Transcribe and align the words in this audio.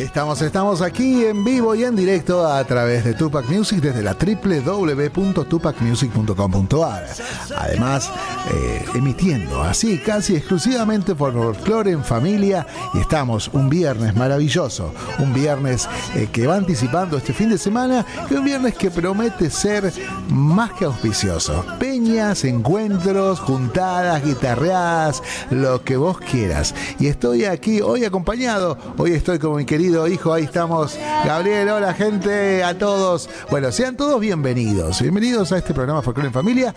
Estamos, 0.00 0.40
estamos 0.40 0.80
aquí 0.80 1.26
en 1.26 1.44
vivo 1.44 1.74
y 1.74 1.84
en 1.84 1.94
directo 1.94 2.46
a 2.46 2.64
través 2.64 3.04
de 3.04 3.12
Tupac 3.12 3.46
Music 3.50 3.80
desde 3.80 4.02
la 4.02 4.14
www.tupacmusic.com.ar. 4.14 7.06
Además, 7.54 8.10
eh, 8.48 8.84
emitiendo 8.94 9.62
así 9.62 9.98
casi 9.98 10.34
exclusivamente 10.34 11.14
por 11.14 11.32
Folklore 11.32 11.92
en 11.92 12.02
Familia 12.02 12.66
y 12.94 12.98
estamos 12.98 13.48
un 13.52 13.68
viernes 13.68 14.16
maravilloso, 14.16 14.92
un 15.18 15.32
viernes 15.34 15.88
eh, 16.14 16.28
que 16.32 16.46
va 16.46 16.56
anticipando 16.56 17.18
este 17.18 17.32
fin 17.32 17.50
de 17.50 17.58
semana 17.58 18.04
y 18.30 18.34
un 18.34 18.44
viernes 18.44 18.74
que 18.74 18.90
promete 18.90 19.50
ser 19.50 19.92
más 20.28 20.72
que 20.72 20.86
auspicioso. 20.86 21.64
Peñas, 21.78 22.44
encuentros, 22.44 23.40
juntadas, 23.40 24.24
guitarreadas, 24.24 25.22
lo 25.50 25.84
que 25.84 25.96
vos 25.96 26.18
quieras. 26.18 26.74
Y 26.98 27.08
estoy 27.08 27.44
aquí 27.44 27.80
hoy 27.80 28.04
acompañado, 28.04 28.78
hoy 28.96 29.12
estoy 29.12 29.38
con 29.38 29.56
mi 29.56 29.64
querido 29.64 30.08
hijo, 30.08 30.32
ahí 30.32 30.44
estamos. 30.44 30.98
Gabriel, 31.24 31.68
hola 31.68 31.94
gente, 31.94 32.64
a 32.64 32.76
todos. 32.78 33.28
Bueno, 33.50 33.70
sean 33.70 33.96
todos 33.96 34.18
bienvenidos. 34.20 35.00
Bienvenidos 35.02 35.52
a 35.52 35.58
este 35.58 35.74
programa 35.74 36.02
Folklore 36.02 36.28
en 36.28 36.34
Familia 36.34 36.74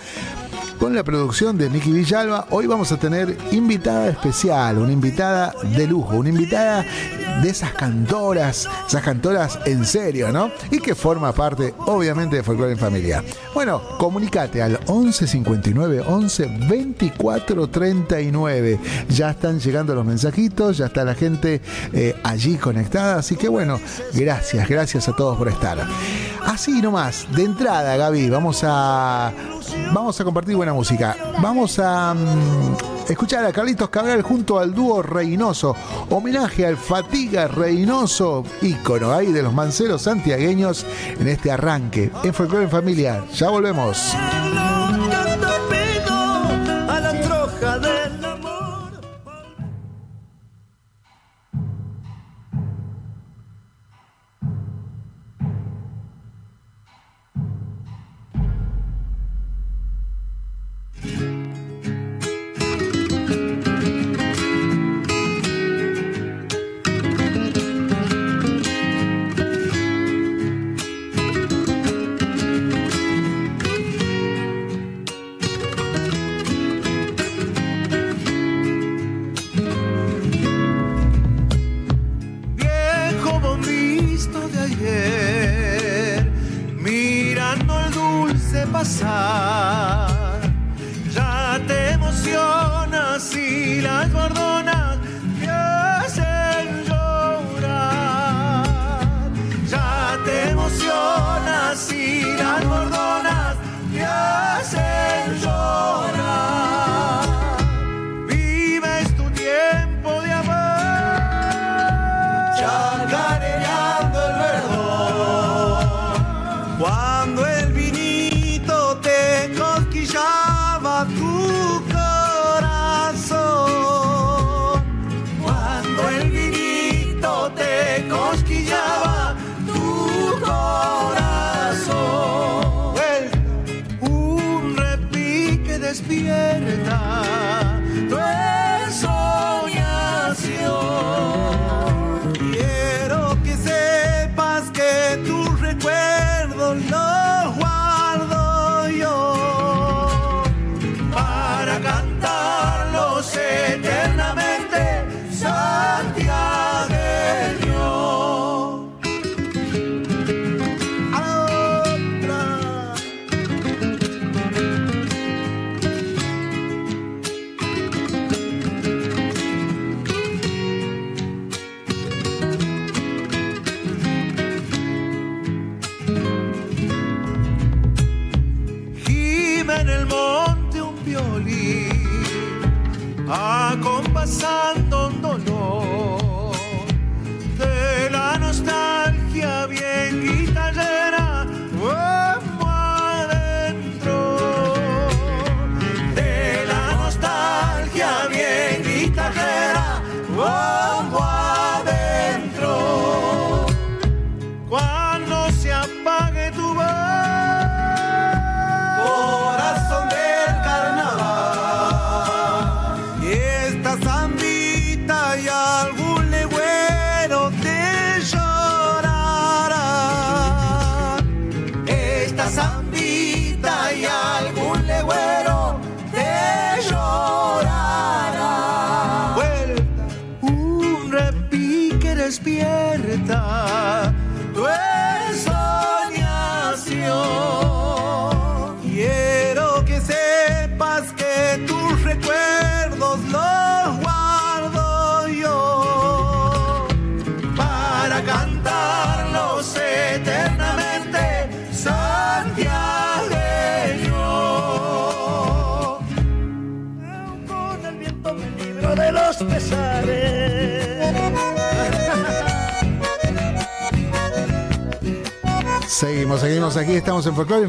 con 0.84 0.94
la 0.94 1.03
producción 1.06 1.58
de 1.58 1.70
Miki 1.70 1.94
Villalba. 1.94 2.48
Hoy 2.50 2.67
vamos 2.67 2.92
a 2.92 2.98
tener 2.98 3.38
invitada 3.53 4.09
especial, 4.09 4.80
una 4.80 4.92
invitada 4.92 5.56
de 5.78 5.88
lujo, 5.88 6.17
una 6.17 6.28
invitada 6.28 6.84
de 7.42 7.50
esas 7.50 7.72
cantoras, 7.72 8.67
esas 8.86 9.02
cantoras 9.02 9.59
en 9.66 9.86
serio, 9.86 10.34
¿no? 10.34 10.52
Y 10.72 10.80
que 10.80 10.94
forma 10.94 11.31
parte, 11.31 11.73
obviamente, 11.86 12.36
de 12.36 12.44
Folklore 12.44 12.73
en 12.73 12.78
Familia. 12.78 13.23
Bueno, 13.53 13.81
comunícate 13.98 14.62
al 14.62 14.78
11 14.88 15.25
59 15.25 16.03
11 16.06 16.48
24 16.70 17.68
39. 17.68 18.80
Ya 19.08 19.30
están 19.30 19.62
llegando 19.62 19.95
los 19.95 20.06
mensajitos, 20.06 20.80
ya 20.80 20.88
está 20.88 21.06
la 21.06 21.16
gente 21.16 21.62
eh, 21.94 22.14
allí 22.25 22.58
conectada. 22.58 23.20
Así 23.20 23.38
que 23.38 23.47
bueno, 23.47 23.80
gracias, 24.14 24.68
gracias 24.68 25.08
a 25.08 25.16
todos 25.16 25.38
por 25.38 25.47
estar. 25.47 25.78
Así 26.45 26.81
nomás, 26.81 27.25
de 27.34 27.44
entrada, 27.44 27.95
Gaby, 27.95 28.30
vamos 28.30 28.64
a 28.66 29.31
vamos 29.94 30.19
a 30.19 30.23
compartir 30.23 30.56
buena 30.56 30.73
música. 30.73 31.16
Vamos 31.42 31.80
a 31.80 32.14
mm, 32.14 33.09
escuchar 33.09 33.45
a 33.45 33.52
Carlitos 33.52 33.89
Cabral 33.89 34.22
junto 34.22 34.59
al 34.59 34.73
dúo 34.73 35.02
Reynoso. 35.02 35.75
Homenaje 36.09 36.66
al 36.66 36.78
Fatiga 36.78 37.47
Reynoso, 37.47 38.44
ícono 38.61 39.14
ahí 39.14 39.31
de 39.31 39.44
los 39.44 39.53
manceros 39.53 40.03
santiagueños 40.03 40.86
en 41.19 41.28
este 41.28 41.52
arranque. 41.52 42.11
En 42.23 42.34
Folklore 42.34 42.67
Familia. 42.67 43.23
Ya 43.34 43.50
volvemos. 43.50 44.14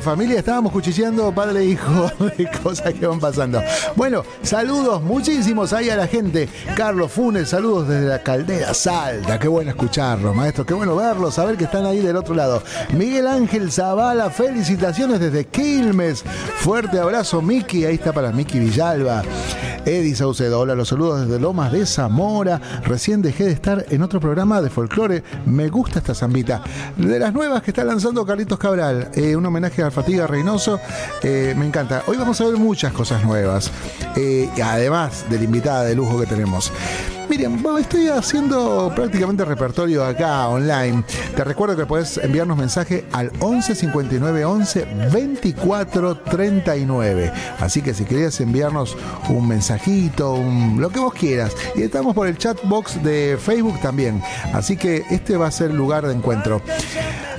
Familia, 0.05 0.41
estábamos 0.41 0.71
cuchillando 0.71 1.35
padre 1.35 1.61
e 1.61 1.65
hijo 1.65 2.11
de 2.37 2.51
cosas 2.63 2.93
que 2.93 3.07
van 3.07 3.19
pasando. 3.19 3.63
Bueno, 3.97 4.23
saludos 4.43 5.03
muchísimos 5.03 5.73
ahí 5.73 5.89
a 5.89 5.97
la 5.97 6.07
gente. 6.07 6.47
Carlos 6.77 7.11
Funes, 7.11 7.49
saludos 7.49 7.89
desde 7.89 8.07
la 8.09 8.23
caldera 8.23 8.75
Salta, 8.75 9.39
qué 9.39 9.49
bueno 9.49 9.71
escucharlo, 9.71 10.35
maestro, 10.35 10.67
qué 10.67 10.75
bueno 10.75 10.95
verlos, 10.95 11.35
saber 11.35 11.57
que 11.57 11.65
están 11.65 11.87
ahí 11.87 12.01
del 12.01 12.17
otro 12.17 12.35
lado. 12.35 12.63
Miguel 12.93 13.27
Ángel 13.27 13.73
Zavala, 13.73 14.29
felicitaciones 14.29 15.21
desde 15.21 15.47
Quilmes. 15.47 16.23
Fuerte 16.59 16.99
abrazo, 16.99 17.41
Miki, 17.41 17.87
ahí 17.87 17.95
está 17.95 18.13
para 18.13 18.31
Miki 18.31 18.59
Villalba. 18.59 19.23
Eddie 19.87 20.15
Saucedo, 20.15 20.61
hola, 20.61 20.75
los 20.75 20.89
saludos 20.89 21.27
desde 21.27 21.39
Lomas 21.39 21.71
de 21.71 21.85
Zamora. 21.85 22.59
Recién 22.85 23.21
dejé 23.21 23.45
de 23.45 23.53
estar 23.53 23.85
en 23.91 24.03
otro 24.03 24.19
programa 24.19 24.63
de 24.63 24.71
folclore. 24.71 25.23
Me 25.45 25.69
gusta 25.69 25.99
esta 25.99 26.15
zambita. 26.15 26.63
De 26.97 27.19
las 27.19 27.35
nuevas 27.35 27.63
que 27.63 27.71
está 27.71 27.85
lanzando 27.85 28.25
Carlitos 28.25 28.59
Cabral, 28.59 29.11
eh, 29.15 29.37
un 29.37 29.45
homenaje 29.45 29.83
a 29.83 29.91
Fatiga 29.91 30.27
Reynoso. 30.27 30.81
Eh, 31.23 31.55
me 31.59 31.67
encanta. 31.67 32.03
Hoy 32.07 32.17
vamos 32.17 32.41
a 32.41 32.45
ver 32.45 32.57
muchas 32.57 32.95
cosas 32.95 33.25
nuevas. 33.25 33.71
Eh, 34.17 34.49
además 34.63 35.27
de 35.29 35.37
la 35.37 35.45
invitada 35.45 35.85
de 35.85 35.95
lujo 35.95 36.19
que 36.19 36.27
tenemos. 36.27 36.73
Miriam, 37.29 37.65
estoy 37.79 38.09
haciendo 38.09 38.93
prácticamente 38.95 39.45
repertorio 39.45 40.05
acá 40.05 40.49
online. 40.49 41.05
Te 41.35 41.43
recuerdo 41.45 41.77
que 41.77 41.87
puedes 41.87 42.19
enviarnos 42.19 42.57
mensaje 42.57 43.07
al 43.13 43.33
11 43.41 43.75
59 43.75 44.45
11 44.45 44.87
24 45.13 46.17
39. 46.19 47.33
Así 47.61 47.83
que 47.83 47.95
si 47.95 48.05
querías 48.05 48.41
enviarnos 48.41 48.97
un 49.29 49.49
mensajito, 49.49 50.39
lo 50.77 50.91
que 50.91 51.01
vos 51.01 51.15
quieras. 51.15 51.53
Y 51.75 51.83
estamos 51.83 52.15
por 52.15 52.27
el 52.27 52.37
chat 52.37 52.59
box 52.65 53.03
de 53.03 53.39
Facebook 53.41 53.81
también. 53.81 54.23
Así 54.53 54.77
que 54.77 55.05
este 55.11 55.37
va 55.37 55.47
a 55.47 55.51
ser 55.51 55.71
el 55.71 55.77
lugar 55.77 56.07
de 56.07 56.15
encuentro. 56.15 56.61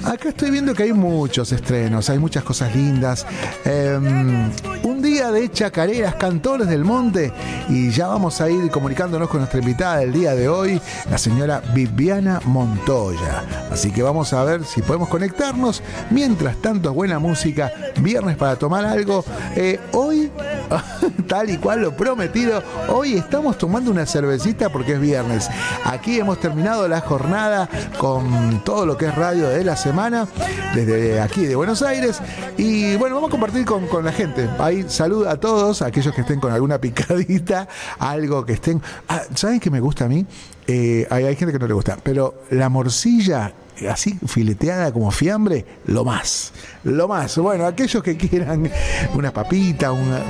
Acá 0.06 0.30
estoy 0.30 0.52
viendo 0.52 0.76
que 0.76 0.84
hay 0.84 0.94
muchos 0.94 1.52
estrenos, 1.52 2.12
hay 2.12 2.20
muchas 2.20 2.44
cosas 2.44 2.76
lindas. 2.76 3.26
Em, 3.64 4.52
un 4.84 5.02
día 5.02 5.32
de 5.32 5.50
chacareras, 5.52 6.14
cantores 6.16 6.68
del 6.68 6.86
monte, 6.86 7.34
y 7.70 7.90
ya 7.90 8.08
vamos 8.08 8.40
a 8.40 8.50
ir 8.50 8.70
comunicándonos 8.70 9.28
con 9.28 9.40
nuestra 9.40 9.60
invitada 9.60 9.75
del 9.76 10.14
día 10.14 10.36
de 10.36 10.48
hoy, 10.48 10.82
la 11.12 11.18
señora 11.18 11.62
Viviana 11.74 12.40
Montoya. 12.46 13.44
Así 13.70 13.92
que 13.92 14.02
vamos 14.02 14.32
a 14.32 14.42
ver 14.46 14.64
si 14.64 14.82
podemos 14.82 15.10
conectarnos. 15.10 15.84
Mientras 16.12 16.56
tanto, 16.62 16.94
buena 16.94 17.20
música, 17.20 17.74
viernes 18.00 18.38
para 18.38 18.56
tomar 18.56 18.86
algo. 18.86 19.26
Eh, 19.56 19.80
hoy, 19.92 20.32
tal 21.28 21.50
y 21.50 21.58
cual 21.58 21.82
lo 21.82 21.96
prometido, 21.96 22.64
hoy 22.88 23.16
estamos 23.16 23.58
tomando 23.58 23.92
una 23.92 24.06
cervecita 24.06 24.70
porque 24.70 24.94
es 24.94 25.00
viernes. 25.02 25.50
Aquí 25.84 26.20
hemos 26.20 26.40
terminado 26.40 26.88
la 26.88 27.02
jornada 27.02 27.70
con 27.98 28.64
todo 28.64 28.86
lo 28.86 28.98
que 28.98 29.08
es 29.08 29.16
radio 29.16 29.50
de 29.50 29.66
la 29.66 29.76
semana, 29.76 30.26
desde 30.74 31.20
aquí 31.20 31.46
de 31.46 31.56
Buenos 31.56 31.82
Aires. 31.82 32.22
Y 32.56 32.96
bueno, 32.96 33.16
vamos 33.16 33.30
a 33.30 33.32
compartir 33.32 33.66
con, 33.66 33.88
con 33.88 34.06
la 34.06 34.14
gente. 34.14 34.50
Ahí 34.58 34.86
salud 34.88 35.28
a 35.28 35.38
todos, 35.38 35.82
aquellos 35.82 36.16
que 36.16 36.22
estén 36.22 36.40
con 36.40 36.54
alguna 36.54 36.80
picadita, 36.80 37.68
algo 38.00 38.46
que 38.46 38.54
estén. 38.54 38.82
Ah, 39.10 39.24
¿Saben 39.36 39.60
qué 39.66 39.72
me 39.72 39.80
gusta 39.80 40.06
a 40.06 40.08
mí? 40.08 40.24
Eh, 40.68 41.08
hay, 41.10 41.24
hay 41.24 41.36
gente 41.36 41.52
que 41.52 41.58
no 41.58 41.66
le 41.66 41.74
gusta, 41.74 41.98
pero 42.04 42.44
la 42.52 42.70
morcilla 42.70 43.52
así 43.90 44.16
fileteada 44.28 44.94
como 44.94 45.10
fiambre, 45.10 45.66
lo 45.88 46.06
más, 46.06 46.54
lo 46.84 47.08
más. 47.08 47.36
Bueno, 47.40 47.66
aquellos 47.66 48.04
que 48.04 48.16
quieran 48.16 48.70
una 49.16 49.34
papita, 49.34 49.92
una, 49.92 50.22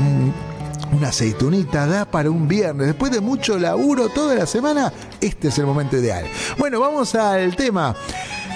una 0.94 1.10
aceitunita, 1.10 1.86
da 1.86 2.06
para 2.06 2.32
un 2.32 2.48
viernes. 2.48 2.88
Después 2.88 3.12
de 3.12 3.20
mucho 3.20 3.60
laburo 3.60 4.08
toda 4.08 4.36
la 4.36 4.46
semana, 4.46 4.94
este 5.20 5.50
es 5.50 5.60
el 5.60 5.66
momento 5.66 5.98
ideal. 5.98 6.26
Bueno, 6.58 6.80
vamos 6.80 7.14
al 7.14 7.58
tema. 7.58 7.94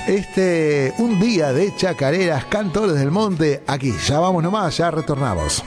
Este, 0.08 0.94
un 1.00 1.20
día 1.20 1.52
de 1.52 1.76
chacareras, 1.76 2.46
cantores 2.46 2.96
del 2.96 3.12
monte, 3.12 3.64
aquí, 3.68 3.94
ya 4.08 4.20
vamos 4.20 4.42
nomás, 4.42 4.78
ya 4.78 4.90
retornamos. 4.92 5.62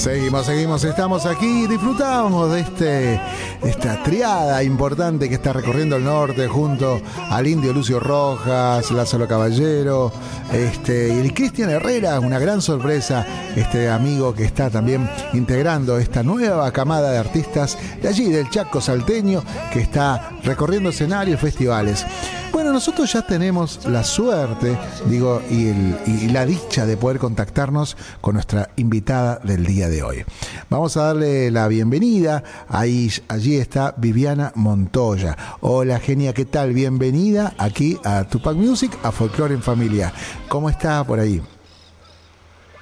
Seguimos, 0.00 0.46
seguimos, 0.46 0.82
estamos 0.84 1.26
aquí, 1.26 1.66
disfrutamos 1.66 2.50
de 2.50 2.60
este 2.60 3.20
esta 3.62 4.02
triada 4.02 4.62
importante 4.62 5.28
que 5.28 5.34
está 5.34 5.52
recorriendo 5.52 5.96
el 5.96 6.04
norte 6.04 6.48
junto 6.48 7.02
al 7.28 7.46
indio 7.46 7.74
Lucio 7.74 8.00
Rojas, 8.00 8.90
Lázaro 8.92 9.28
Caballero, 9.28 10.10
este, 10.54 11.22
y 11.22 11.28
Cristian 11.32 11.68
Herrera, 11.68 12.18
una 12.18 12.38
gran 12.38 12.62
sorpresa, 12.62 13.26
este 13.54 13.90
amigo 13.90 14.32
que 14.32 14.44
está 14.44 14.70
también 14.70 15.06
integrando 15.34 15.98
esta 15.98 16.22
nueva 16.22 16.72
camada 16.72 17.10
de 17.10 17.18
artistas 17.18 17.76
de 18.00 18.08
allí, 18.08 18.30
del 18.30 18.48
Chaco 18.48 18.80
Salteño, 18.80 19.42
que 19.70 19.80
está 19.80 20.30
recorriendo 20.42 20.88
escenarios, 20.88 21.38
festivales. 21.38 22.06
Bueno, 22.52 22.72
nosotros 22.72 23.12
ya 23.12 23.22
tenemos 23.22 23.86
la 23.86 24.02
suerte, 24.02 24.76
digo, 25.06 25.40
y, 25.48 26.28
la 26.28 26.44
dicha 26.44 26.84
de 26.84 26.96
poder 26.96 27.18
contactarnos 27.18 27.96
con 28.20 28.34
nuestra 28.34 28.70
invitada 28.76 29.38
del 29.44 29.64
día 29.64 29.88
de 29.88 30.02
hoy. 30.02 30.24
Vamos 30.68 30.96
a 30.96 31.04
darle 31.04 31.50
la 31.52 31.68
bienvenida. 31.68 32.42
Ahí, 32.68 33.10
allí 33.28 33.56
está 33.56 33.94
Viviana 33.96 34.52
Montoya. 34.56 35.36
Hola, 35.60 36.00
genia, 36.00 36.34
¿qué 36.34 36.44
tal? 36.44 36.72
Bienvenida 36.72 37.54
aquí 37.56 37.98
a 38.04 38.24
Tupac 38.24 38.56
Music, 38.56 38.98
a 39.04 39.12
Folklore 39.12 39.54
en 39.54 39.62
Familia. 39.62 40.12
¿Cómo 40.48 40.68
está 40.68 41.04
por 41.04 41.20
ahí? 41.20 41.40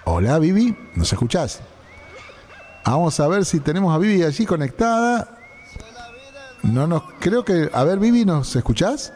Hola, 0.04 0.38
Vivi, 0.38 0.75
¿nos 0.94 1.12
escuchás? 1.12 1.60
Vamos 2.87 3.20
a 3.20 3.28
ver 3.28 3.44
si 3.44 3.60
tenemos 3.60 3.94
a 3.94 3.98
Vivi 3.98 4.22
allí 4.22 4.46
conectada. 4.46 5.37
No 6.62 6.87
nos 6.87 7.02
creo 7.20 7.44
que 7.44 7.68
a 7.72 7.84
ver 7.84 7.98
Vivi, 7.98 8.25
¿nos 8.25 8.56
escuchás? 8.56 9.12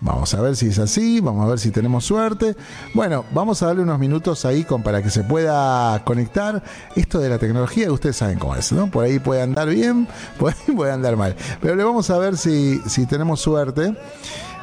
Vamos 0.00 0.32
a 0.34 0.40
ver 0.40 0.54
si 0.54 0.68
es 0.68 0.78
así, 0.78 1.20
vamos 1.20 1.44
a 1.44 1.48
ver 1.48 1.58
si 1.58 1.70
tenemos 1.70 2.04
suerte. 2.04 2.54
Bueno, 2.94 3.24
vamos 3.32 3.62
a 3.62 3.66
darle 3.66 3.82
unos 3.82 3.98
minutos 3.98 4.44
ahí 4.44 4.62
con, 4.62 4.82
para 4.82 5.02
que 5.02 5.10
se 5.10 5.24
pueda 5.24 6.04
conectar. 6.04 6.62
Esto 6.94 7.18
de 7.18 7.28
la 7.28 7.38
tecnología, 7.38 7.90
ustedes 7.90 8.16
saben 8.16 8.38
cómo 8.38 8.54
es, 8.54 8.70
¿no? 8.70 8.88
Por 8.90 9.04
ahí 9.04 9.18
puede 9.18 9.42
andar 9.42 9.68
bien, 9.68 10.06
puede 10.76 10.92
andar 10.92 11.16
mal. 11.16 11.34
Pero 11.60 11.74
le 11.74 11.82
vamos 11.82 12.10
a 12.10 12.18
ver 12.18 12.36
si, 12.36 12.78
si 12.86 13.06
tenemos 13.06 13.40
suerte. 13.40 13.94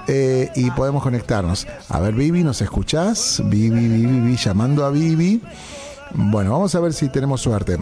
Eh, 0.08 0.52
y 0.56 0.70
podemos 0.72 1.02
conectarnos. 1.02 1.68
A 1.90 2.00
ver, 2.00 2.14
Vivi, 2.14 2.44
¿nos 2.44 2.62
escuchás? 2.62 3.42
Vivi, 3.46 3.88
Vivi, 3.88 4.06
Vivi, 4.06 4.38
llamando 4.38 4.86
a 4.86 4.92
Vivi. 4.92 5.42
Bueno, 6.14 6.52
vamos 6.52 6.76
a 6.76 6.80
ver 6.80 6.94
si 6.94 7.10
tenemos 7.10 7.42
suerte. 7.42 7.80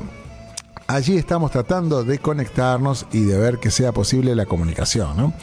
Allí 0.88 1.18
estamos 1.18 1.52
tratando 1.52 2.04
de 2.04 2.20
conectarnos 2.20 3.06
y 3.12 3.22
de 3.22 3.38
ver 3.38 3.60
que 3.60 3.72
sea 3.72 3.92
posible 3.92 4.36
la 4.36 4.46
comunicación, 4.46 5.18
¿no? 5.18 5.34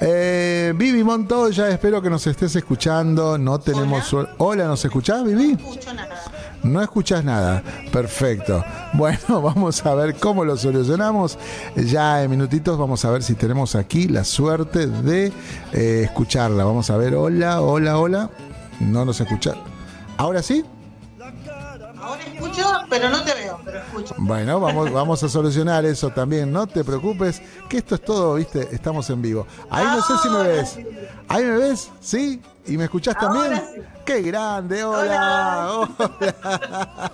Eh, 0.00 0.72
Vivi 0.76 1.04
Montoya, 1.04 1.68
espero 1.68 2.02
que 2.02 2.10
nos 2.10 2.26
estés 2.26 2.56
escuchando. 2.56 3.38
No 3.38 3.58
tenemos 3.58 4.12
Hola, 4.12 4.34
Hola 4.38 4.66
¿nos 4.66 4.84
escuchás, 4.84 5.24
Vivi? 5.24 5.54
No 5.54 5.60
escucho 5.68 5.94
nada. 5.94 6.22
No 6.62 6.82
escuchas 6.82 7.24
nada. 7.24 7.62
Perfecto. 7.92 8.64
Bueno, 8.94 9.20
vamos 9.42 9.84
a 9.84 9.94
ver 9.94 10.14
cómo 10.16 10.44
lo 10.44 10.56
solucionamos. 10.56 11.38
Ya 11.76 12.22
en 12.22 12.30
minutitos 12.30 12.78
vamos 12.78 13.04
a 13.04 13.10
ver 13.10 13.22
si 13.22 13.34
tenemos 13.34 13.74
aquí 13.74 14.08
la 14.08 14.24
suerte 14.24 14.86
de 14.86 15.32
eh, 15.72 16.02
escucharla. 16.04 16.64
Vamos 16.64 16.90
a 16.90 16.96
ver. 16.96 17.14
Hola, 17.14 17.60
hola, 17.60 17.98
hola. 17.98 18.30
No 18.80 19.04
nos 19.04 19.20
escucha. 19.20 19.54
¿Ahora 20.16 20.42
sí? 20.42 20.64
Ahora 22.00 22.22
escucho, 22.22 22.66
pero 22.90 23.08
no 23.08 23.22
te 23.22 23.32
veo, 23.34 23.43
pero 23.64 23.78
escucho. 23.78 24.14
Bueno, 24.18 24.60
vamos, 24.60 24.92
vamos 24.92 25.22
a 25.22 25.28
solucionar 25.28 25.84
eso 25.84 26.10
también. 26.10 26.52
No 26.52 26.66
te 26.66 26.84
preocupes, 26.84 27.42
que 27.68 27.78
esto 27.78 27.94
es 27.94 28.02
todo, 28.02 28.34
viste, 28.34 28.68
estamos 28.72 29.08
en 29.10 29.22
vivo. 29.22 29.46
Ahí 29.70 29.84
no 29.84 30.02
sé 30.02 30.14
si 30.22 30.28
me 30.28 30.42
ves. 30.42 30.78
¿Ahí 31.28 31.44
me 31.44 31.56
ves? 31.56 31.90
¿Sí? 32.00 32.40
¿Y 32.66 32.76
me 32.76 32.84
escuchás 32.84 33.18
también? 33.18 33.62
¡Qué 34.04 34.20
grande! 34.20 34.84
Hola, 34.84 35.70
hola. 35.72 37.12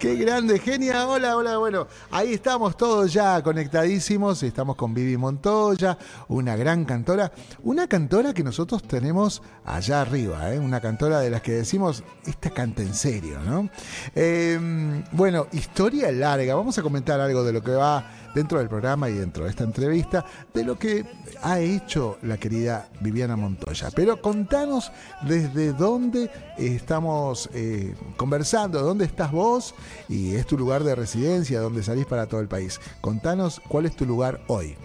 ¡Qué 0.00 0.16
grande, 0.16 0.58
genia! 0.58 1.06
Hola, 1.06 1.36
hola. 1.36 1.58
Bueno, 1.58 1.86
ahí 2.10 2.32
estamos 2.32 2.76
todos 2.76 3.12
ya 3.12 3.40
conectadísimos. 3.40 4.42
Estamos 4.42 4.74
con 4.74 4.92
Vivi 4.92 5.16
Montoya, 5.16 5.96
una 6.26 6.56
gran 6.56 6.84
cantora. 6.84 7.30
Una 7.62 7.86
cantora 7.86 8.34
que 8.34 8.42
nosotros 8.42 8.82
tenemos 8.82 9.42
allá 9.64 10.00
arriba, 10.00 10.52
¿eh? 10.52 10.58
Una 10.58 10.80
cantora 10.80 11.20
de 11.20 11.30
las 11.30 11.40
que 11.40 11.52
decimos, 11.52 12.02
esta 12.26 12.50
canta 12.50 12.82
en 12.82 12.94
serio, 12.94 13.38
¿no? 13.46 13.70
Em, 14.14 15.04
bueno, 15.12 15.46
historia 15.52 16.10
larga. 16.10 16.56
Vamos 16.56 16.78
a 16.78 16.82
comentar 16.82 17.20
algo 17.20 17.44
de 17.44 17.52
lo 17.52 17.62
que 17.62 17.72
va 17.72 18.04
dentro 18.34 18.58
del 18.58 18.68
programa 18.68 19.08
y 19.08 19.14
dentro 19.14 19.44
de 19.44 19.50
esta 19.50 19.64
entrevista 19.64 20.24
de 20.54 20.64
lo 20.64 20.78
que 20.78 21.04
ha 21.42 21.58
hecho 21.60 22.18
la 22.22 22.36
querida 22.38 22.88
Viviana 23.00 23.36
Montoya. 23.36 23.90
Pero 23.94 24.20
contanos 24.20 24.92
desde 25.22 25.72
dónde 25.72 26.07
estamos 26.56 27.48
eh, 27.54 27.94
conversando, 28.16 28.80
dónde 28.82 29.04
estás 29.04 29.32
vos 29.32 29.74
y 30.08 30.34
es 30.34 30.46
tu 30.46 30.58
lugar 30.58 30.84
de 30.84 30.94
residencia, 30.94 31.60
dónde 31.60 31.82
salís 31.82 32.06
para 32.06 32.26
todo 32.26 32.40
el 32.40 32.48
país. 32.48 32.80
Contanos 33.00 33.60
cuál 33.68 33.86
es 33.86 33.96
tu 33.96 34.06
lugar 34.06 34.40
hoy. 34.46 34.76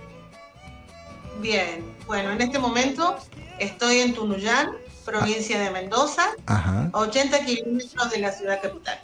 Bien, 1.41 1.83
bueno, 2.07 2.31
en 2.31 2.41
este 2.41 2.59
momento 2.59 3.17
estoy 3.59 3.99
en 3.99 4.13
Tunuyán, 4.13 4.71
provincia 5.05 5.59
de 5.59 5.71
Mendoza, 5.71 6.29
a 6.45 6.89
80 6.93 7.45
kilómetros 7.45 8.11
de 8.11 8.19
la 8.19 8.31
ciudad 8.31 8.61
capital. 8.61 8.99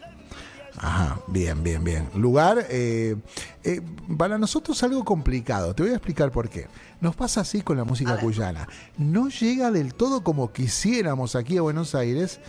Ajá, 0.81 1.19
bien, 1.27 1.61
bien, 1.61 1.83
bien. 1.83 2.09
Lugar, 2.15 2.65
eh, 2.69 3.17
eh, 3.63 3.81
para 4.17 4.37
nosotros 4.37 4.81
algo 4.81 5.03
complicado. 5.03 5.73
Te 5.73 5.83
voy 5.83 5.91
a 5.91 5.95
explicar 5.95 6.31
por 6.31 6.49
qué. 6.49 6.67
Nos 7.01 7.15
pasa 7.15 7.41
así 7.41 7.61
con 7.61 7.77
la 7.77 7.85
música 7.85 8.17
cuyana. 8.19 8.67
No 8.97 9.29
llega 9.29 9.71
del 9.71 9.93
todo 9.93 10.21
como 10.21 10.51
quisiéramos 10.51 11.35
aquí 11.35 11.57
a 11.57 11.61
Buenos 11.61 11.95
Aires. 11.95 12.39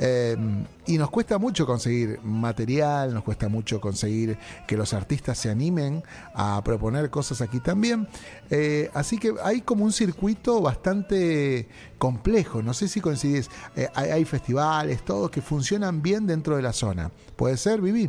Em, 0.00 0.64
y 0.86 0.96
nos 0.96 1.10
cuesta 1.10 1.38
mucho 1.38 1.66
conseguir 1.66 2.20
material, 2.22 3.12
nos 3.12 3.24
cuesta 3.24 3.48
mucho 3.48 3.80
conseguir 3.80 4.38
que 4.66 4.76
los 4.76 4.94
artistas 4.94 5.36
se 5.36 5.50
animen 5.50 6.04
a 6.34 6.62
proponer 6.64 7.10
cosas 7.10 7.40
aquí 7.42 7.58
también. 7.58 8.08
Eh, 8.48 8.90
así 8.94 9.18
que 9.18 9.34
hay 9.42 9.60
como 9.60 9.84
un 9.84 9.92
circuito 9.92 10.62
bastante 10.62 11.68
complejo. 11.98 12.62
No 12.62 12.72
sé 12.72 12.88
si 12.88 13.00
coincidís. 13.00 13.50
Eh, 13.76 13.88
hay, 13.94 14.24
festivales, 14.24 15.04
todos 15.04 15.30
que 15.30 15.42
funcionan 15.42 16.00
bien 16.00 16.26
dentro 16.26 16.56
de 16.56 16.62
la 16.62 16.72
zona. 16.72 17.10
¿Puede 17.36 17.56
ser, 17.56 17.80
Vivi? 17.80 18.08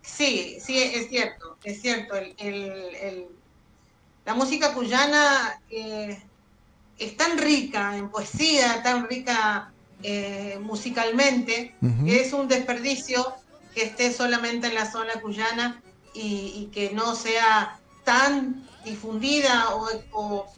Sí, 0.00 0.58
sí, 0.64 0.78
es 0.78 1.08
cierto. 1.08 1.58
Es 1.64 1.82
cierto. 1.82 2.14
La 4.24 4.34
música 4.34 4.72
cuyana 4.72 5.60
eh, 5.70 6.22
es 6.98 7.16
tan 7.16 7.38
rica 7.38 7.96
en 7.96 8.08
poesía, 8.08 8.82
tan 8.82 9.08
rica 9.08 9.72
eh, 10.02 10.58
musicalmente, 10.60 11.74
es 12.06 12.32
un 12.32 12.48
desperdicio 12.48 13.34
que 13.74 13.84
esté 13.84 14.12
solamente 14.12 14.68
en 14.68 14.74
la 14.74 14.90
zona 14.90 15.14
cuyana 15.20 15.80
y, 16.14 16.68
que 16.72 16.90
no 16.92 17.14
sea 17.14 17.78
tan 18.04 18.66
difundida 18.84 19.68
o, 20.12 20.48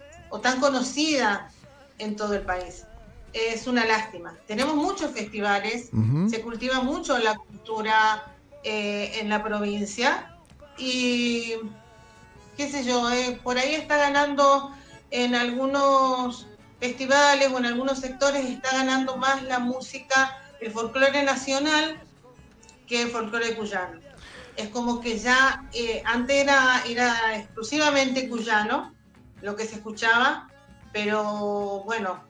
tan 0.42 0.60
conocida 0.60 1.50
en 1.98 2.16
todo 2.16 2.34
el 2.34 2.42
país. 2.42 2.84
Es 3.32 3.66
una 3.66 3.84
lástima. 3.84 4.34
Tenemos 4.46 4.76
muchos 4.76 5.12
festivales, 5.12 5.90
se 6.28 6.40
cultiva 6.40 6.80
mucho 6.80 7.18
la 7.18 7.34
cultura 7.36 8.34
eh, 8.62 9.18
en 9.20 9.28
la 9.28 9.42
provincia 9.42 10.36
y, 10.78 11.54
qué 12.56 12.70
sé 12.70 12.84
yo, 12.84 13.10
eh, 13.10 13.40
por 13.42 13.58
ahí 13.58 13.74
está 13.74 13.96
ganando 13.96 14.72
en 15.10 15.34
algunos 15.34 16.46
festivales 16.80 17.50
o 17.52 17.58
en 17.58 17.66
algunos 17.66 17.98
sectores 18.00 18.44
está 18.44 18.72
ganando 18.72 19.16
más 19.16 19.42
la 19.44 19.58
música, 19.58 20.38
el 20.60 20.70
folclore 20.70 21.22
nacional 21.22 22.00
que 22.86 23.02
el 23.02 23.10
folclore 23.10 23.54
cuyano. 23.54 24.00
Es 24.56 24.68
como 24.68 25.00
que 25.00 25.18
ya 25.18 25.64
eh, 25.72 26.02
antes 26.04 26.36
era, 26.36 26.82
era 26.86 27.36
exclusivamente 27.36 28.28
cuyano 28.28 28.94
lo 29.40 29.56
que 29.56 29.66
se 29.66 29.76
escuchaba, 29.76 30.48
pero 30.92 31.82
bueno, 31.84 32.22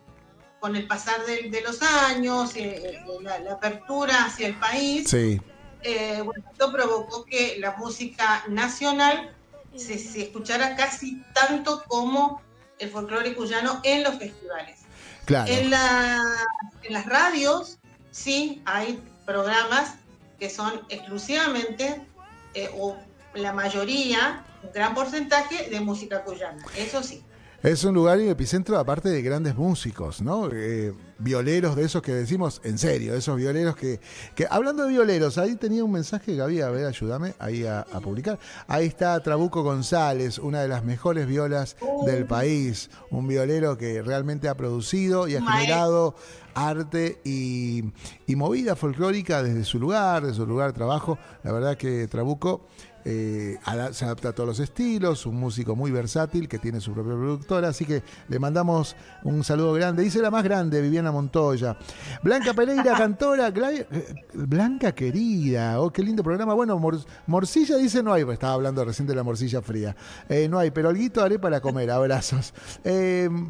con 0.61 0.77
el 0.77 0.87
pasar 0.87 1.25
de, 1.27 1.61
los 1.61 1.83
años, 1.83 2.57
eh, 2.57 2.97
eh, 2.97 3.05
la, 3.23 3.53
apertura 3.53 4.25
hacia 4.25 4.47
el 4.49 4.59
país, 4.59 5.13
esto 5.13 6.73
provocó 6.73 7.25
que 7.25 7.57
la 7.59 7.77
música 7.77 8.45
nacional 8.49 9.35
se, 9.77 9.99
se 9.99 10.23
escuchara 10.23 10.77
casi 10.77 11.23
tanto 11.33 11.85
como 11.87 12.43
el 12.79 12.91
folclore 12.91 13.35
cuyano 13.35 13.81
en 13.83 14.03
los 14.03 14.19
festivales. 14.19 14.81
Claro. 15.25 15.51
En, 15.51 15.71
las 15.71 17.07
radios, 17.07 17.79
sí, 18.11 18.63
hay 18.67 19.03
programas 19.25 19.95
que 20.39 20.51
son 20.51 20.83
exclusivamente, 20.91 22.05
eh, 22.53 22.71
o 22.77 22.97
la 23.35 23.53
mayoría, 23.53 24.45
un 24.63 24.73
gran 24.73 24.95
porcentaje 24.95 25.71
de 25.71 25.81
música 25.81 26.23
cuyana, 26.25 26.63
eso 26.77 27.03
sí. 27.03 27.23
Es 27.65 27.83
un 27.83 27.95
lugar 27.95 28.21
y 28.21 28.29
epicentro 28.29 28.79
aparte 28.79 29.09
de 29.09 29.23
grandes 29.23 29.57
músicos, 29.57 30.21
¿no? 30.21 30.51
Eh, 30.53 30.93
violeros 31.19 31.75
de 31.77 31.85
esos 31.85 32.03
que 32.03 32.13
decimos, 32.13 32.61
en 32.63 32.77
serio, 32.77 33.15
esos 33.15 33.39
violeros 33.39 33.75
que, 33.75 34.01
que... 34.35 34.47
Hablando 34.51 34.83
de 34.83 34.91
violeros, 34.91 35.39
ahí 35.39 35.57
tenía 35.57 35.83
un 35.83 35.91
mensaje, 35.91 36.37
Gaby, 36.37 36.61
a 36.61 36.69
ver, 36.69 36.85
ayúdame 36.85 37.33
ahí 37.39 37.65
a, 37.65 37.87
publicar. 38.03 38.39
Ahí 38.67 38.85
está 38.85 39.19
Trabuco 39.23 39.63
González, 39.63 40.39
una 40.39 40.61
de 40.61 40.69
las 40.69 40.85
mejores 40.85 41.27
violas 41.27 41.79
del 42.05 42.27
país, 42.27 42.91
un 43.11 43.27
violero 43.27 43.79
que 43.79 44.03
realmente 44.03 44.51
ha 44.51 44.59
producido 44.59 45.27
y 45.27 45.37
ha 45.37 45.41
generado 45.41 46.15
arte 46.53 47.19
y, 47.25 47.83
y 48.27 48.37
movida 48.37 48.77
folclórica 48.77 49.43
desde 49.43 49.65
su 49.65 49.79
lugar, 49.79 50.23
desde 50.23 50.37
su 50.37 50.47
lugar 50.47 50.67
de 50.67 50.75
trabajo. 50.75 51.19
La 51.43 51.51
verdad 51.51 51.79
que 51.79 52.09
Trabuco 52.09 52.69
eh, 53.05 53.59
se 53.93 54.05
adapta 54.05 54.31
a 54.31 54.33
todos 54.33 54.49
los 54.49 54.61
estilos, 54.61 55.27
un 55.27 55.37
músico 55.37 55.77
muy 55.77 55.91
versátil 55.91 56.49
que 56.49 56.59
tiene 56.59 56.81
su 56.81 56.93
propia 56.93 57.13
productora, 57.13 57.69
así 57.69 57.85
que 57.85 58.03
le 58.29 58.39
mandamos 58.39 58.97
un 59.23 59.45
saludo 59.45 59.73
grande. 59.75 60.03
Dice 60.03 60.21
la 60.21 60.31
más 60.31 60.43
grande, 60.45 60.81
Viviana 60.81 61.13
Montoya. 61.13 61.77
Blanca 62.23 62.55
Pereira, 62.55 62.95
cantora, 62.99 63.49
eh, 63.49 64.15
Blanca 64.33 64.93
querida, 64.93 65.81
oh, 65.81 65.91
qué 65.93 66.03
lindo 66.03 66.23
programa. 66.23 66.55
Bueno, 66.55 66.81
morcilla 67.27 67.77
dice 67.77 68.03
no 68.03 68.13
hay, 68.13 68.25
pues 68.25 68.35
estaba 68.35 68.55
hablando 68.55 68.85
recién 68.85 69.07
de 69.07 69.15
la 69.15 69.23
morcilla 69.23 69.61
fría. 69.61 69.95
Eh, 70.29 70.49
no 70.49 70.59
hay, 70.59 70.71
pero 70.71 70.89
alguito 70.89 71.23
haré 71.23 71.39
para 71.39 71.61
comer, 71.61 71.91
abrazos. 71.91 72.55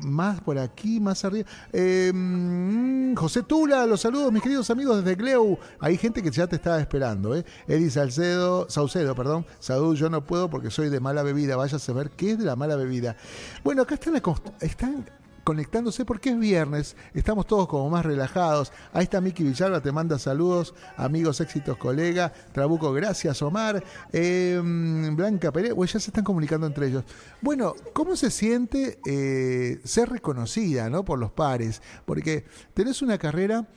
más 0.02 0.40
por 0.40 0.58
aquí, 0.58 1.00
más 1.00 1.25
arriba. 1.25 1.49
Mm, 1.73 3.14
José 3.14 3.42
Tula, 3.42 3.87
los 3.87 4.00
saludos, 4.00 4.32
mis 4.32 4.42
queridos 4.42 4.68
amigos 4.70 5.04
desde 5.04 5.14
Gleu. 5.14 5.58
Hay 5.78 5.96
gente 5.96 6.23
que 6.23 6.30
ya 6.30 6.46
te 6.46 6.56
estaba 6.56 6.80
esperando, 6.80 7.37
¿eh? 7.37 7.44
Eddie 7.68 7.90
Salcedo, 7.90 8.68
Saucedo, 8.68 9.14
perdón. 9.14 9.43
Sadú, 9.58 9.94
yo 9.94 10.10
no 10.10 10.24
puedo 10.24 10.50
porque 10.50 10.70
soy 10.70 10.88
de 10.88 11.00
mala 11.00 11.22
bebida. 11.22 11.56
Vaya 11.56 11.76
a 11.76 11.80
saber 11.80 12.10
qué 12.10 12.32
es 12.32 12.38
de 12.38 12.44
la 12.44 12.56
mala 12.56 12.76
bebida. 12.76 13.16
Bueno, 13.62 13.82
acá 13.82 13.94
están, 13.94 14.20
están 14.60 15.04
conectándose 15.44 16.04
porque 16.04 16.30
es 16.30 16.38
viernes, 16.38 16.96
estamos 17.12 17.46
todos 17.46 17.68
como 17.68 17.88
más 17.90 18.04
relajados. 18.04 18.72
Ahí 18.92 19.04
está 19.04 19.20
Miki 19.20 19.44
Villalba, 19.44 19.80
te 19.80 19.92
manda 19.92 20.18
saludos, 20.18 20.74
amigos, 20.96 21.40
éxitos, 21.40 21.76
colega. 21.76 22.32
Trabuco, 22.52 22.92
gracias, 22.92 23.40
Omar. 23.42 23.84
Em, 24.10 25.14
Blanca 25.14 25.52
Pérez, 25.52 25.74
pues 25.74 25.92
ya 25.92 26.00
se 26.00 26.10
están 26.10 26.24
comunicando 26.24 26.66
entre 26.66 26.88
ellos. 26.88 27.04
Bueno, 27.42 27.74
¿cómo 27.92 28.16
se 28.16 28.30
siente 28.30 28.98
eh, 29.06 29.80
ser 29.84 30.08
reconocida 30.08 30.88
¿no? 30.88 31.04
por 31.04 31.18
los 31.18 31.30
pares? 31.30 31.82
Porque 32.06 32.44
tenés 32.72 33.02
una 33.02 33.18
carrera 33.18 33.68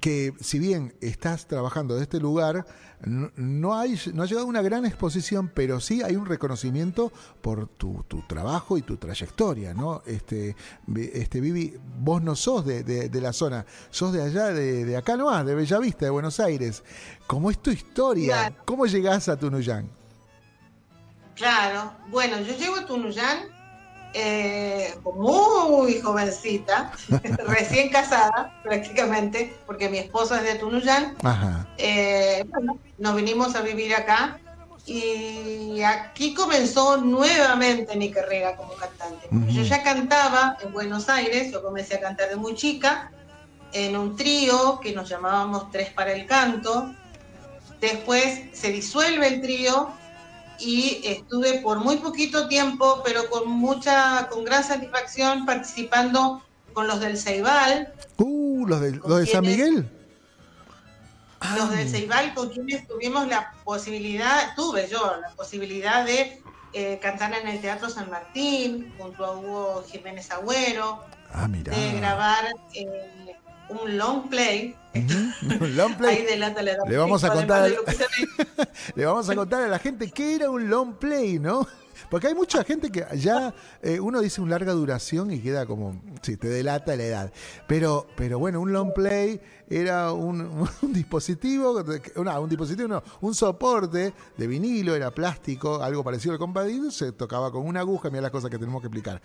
que 0.00 0.32
si 0.40 0.58
bien 0.58 0.94
estás 1.00 1.46
trabajando 1.46 1.94
de 1.96 2.02
este 2.02 2.18
lugar, 2.18 2.66
no, 3.04 3.78
hay, 3.78 3.98
no 4.14 4.22
ha 4.22 4.26
llegado 4.26 4.46
una 4.46 4.62
gran 4.62 4.86
exposición, 4.86 5.50
pero 5.52 5.80
sí 5.80 6.02
hay 6.02 6.16
un 6.16 6.26
reconocimiento 6.26 7.12
por 7.40 7.66
tu, 7.66 8.04
trabajo 8.26 8.78
y 8.78 8.82
tu 8.82 8.96
trayectoria, 8.96 9.74
¿no? 9.74 10.02
Este, 10.06 10.56
este 10.96 11.40
Vivi, 11.40 11.74
vos 11.98 12.22
no 12.22 12.36
sos 12.36 12.64
de, 12.64 13.10
la 13.12 13.32
zona, 13.32 13.66
sos 13.90 14.12
de 14.12 14.22
allá, 14.22 14.46
de, 14.48 14.84
de 14.84 14.96
acá 14.96 15.16
nomás, 15.16 15.44
de 15.44 15.54
Bellavista, 15.54 16.04
de 16.04 16.10
Buenos 16.10 16.40
Aires. 16.40 16.82
¿Cómo 17.26 17.50
es 17.50 17.58
tu 17.58 17.70
historia? 17.70 18.54
¿Cómo 18.64 18.86
llegás 18.86 19.28
a 19.28 19.36
Tunuyán? 19.36 19.88
Claro, 21.34 21.92
bueno, 22.08 22.40
yo 22.40 22.56
llego 22.56 22.76
a 22.76 22.86
Tunuyán 22.86 23.61
eh, 24.14 24.94
muy 25.14 26.00
jovencita, 26.00 26.92
recién 27.46 27.90
casada 27.90 28.60
prácticamente, 28.62 29.54
porque 29.66 29.88
mi 29.88 29.98
esposo 29.98 30.34
es 30.34 30.44
de 30.44 30.54
Tunuyán. 30.56 31.16
Eh, 31.78 32.44
nos 32.98 33.16
vinimos 33.16 33.54
a 33.54 33.62
vivir 33.62 33.94
acá 33.94 34.38
y 34.84 35.80
aquí 35.82 36.34
comenzó 36.34 36.96
nuevamente 36.96 37.96
mi 37.96 38.10
carrera 38.10 38.56
como 38.56 38.74
cantante. 38.74 39.28
Yo 39.52 39.62
ya 39.62 39.82
cantaba 39.82 40.56
en 40.62 40.72
Buenos 40.72 41.08
Aires, 41.08 41.52
yo 41.52 41.62
comencé 41.62 41.96
a 41.96 42.00
cantar 42.00 42.28
de 42.28 42.36
muy 42.36 42.54
chica, 42.54 43.12
en 43.72 43.96
un 43.96 44.16
trío 44.16 44.80
que 44.80 44.92
nos 44.92 45.08
llamábamos 45.08 45.70
Tres 45.70 45.90
para 45.90 46.12
el 46.12 46.26
Canto. 46.26 46.94
Después 47.80 48.42
se 48.52 48.70
disuelve 48.70 49.26
el 49.26 49.40
trío 49.40 49.90
y 50.62 51.00
estuve 51.04 51.60
por 51.60 51.78
muy 51.78 51.96
poquito 51.96 52.48
tiempo, 52.48 53.02
pero 53.04 53.28
con 53.28 53.48
mucha, 53.48 54.28
con 54.30 54.44
gran 54.44 54.62
satisfacción 54.62 55.44
participando 55.44 56.42
con 56.72 56.86
los 56.86 57.00
del 57.00 57.18
Ceibal. 57.18 57.92
Uh, 58.18 58.66
los 58.66 58.80
de, 58.80 58.92
los 58.92 59.18
de 59.18 59.26
San 59.26 59.42
Miguel. 59.42 59.88
Los 61.56 61.70
del 61.70 61.88
Ceibal 61.88 62.34
con 62.34 62.50
quienes 62.50 62.86
tuvimos 62.86 63.26
la 63.26 63.52
posibilidad, 63.64 64.54
tuve 64.54 64.88
yo 64.88 65.16
la 65.20 65.30
posibilidad 65.30 66.04
de 66.06 66.40
eh, 66.72 66.98
cantar 67.02 67.34
en 67.34 67.48
el 67.48 67.60
Teatro 67.60 67.90
San 67.90 68.08
Martín, 68.10 68.94
junto 68.96 69.26
a 69.26 69.36
Hugo 69.36 69.84
Jiménez 69.90 70.30
Agüero, 70.30 71.04
ah, 71.32 71.48
de 71.48 71.92
grabar 71.98 72.54
eh, 72.74 73.10
un 73.72 73.98
long 73.98 74.28
play. 74.28 74.76
un 74.94 75.76
long 75.76 75.96
play. 75.96 76.26
le 76.88 76.96
vamos 76.96 77.24
a 77.24 77.30
contar 77.30 77.70
le 78.94 79.04
vamos 79.04 79.28
a 79.28 79.34
contar 79.34 79.62
a 79.62 79.68
la 79.68 79.78
gente 79.78 80.10
qué 80.10 80.34
era 80.34 80.50
un 80.50 80.68
long 80.68 80.94
play, 80.94 81.38
¿no? 81.38 81.66
Porque 82.10 82.26
hay 82.26 82.34
mucha 82.34 82.62
gente 82.64 82.90
que 82.90 83.06
ya 83.16 83.54
eh, 83.80 83.98
uno 83.98 84.20
dice 84.20 84.42
un 84.42 84.50
larga 84.50 84.72
duración 84.72 85.30
y 85.30 85.40
queda 85.40 85.64
como, 85.64 85.98
sí, 86.20 86.36
te 86.36 86.48
delata 86.48 86.94
la 86.94 87.04
edad. 87.04 87.32
Pero, 87.66 88.06
pero 88.16 88.38
bueno, 88.38 88.60
un 88.60 88.72
long 88.72 88.92
play 88.92 89.40
era 89.76 90.12
un, 90.12 90.68
dispositivo, 90.92 91.82
un 92.16 92.48
dispositivo, 92.48 92.88
no, 92.88 93.02
un 93.20 93.34
soporte 93.34 94.12
de 94.36 94.46
vinilo, 94.46 94.94
era 94.94 95.10
plástico, 95.10 95.82
algo 95.82 96.04
parecido 96.04 96.32
al 96.32 96.38
compadito, 96.38 96.90
se 96.90 97.12
tocaba 97.12 97.50
con 97.50 97.66
una 97.66 97.80
aguja, 97.80 98.10
mira 98.10 98.22
las 98.22 98.30
cosas 98.30 98.50
que 98.50 98.58
tenemos 98.58 98.80
que 98.80 98.88
explicar. 98.88 99.22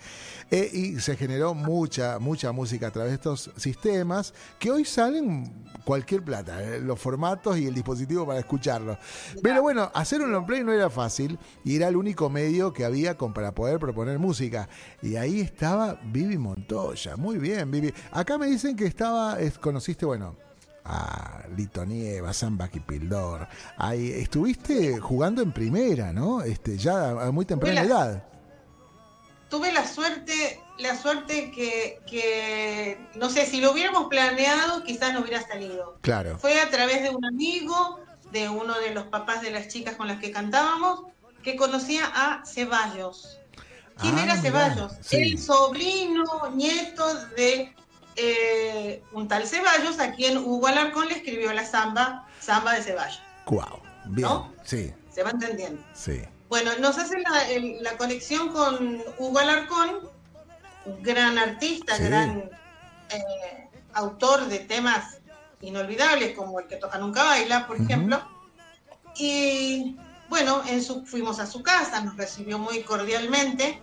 Eh, 0.50 0.70
y 0.72 1.00
se 1.00 1.16
generó 1.16 1.54
mucha, 1.54 2.18
mucha 2.18 2.52
música 2.52 2.88
a 2.88 2.90
través 2.90 3.10
de 3.10 3.16
estos 3.16 3.50
sistemas 3.56 4.34
que 4.58 4.70
hoy 4.70 4.84
salen 4.84 5.66
cualquier 5.84 6.22
plata, 6.22 6.62
eh, 6.62 6.80
los 6.80 6.98
formatos 6.98 7.58
y 7.58 7.66
el 7.66 7.74
dispositivo 7.74 8.26
para 8.26 8.40
escucharlo. 8.40 8.98
Pero 9.42 9.62
bueno, 9.62 9.90
hacer 9.94 10.20
un 10.22 10.32
long 10.32 10.46
play 10.46 10.64
no 10.64 10.72
era 10.72 10.90
fácil 10.90 11.38
y 11.64 11.76
era 11.76 11.88
el 11.88 11.96
único 11.96 12.30
medio 12.30 12.72
que 12.72 12.84
había 12.84 13.16
para 13.34 13.52
poder 13.52 13.78
proponer 13.78 14.18
música. 14.18 14.68
Y 15.02 15.16
ahí 15.16 15.40
estaba 15.40 15.98
Vivi 16.04 16.38
Montoya, 16.38 17.16
muy 17.16 17.38
bien, 17.38 17.70
Vivi. 17.70 17.92
Acá 18.12 18.38
me 18.38 18.46
dicen 18.46 18.76
que 18.76 18.86
estaba, 18.86 19.36
conociste, 19.60 20.06
bueno, 20.06 20.36
a 20.88 21.42
Lito 21.54 21.84
Nieva, 21.84 22.32
Samba 22.32 22.68
Pildor. 22.68 23.46
Ahí 23.76 24.10
estuviste 24.12 24.98
jugando 24.98 25.42
en 25.42 25.52
primera, 25.52 26.12
¿no? 26.12 26.42
Este, 26.42 26.78
ya 26.78 27.10
a 27.10 27.30
muy 27.30 27.44
temprana 27.44 27.82
edad. 27.82 28.24
Tuve 29.50 29.72
la 29.72 29.86
suerte, 29.86 30.60
la 30.78 30.96
suerte 30.96 31.50
que, 31.50 32.00
que, 32.06 32.98
no 33.16 33.28
sé, 33.30 33.46
si 33.46 33.60
lo 33.60 33.72
hubiéramos 33.72 34.08
planeado, 34.08 34.82
quizás 34.84 35.12
no 35.12 35.20
hubiera 35.20 35.46
salido. 35.46 35.98
Claro. 36.00 36.38
Fue 36.38 36.60
a 36.60 36.70
través 36.70 37.02
de 37.02 37.10
un 37.10 37.24
amigo, 37.24 38.00
de 38.32 38.48
uno 38.48 38.78
de 38.78 38.94
los 38.94 39.04
papás 39.04 39.42
de 39.42 39.50
las 39.50 39.68
chicas 39.68 39.96
con 39.96 40.08
las 40.08 40.18
que 40.18 40.30
cantábamos, 40.30 41.02
que 41.42 41.56
conocía 41.56 42.04
a 42.14 42.44
Ceballos. 42.46 43.38
¿Quién 44.00 44.18
ah, 44.18 44.24
era 44.24 44.36
Ceballos? 44.36 44.92
El 45.10 45.38
sobrino, 45.38 46.24
nieto 46.54 47.04
de 47.36 47.74
eh, 48.18 49.02
un 49.12 49.28
tal 49.28 49.46
Ceballos 49.46 50.00
a 50.00 50.12
quien 50.12 50.38
Hugo 50.38 50.66
Alarcón 50.66 51.08
le 51.08 51.14
escribió 51.14 51.52
la 51.52 51.64
samba, 51.64 52.26
samba 52.40 52.74
de 52.74 52.82
Ceballos. 52.82 53.22
Wow, 53.46 53.80
bien, 54.06 54.28
sí. 54.64 54.92
¿Se 55.10 55.22
va 55.22 55.30
entendiendo? 55.30 55.82
Sí. 55.94 56.22
Bueno, 56.48 56.72
nos 56.80 56.98
hace 56.98 57.16
la, 57.80 57.96
conexión 57.96 58.48
con 58.48 59.02
Hugo 59.18 59.38
Alarcón, 59.38 60.08
un 60.84 61.02
gran 61.02 61.38
artista, 61.38 61.96
gran 61.98 62.50
eh, 63.10 63.68
autor 63.92 64.46
de 64.48 64.60
temas 64.60 65.18
inolvidables 65.60 66.34
como 66.36 66.60
el 66.60 66.66
que 66.66 66.76
toca 66.76 66.98
nunca 66.98 67.22
baila, 67.22 67.66
por 67.66 67.80
ejemplo. 67.80 68.20
Y 69.16 69.96
bueno, 70.28 70.62
en 70.66 70.82
su, 70.82 71.04
fuimos 71.06 71.38
a 71.38 71.46
su 71.46 71.62
casa, 71.62 72.00
nos 72.00 72.16
recibió 72.16 72.58
muy 72.58 72.82
cordialmente. 72.82 73.80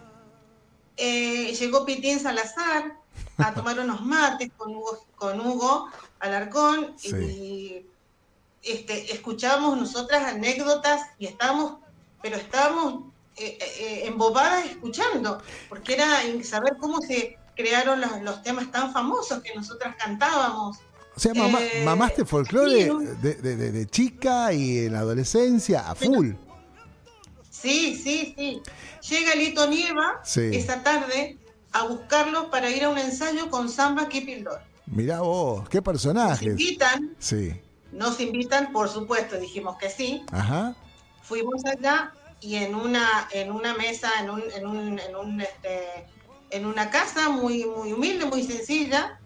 Eh, 0.98 1.54
llegó 1.54 1.86
Pitín 1.86 2.20
Salazar, 2.20 2.98
a 3.38 3.54
tomar 3.54 3.80
unos 3.80 4.02
mates 4.02 4.52
con 4.58 4.76
Hugo, 4.76 5.06
con 5.16 5.40
Hugo 5.42 5.90
Alarcón 6.20 6.96
y 7.04 7.86
este, 8.64 9.14
escuchábamos 9.14 9.78
nosotras 9.78 10.24
anécdotas 10.24 11.02
y 11.20 11.28
estábamos, 11.28 11.78
pero 12.22 12.38
estábamos 12.38 13.04
eh, 13.38 13.58
eh, 13.62 14.02
embobadas 14.06 14.66
escuchando, 14.66 15.42
porque 15.70 15.94
era 15.94 16.22
saber 16.44 16.78
cómo 16.80 17.02
se 17.02 17.38
crearon 17.56 18.02
los, 18.24 18.44
temas 18.44 18.72
tan 18.72 18.92
famosos 18.92 19.42
que 19.44 19.54
nosotras 19.54 19.96
cantábamos. 19.98 20.78
O 21.16 21.20
sea, 21.20 21.34
mamá, 21.34 21.60
eh, 21.62 21.84
mamaste 21.86 22.26
folclore 22.26 22.92
de, 23.22 23.36
de, 23.36 23.88
chica 23.88 24.52
y 24.52 24.80
en 24.86 24.94
la 24.94 25.00
adolescencia 25.00 25.90
a 25.90 25.96
full. 25.96 26.32
Sí, 27.50 27.96
sí, 27.96 28.34
sí. 28.38 28.62
Llega 29.10 29.36
Lito 29.36 29.68
Nieva 29.68 30.22
esa 30.26 30.84
tarde 30.84 31.38
a 31.76 31.84
buscarlo 31.84 32.50
para 32.50 32.70
ir 32.70 32.86
a 32.86 32.90
un 32.90 32.98
ensayo 32.98 33.50
con 33.50 33.68
Samba 33.70 34.08
Kipildor. 34.08 34.62
Mirá 34.86 35.20
vos, 35.20 35.68
qué 35.68 35.82
personaje. 35.82 36.46
Nos 36.46 36.62
invitan. 36.62 37.16
Sí. 37.20 37.62
Nos 37.92 38.20
invitan, 38.22 38.72
por 38.72 38.88
supuesto, 38.88 39.38
dijimos 39.38 39.76
que 39.78 39.90
sí. 39.90 40.24
Ajá. 40.32 40.74
Fuimos 41.22 41.66
allá 41.66 42.14
y 42.40 42.56
en 42.56 42.76
una, 42.76 43.28
en 43.32 43.52
una 43.52 43.74
mesa, 43.74 44.10
en 44.22 44.30
un, 44.30 44.44
en 44.56 44.66
un, 44.66 45.00
en 45.00 45.16
un 45.18 45.42
este, 45.42 46.08
en 46.50 46.66
una 46.66 46.90
casa 46.90 47.28
muy, 47.28 47.66
muy 47.66 47.92
humilde, 47.92 48.26
muy 48.26 48.44
sencilla. 48.44 49.20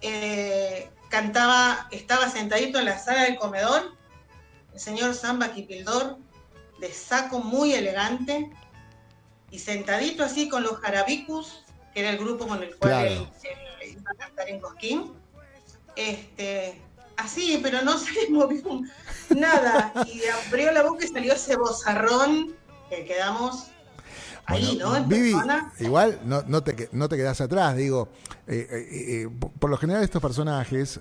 Eh, 0.00 0.88
cantaba, 1.08 1.88
estaba 1.90 2.30
sentadito 2.30 2.78
en 2.78 2.84
la 2.84 2.98
sala 3.00 3.24
del 3.24 3.36
comedor, 3.36 3.96
el 4.72 4.78
señor 4.78 5.12
Samba 5.14 5.52
Kipildor, 5.52 6.18
de 6.78 6.92
saco 6.92 7.40
muy 7.40 7.72
elegante, 7.72 8.48
y 9.50 9.58
sentadito 9.58 10.22
así 10.22 10.48
con 10.48 10.62
los 10.62 10.76
jarabicus, 10.78 11.65
que 11.96 12.02
era 12.02 12.10
el 12.10 12.18
grupo 12.18 12.46
con 12.46 12.62
el 12.62 12.76
cual 12.76 13.06
él, 13.06 13.28
iba 13.88 14.10
a 14.10 14.14
cantar 14.18 14.50
en 14.50 14.60
Cosquín. 14.60 15.12
Este, 15.96 16.78
así, 17.16 17.58
pero 17.62 17.80
no 17.80 17.96
se 17.98 18.28
movió 18.28 18.82
nada. 19.34 19.94
Y 20.06 20.20
abrió 20.46 20.72
la 20.72 20.82
boca 20.82 21.06
y 21.06 21.08
salió 21.08 21.32
ese 21.32 21.56
bozarrón 21.56 22.54
que 22.90 23.06
quedamos 23.06 23.68
ahí, 24.44 24.76
¿no? 24.76 25.02
Vivi, 25.06 25.34
igual 25.78 26.20
no, 26.26 26.42
no, 26.42 26.62
te, 26.62 26.90
no 26.92 27.08
te 27.08 27.16
quedas 27.16 27.40
atrás, 27.40 27.74
digo, 27.74 28.10
eh, 28.46 28.66
eh, 28.70 28.86
eh, 28.92 29.28
por 29.58 29.70
lo 29.70 29.78
general 29.78 30.04
estos 30.04 30.20
personajes 30.20 31.00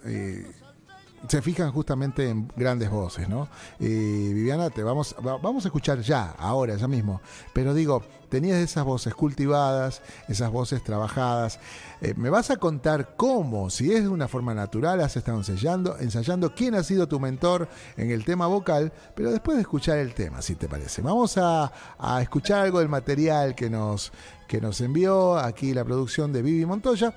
se 1.27 1.41
fijan 1.41 1.71
justamente 1.71 2.29
en 2.29 2.51
grandes 2.55 2.89
voces, 2.89 3.27
¿no? 3.27 3.47
Viviana, 3.79 4.69
te 4.69 4.83
vamos, 4.83 5.15
vamos 5.21 5.65
a 5.65 5.67
escuchar 5.67 6.01
ya, 6.01 6.31
ahora, 6.37 6.75
ya 6.75 6.87
mismo. 6.87 7.21
Pero 7.53 7.73
digo, 7.73 8.03
tenías 8.29 8.57
esas 8.59 8.83
voces 8.83 9.13
cultivadas, 9.13 10.01
esas 10.27 10.51
voces 10.51 10.83
trabajadas. 10.83 11.59
Eh, 12.01 12.13
¿Me 12.17 12.29
vas 12.29 12.51
a 12.51 12.57
contar 12.57 13.15
cómo, 13.15 13.69
si 13.69 13.91
es 13.91 14.03
de 14.03 14.09
una 14.09 14.27
forma 14.27 14.53
natural, 14.53 15.01
has 15.01 15.15
estado 15.15 15.37
ensayando, 15.37 15.97
ensayando 15.99 16.53
quién 16.53 16.75
ha 16.75 16.83
sido 16.83 17.07
tu 17.07 17.19
mentor 17.19 17.67
en 17.97 18.11
el 18.11 18.25
tema 18.25 18.47
vocal, 18.47 18.91
pero 19.15 19.31
después 19.31 19.55
de 19.55 19.61
escuchar 19.61 19.97
el 19.97 20.13
tema, 20.13 20.41
si 20.41 20.55
te 20.55 20.67
parece? 20.67 21.01
Vamos 21.01 21.37
a, 21.37 21.71
a 21.97 22.21
escuchar 22.21 22.65
algo 22.65 22.79
del 22.79 22.89
material 22.89 23.55
que 23.55 23.69
nos, 23.69 24.11
que 24.47 24.61
nos 24.61 24.81
envió 24.81 25.37
aquí 25.37 25.73
la 25.73 25.83
producción 25.83 26.33
de 26.33 26.41
Vivi 26.41 26.65
Montoya 26.65 27.13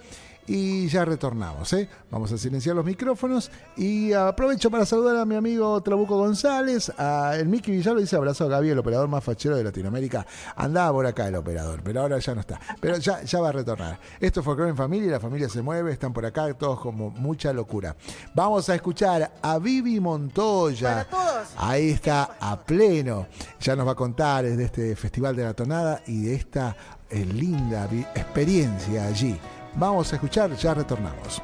y 0.49 0.89
ya 0.89 1.05
retornamos. 1.05 1.73
¿eh? 1.75 1.89
Vamos 2.11 2.33
a 2.33 2.39
silenciar 2.39 2.75
los 2.75 2.85
micrófonos 2.85 3.51
y 3.77 4.13
aprovecho 4.13 4.71
para 4.71 4.87
saludar 4.87 5.17
a 5.17 5.25
mi 5.25 5.37
amigo 5.37 5.81
Trabuco 5.83 6.17
González, 6.17 6.91
a 6.99 7.37
el 7.37 7.49
Miki 7.49 7.71
Villalba 7.71 8.01
dice 8.01 8.17
abrazo 8.17 8.45
a 8.45 8.49
Gaby, 8.49 8.71
el 8.71 8.79
operador 8.79 9.09
más 9.09 9.23
fachero 9.23 9.57
de 9.57 9.65
Latinoamérica. 9.65 10.27
Andaba 10.57 10.93
por 10.93 11.07
acá 11.07 11.29
el 11.29 11.37
operador, 11.37 11.83
pero 11.85 12.01
ahora 12.01 12.19
ya 12.19 12.35
no 12.35 12.41
está. 12.41 12.59
Pero 12.81 12.97
ya, 12.97 13.23
ya 13.23 13.41
va 13.41 13.51
a 13.51 13.53
retornar. 13.53 14.01
Esto 14.19 14.43
fue 14.43 14.53
Folklore 14.53 14.71
en 14.71 14.77
Familia, 14.77 15.11
la 15.13 15.21
familia 15.21 15.49
se 15.49 15.61
mueve, 15.61 15.93
están 15.93 16.13
por 16.13 16.25
acá 16.25 16.53
todos 16.55 16.81
como 16.81 17.11
mucha 17.11 17.53
locura. 17.53 17.95
Vamos 18.35 18.69
a 18.71 18.75
escuchar 18.75 19.33
a 19.43 19.59
Vivi 19.59 20.01
Montoya. 20.01 21.07
Ahí 21.59 21.91
está 21.91 22.37
a 22.41 22.59
pleno. 22.59 23.27
Ya 23.61 23.77
nos 23.77 23.87
va 23.87 23.93
a 23.93 23.97
contar 23.97 24.45
de 24.45 24.65
este 24.65 24.97
Festival 24.97 25.37
de 25.37 25.45
la 25.45 25.55
Tonada 25.55 26.03
y 26.07 26.23
de 26.23 26.35
esta 26.35 26.75
eh, 27.11 27.25
linda 27.25 27.89
experiencia 28.15 29.07
allí. 29.07 29.39
Vamos 29.79 30.13
a 30.13 30.17
escuchar, 30.17 30.51
ya 30.57 30.75
retornamos. 30.75 31.41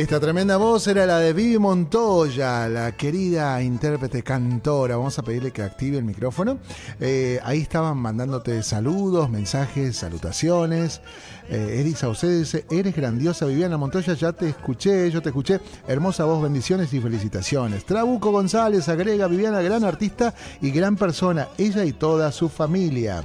Esta 0.00 0.18
tremenda 0.18 0.56
voz 0.56 0.86
era 0.86 1.04
la 1.04 1.18
de 1.18 1.34
Vivi 1.34 1.58
Montoya, 1.58 2.66
la 2.70 2.92
querida 2.92 3.62
intérprete 3.62 4.22
cantora. 4.22 4.96
Vamos 4.96 5.18
a 5.18 5.22
pedirle 5.22 5.50
que 5.50 5.62
active 5.62 5.98
el 5.98 6.04
micrófono. 6.04 6.56
Eh, 6.98 7.38
ahí 7.44 7.60
estaban 7.60 7.98
mandándote 7.98 8.62
saludos, 8.62 9.28
mensajes, 9.28 9.98
salutaciones. 9.98 11.02
Eh, 11.50 11.80
Eri 11.80 11.92
Saucedo 11.92 12.38
dice, 12.38 12.64
eres 12.70 12.96
grandiosa 12.96 13.44
Viviana 13.44 13.76
Montoya, 13.76 14.14
ya 14.14 14.32
te 14.32 14.48
escuché, 14.48 15.10
yo 15.10 15.20
te 15.20 15.28
escuché. 15.28 15.60
Hermosa 15.86 16.24
voz, 16.24 16.42
bendiciones 16.42 16.94
y 16.94 17.00
felicitaciones. 17.00 17.84
Trabuco 17.84 18.30
González 18.30 18.88
agrega, 18.88 19.26
Viviana, 19.26 19.60
gran 19.60 19.84
artista 19.84 20.32
y 20.62 20.70
gran 20.70 20.96
persona, 20.96 21.48
ella 21.58 21.84
y 21.84 21.92
toda 21.92 22.32
su 22.32 22.48
familia. 22.48 23.22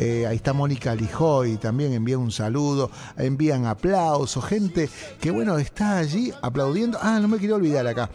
Eh, 0.00 0.26
ahí 0.28 0.36
está 0.36 0.52
Mónica 0.52 0.94
Lijoy, 0.94 1.56
también 1.56 1.92
envía 1.92 2.16
un 2.18 2.30
saludo, 2.30 2.88
envían 3.16 3.66
aplausos, 3.66 4.44
gente 4.44 4.88
que 5.20 5.32
bueno, 5.32 5.58
está 5.58 5.98
allí 5.98 6.32
aplaudiendo. 6.40 6.98
Ah, 7.02 7.18
no 7.20 7.26
me 7.26 7.38
quiero 7.38 7.56
olvidar 7.56 7.84
acá. 7.84 8.08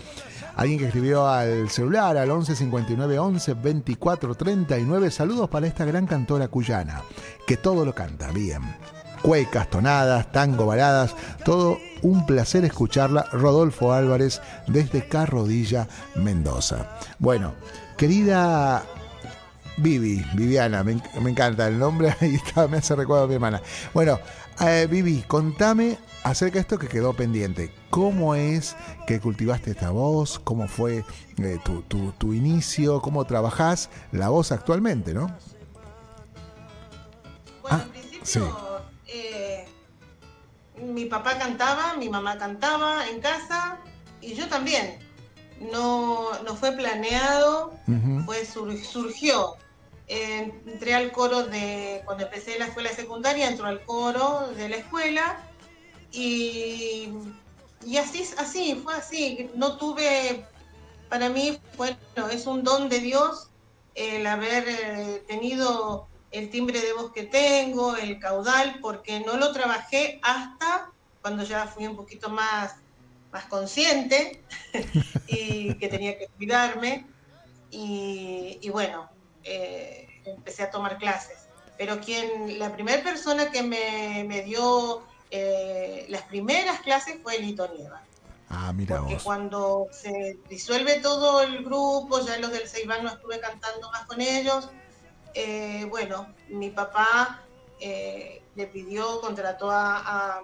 Alguien 0.56 0.80
que 0.80 0.86
escribió 0.86 1.28
al 1.28 1.70
celular 1.70 2.16
al 2.16 2.32
11 2.32 2.56
59 2.56 3.20
11 3.20 3.54
24 3.56 4.36
39. 4.36 5.12
Saludos 5.12 5.50
para 5.50 5.68
esta 5.68 5.84
gran 5.84 6.06
cantora 6.06 6.48
cuyana, 6.48 7.02
que 7.46 7.58
todo 7.58 7.84
lo 7.84 7.94
canta 7.94 8.32
bien. 8.32 8.62
Cuecas, 9.22 9.70
tonadas, 9.70 10.32
tango, 10.32 10.66
baladas, 10.66 11.16
todo 11.44 11.80
un 12.02 12.26
placer 12.26 12.64
escucharla. 12.66 13.26
Rodolfo 13.32 13.92
Álvarez 13.92 14.42
desde 14.68 15.08
Carrodilla, 15.08 15.88
Mendoza. 16.16 16.98
Bueno, 17.20 17.56
querida 17.98 18.84
Vivi, 19.78 20.24
Viviana, 20.36 20.84
me, 20.84 21.02
encanta 21.30 21.68
el 21.68 21.80
nombre, 21.80 22.16
ahí 22.22 22.36
está, 22.36 22.68
me 22.68 22.78
hace 22.78 22.96
recuerdo 22.96 23.24
a 23.24 23.28
mi 23.28 23.36
hermana. 23.36 23.62
Bueno, 23.94 24.20
eh, 24.62 24.88
Vivi, 24.90 25.24
contame 25.24 25.98
acerca 26.24 26.56
de 26.56 26.62
esto 26.62 26.78
que 26.78 26.88
quedó 26.88 27.14
pendiente. 27.14 27.74
¿Cómo 27.90 28.36
es 28.36 28.76
que 29.08 29.20
cultivaste 29.20 29.72
esta 29.72 29.90
voz? 29.90 30.40
¿Cómo 30.40 30.68
fue 30.68 31.04
eh, 31.38 31.60
tu, 31.64 32.34
inicio? 32.34 33.02
¿Cómo 33.02 33.26
trabajás 33.26 33.90
la 34.12 34.30
voz 34.30 34.52
actualmente, 34.52 35.14
no? 35.14 35.28
Bueno, 37.64 37.78
ah, 37.78 37.86
principio, 37.92 38.82
eh, 39.08 39.66
mi 40.82 41.06
papá 41.06 41.38
cantaba, 41.40 41.96
mi 41.96 42.10
mamá 42.10 42.38
cantaba 42.38 43.08
en 43.10 43.22
casa 43.22 43.80
y 44.22 44.36
yo 44.36 44.48
también. 44.48 45.00
No, 45.72 46.32
no 46.44 46.56
fue 46.56 46.74
planeado, 46.74 47.74
fue 48.26 48.44
surgió 48.46 49.56
entré 50.08 50.94
al 50.94 51.12
coro 51.12 51.44
de, 51.44 52.02
cuando 52.06 52.26
empecé 52.26 52.58
la 52.60 52.66
escuela 52.66 52.90
secundaria, 52.90 53.48
entró 53.48 53.68
al 53.68 53.84
coro 53.86 54.50
de 54.56 54.70
la 54.70 54.78
escuela 54.78 55.38
y, 56.12 57.10
y 57.86 57.98
así, 57.98 58.28
así, 58.38 58.76
fue 58.76 58.94
así. 58.96 59.50
No 59.56 59.78
tuve, 59.78 60.46
para 61.10 61.30
mí, 61.30 61.58
bueno, 61.78 61.98
es 62.32 62.46
un 62.46 62.64
don 62.64 62.90
de 62.90 63.00
Dios 63.00 63.50
el 63.96 64.26
haber 64.28 64.66
eh, 64.68 65.24
tenido 65.28 66.08
el 66.32 66.50
timbre 66.50 66.82
de 66.82 66.94
voz 66.94 67.12
que 67.12 67.24
tengo, 67.24 67.96
el 67.96 68.20
caudal, 68.20 68.80
porque 68.82 69.20
no 69.20 69.38
lo 69.38 69.52
trabajé 69.54 70.20
hasta 70.24 70.92
cuando 71.22 71.44
ya 71.44 71.68
fui 71.68 71.86
un 71.88 71.96
poquito 71.96 72.30
más, 72.30 72.76
más 73.32 73.46
consciente 73.46 74.44
y 75.28 75.76
que 75.76 75.88
tenía 75.88 76.18
que 76.18 76.28
cuidarme. 76.28 77.06
Y 77.76 78.70
bueno, 78.70 79.10
eh, 79.44 80.08
empecé 80.26 80.64
a 80.64 80.72
tomar 80.72 80.98
clases. 80.98 81.48
Pero 81.78 82.00
quien, 82.00 82.60
la 82.60 82.74
primera 82.74 83.02
persona 83.04 83.52
que 83.52 83.64
me, 83.64 84.24
me 84.28 84.42
dio 84.44 85.04
eh, 85.32 86.06
las 86.10 86.22
primeras 86.24 86.82
clases 86.82 87.18
fue 87.22 87.40
Lito 87.40 87.68
Nieva. 87.74 88.02
Ah, 88.50 88.72
mira 88.72 89.00
Porque 89.00 89.18
cuando 89.18 89.88
se 89.92 90.38
disuelve 90.48 91.00
todo 91.00 91.42
el 91.42 91.64
grupo, 91.64 92.20
ya 92.20 92.38
los 92.38 92.52
del 92.52 92.68
Ceibán 92.68 93.04
no 93.04 93.10
estuve 93.10 93.40
cantando 93.40 93.90
más 93.92 94.06
con 94.06 94.22
ellos, 94.22 94.70
eh, 95.34 95.88
bueno, 95.90 96.32
mi 96.50 96.70
papá 96.70 97.42
le 97.80 98.68
pidió, 98.68 99.20
contrató 99.20 99.70
a, 99.70 100.42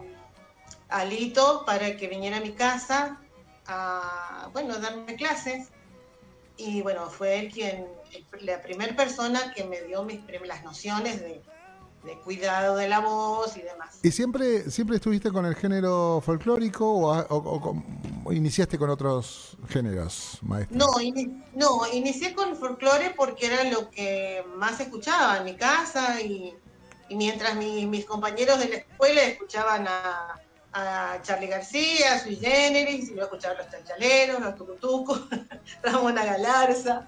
a, 0.89 1.05
Lito 1.05 1.63
para 1.65 1.95
que 1.95 2.07
viniera 2.07 2.37
a 2.37 2.41
mi 2.41 2.51
casa 2.51 3.21
a, 3.65 4.49
bueno, 4.51 4.79
darme 4.79 5.15
clases. 5.15 5.69
Y 6.57 6.81
bueno, 6.81 7.09
fue 7.09 7.39
él 7.39 7.51
quien 7.51 7.87
la 8.41 8.61
primera 8.61 8.95
persona 8.95 9.53
que 9.53 9.63
me 9.63 9.81
dio 9.81 10.03
mis, 10.03 10.19
las 10.45 10.63
nociones 10.63 11.21
de, 11.21 11.41
cuidado 12.23 12.75
de 12.75 12.87
la 12.87 12.99
voz 12.99 13.55
y 13.57 13.61
demás. 13.61 13.99
¿Y 14.01 14.11
siempre, 14.11 14.71
siempre 14.71 14.95
estuviste 14.95 15.31
con 15.31 15.45
el 15.45 15.55
género 15.55 16.21
folclórico 16.25 16.85
o, 16.87 18.31
iniciaste 18.31 18.77
con 18.77 18.89
otros 18.89 19.57
géneros, 19.67 20.39
maestro? 20.41 20.77
No, 20.77 20.87
no, 21.53 21.93
inicié 21.93 22.33
con 22.33 22.55
folclore 22.55 23.13
porque 23.15 23.47
era 23.47 23.63
lo 23.65 23.91
que 23.91 24.43
más 24.55 24.79
escuchaba 24.79 25.37
en 25.37 25.45
mi 25.45 25.55
casa 25.55 26.19
y, 26.21 26.55
mientras 27.11 27.55
mis 27.55 28.05
compañeros 28.05 28.59
de 28.59 28.69
la 28.69 28.75
escuela 28.77 29.23
escuchaban 29.23 29.87
a, 29.87 30.39
a 30.73 31.19
Charlie 31.21 31.47
García, 31.47 32.13
a 32.13 32.19
Sui 32.19 32.35
Generis, 32.35 33.09
y 33.09 33.15
yo 33.15 33.23
escuchaba 33.23 33.55
a 33.55 33.57
los 33.63 33.71
chanchaleros, 33.71 34.39
los 34.39 34.55
tucutucos, 34.55 35.21
Ramona 35.83 36.23
Galarza. 36.23 37.07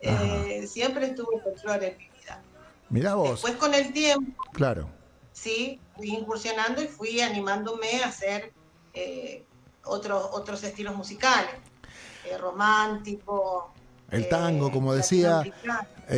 Eh, 0.00 0.66
siempre 0.66 1.06
estuvo 1.06 1.32
el 1.36 1.42
folclore 1.42 1.88
en 1.88 1.98
mi 1.98 2.08
vida. 2.18 2.42
Mirá 2.88 3.14
vos. 3.14 3.30
Después 3.30 3.54
con 3.56 3.74
el 3.74 3.92
tiempo. 3.92 4.42
Claro. 4.52 4.88
Sí, 5.32 5.80
fui 5.96 6.10
incursionando 6.10 6.82
y 6.82 6.88
fui 6.88 7.20
animándome 7.20 8.02
a 8.02 8.08
hacer 8.08 8.52
eh, 8.94 9.44
otros, 9.84 10.28
otros 10.32 10.62
estilos 10.64 10.96
musicales. 10.96 11.54
Eh, 12.24 12.36
romántico. 12.38 13.72
El 14.10 14.28
tango, 14.28 14.72
como 14.72 14.92
decía. 14.92 15.42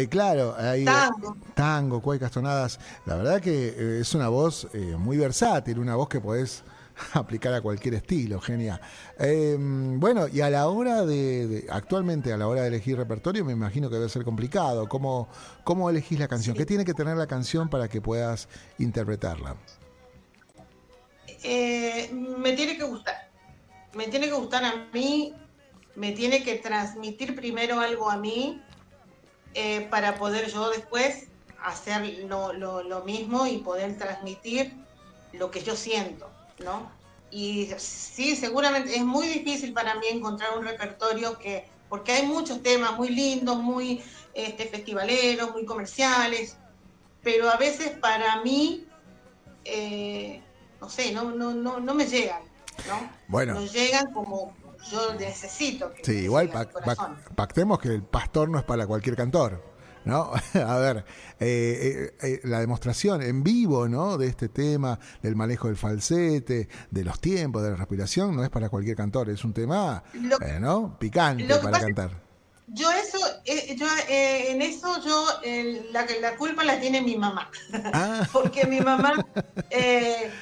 claro, 0.09 0.55
ahí, 0.57 0.85
tango. 0.85 1.37
tango, 1.55 2.01
cuecas, 2.01 2.31
tonadas. 2.31 2.81
La 3.05 3.17
verdad 3.17 3.41
que 3.41 4.01
es 4.01 4.15
una 4.15 4.29
voz 4.29 4.67
muy 4.97 5.19
versátil, 5.19 5.79
una 5.79 5.95
voz 5.95 6.09
que 6.09 6.19
podés 6.19 6.65
aplicar 7.15 7.55
a 7.55 7.61
cualquier 7.61 7.95
estilo, 7.95 8.41
genial. 8.41 8.81
Em, 9.19 9.99
bueno, 9.99 10.29
y 10.29 10.41
a 10.41 10.51
la 10.51 10.69
hora 10.69 11.05
de, 11.05 11.67
actualmente 11.71 12.33
a 12.33 12.37
la 12.37 12.49
hora 12.49 12.63
de 12.63 12.69
elegir 12.69 12.97
repertorio, 12.97 13.45
me 13.45 13.53
imagino 13.53 13.89
que 13.89 13.97
debe 13.97 14.09
ser 14.09 14.25
complicado. 14.25 14.89
¿Cómo, 14.89 15.29
cómo 15.65 15.89
elegís 15.91 16.19
la 16.19 16.29
canción? 16.29 16.57
¿Qué 16.57 16.67
tiene 16.67 16.85
que 16.85 16.95
tener 16.95 17.17
la 17.17 17.27
canción 17.27 17.69
para 17.69 17.89
que 17.89 18.01
puedas 18.01 18.49
interpretarla? 18.79 19.57
Eh, 21.43 22.11
me 22.13 22.53
tiene 22.53 22.77
que 22.77 22.85
gustar. 22.85 23.31
Me 23.95 24.09
tiene 24.09 24.27
que 24.27 24.33
gustar 24.33 24.65
a 24.65 24.87
mí, 24.93 25.35
me 25.97 26.13
tiene 26.13 26.43
que 26.43 26.55
transmitir 26.57 27.35
primero 27.35 27.79
algo 27.81 28.11
a 28.11 28.17
mí 28.17 28.63
eh, 29.55 29.87
para 29.91 30.15
poder 30.15 30.51
yo 30.51 30.71
después 30.71 31.27
hacer 31.63 32.25
lo, 32.27 32.53
lo 32.53 33.05
mismo 33.05 33.47
y 33.47 33.59
poder 33.59 33.99
transmitir 33.99 34.73
lo 35.33 35.51
que 35.51 35.63
yo 35.63 35.77
siento. 35.77 36.31
¿No? 36.59 36.91
Y 37.31 37.71
sí, 37.79 38.37
seguramente 38.37 38.95
es 38.95 39.05
muy 39.05 39.27
difícil 39.27 39.73
para 39.73 39.95
mí 39.95 40.07
encontrar 40.11 40.59
un 40.59 40.65
repertorio 40.65 41.39
que, 41.39 41.67
porque 41.89 42.13
hay 42.13 42.27
muchos 42.27 42.63
temas 42.63 42.97
muy 42.97 43.09
lindos, 43.09 43.57
muy 43.57 44.03
este, 44.35 44.67
festivaleros, 44.67 45.53
muy 45.53 45.65
comerciales, 45.65 46.57
pero 47.23 47.51
a 47.51 47.57
veces 47.57 47.91
para 47.99 48.43
mí, 48.43 48.87
eh, 49.65 50.43
no 50.81 50.91
sé, 50.91 51.13
no, 51.13 51.31
no, 51.31 51.55
no, 51.55 51.81
no 51.81 51.95
me 51.95 52.07
llegan, 52.07 52.43
¿no? 52.87 53.11
Bueno. 53.29 53.55
No 53.55 53.65
llegan 53.65 54.13
como 54.13 54.55
yo 54.91 55.15
necesito. 55.15 55.93
sí, 56.03 56.25
igual 56.25 56.51
pactemos 57.37 57.79
que 57.79 57.89
el 57.89 58.03
pastor 58.03 58.51
no 58.51 58.59
es 58.59 58.65
para 58.65 58.87
cualquier 58.87 59.17
cantor. 59.17 59.72
¿No? 60.05 60.33
A 60.55 60.77
ver, 60.79 61.05
eh, 61.41 62.13
eh, 62.21 62.27
eh, 62.27 62.41
la 62.45 62.61
demostración 62.61 63.23
en 63.23 63.43
vivo, 63.43 63.89
¿no? 63.89 64.19
De 64.19 64.27
este 64.27 64.49
tema, 64.49 64.99
del 65.23 65.37
manejo 65.37 65.69
del 65.69 65.77
falsete, 65.77 66.69
de 66.91 67.05
los 67.05 67.21
tiempos, 67.21 67.63
de 67.63 67.71
la 67.71 67.77
respiración, 67.77 68.37
no 68.37 68.45
es 68.45 68.51
para 68.51 68.69
cualquier 68.69 68.97
cantor, 68.97 69.31
es 69.31 69.45
un 69.45 69.53
tema, 69.53 70.03
¿no? 70.61 70.99
Picante 70.99 71.47
para 71.57 71.81
cantar. 71.81 72.23
Yo 72.69 72.91
eso, 72.91 73.19
yo, 73.77 73.87
en 74.09 74.63
eso 74.63 75.03
yo, 75.05 75.27
la, 75.91 76.07
la 76.21 76.37
culpa 76.37 76.65
la 76.65 76.81
tiene 76.81 77.03
mi 77.03 77.17
mamá, 77.19 77.51
ah. 77.93 78.27
porque 78.33 78.67
mi 78.67 78.81
mamá, 78.81 79.13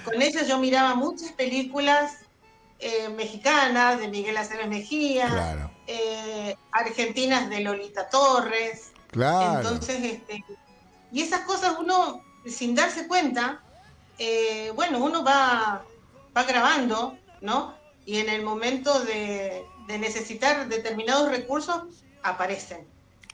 con 0.04 0.22
ella 0.22 0.44
yo 0.46 0.58
miraba 0.58 0.94
muchas 0.94 1.32
películas 1.32 2.12
mexicanas 3.16 3.98
de 3.98 4.08
Miguel 4.08 4.36
Aceves 4.36 4.68
Mejía, 4.68 5.70
argentinas 6.72 7.50
de 7.50 7.60
Lolita 7.60 8.08
Torres, 8.08 8.89
Claro. 9.10 9.60
Entonces, 9.60 10.04
este, 10.04 10.44
y 11.12 11.22
esas 11.22 11.40
cosas 11.40 11.76
uno, 11.78 12.22
sin 12.46 12.74
darse 12.74 13.06
cuenta, 13.08 13.60
eh, 14.18 14.72
bueno, 14.74 15.02
uno 15.02 15.24
va, 15.24 15.82
va 16.36 16.42
grabando, 16.44 17.16
¿no? 17.40 17.74
Y 18.04 18.18
en 18.18 18.28
el 18.28 18.42
momento 18.42 19.00
de, 19.04 19.64
necesitar 19.88 20.68
determinados 20.68 21.30
recursos, 21.30 21.82
aparecen. 22.22 22.86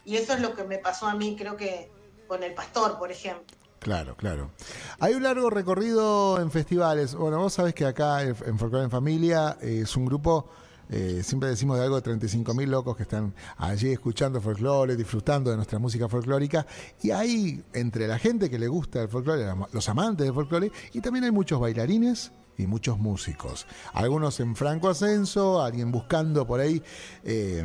Y 0.06 0.16
eso 0.16 0.32
es 0.32 0.40
lo 0.40 0.54
que 0.54 0.64
me 0.64 0.78
pasó 0.78 1.06
a 1.06 1.14
mí, 1.14 1.36
creo 1.36 1.56
que 1.56 1.90
con 2.26 2.42
el 2.42 2.54
pastor, 2.54 2.98
por 2.98 3.12
ejemplo. 3.12 3.54
Claro, 3.78 4.16
claro. 4.16 4.50
Hay 4.98 5.12
un 5.14 5.22
largo 5.22 5.50
recorrido 5.50 6.40
en 6.40 6.50
festivales. 6.50 7.14
Bueno, 7.14 7.38
vos 7.38 7.52
sabés 7.52 7.74
que 7.74 7.84
acá 7.84 8.22
en 8.22 8.58
Folklore 8.58 8.84
en 8.84 8.90
Familia 8.90 9.58
es 9.60 9.96
un 9.96 10.06
grupo 10.06 10.48
eh, 10.90 11.22
siempre 11.24 11.48
decimos 11.48 11.78
de 11.78 11.84
algo 11.84 11.96
de 11.96 12.02
35 12.02 12.54
mil 12.54 12.70
locos 12.70 12.96
que 12.96 13.02
están 13.02 13.34
allí 13.56 13.90
escuchando 13.90 14.40
folclore, 14.40 14.96
disfrutando 14.96 15.50
de 15.50 15.56
nuestra 15.56 15.78
música 15.78 16.08
folclórica. 16.08 16.66
Y 17.02 17.10
hay 17.10 17.62
entre 17.72 18.06
la 18.06 18.18
gente 18.18 18.50
que 18.50 18.58
le 18.58 18.68
gusta 18.68 19.02
el 19.02 19.08
folclore, 19.08 19.46
los 19.72 19.88
amantes 19.88 20.26
del 20.26 20.34
folclore, 20.34 20.70
y 20.92 21.00
también 21.00 21.24
hay 21.24 21.30
muchos 21.30 21.60
bailarines 21.60 22.32
y 22.58 22.66
muchos 22.66 22.98
músicos. 22.98 23.66
Algunos 23.92 24.40
en 24.40 24.56
franco 24.56 24.88
ascenso, 24.88 25.62
alguien 25.62 25.92
buscando 25.92 26.46
por 26.46 26.60
ahí 26.60 26.82
eh, 27.24 27.64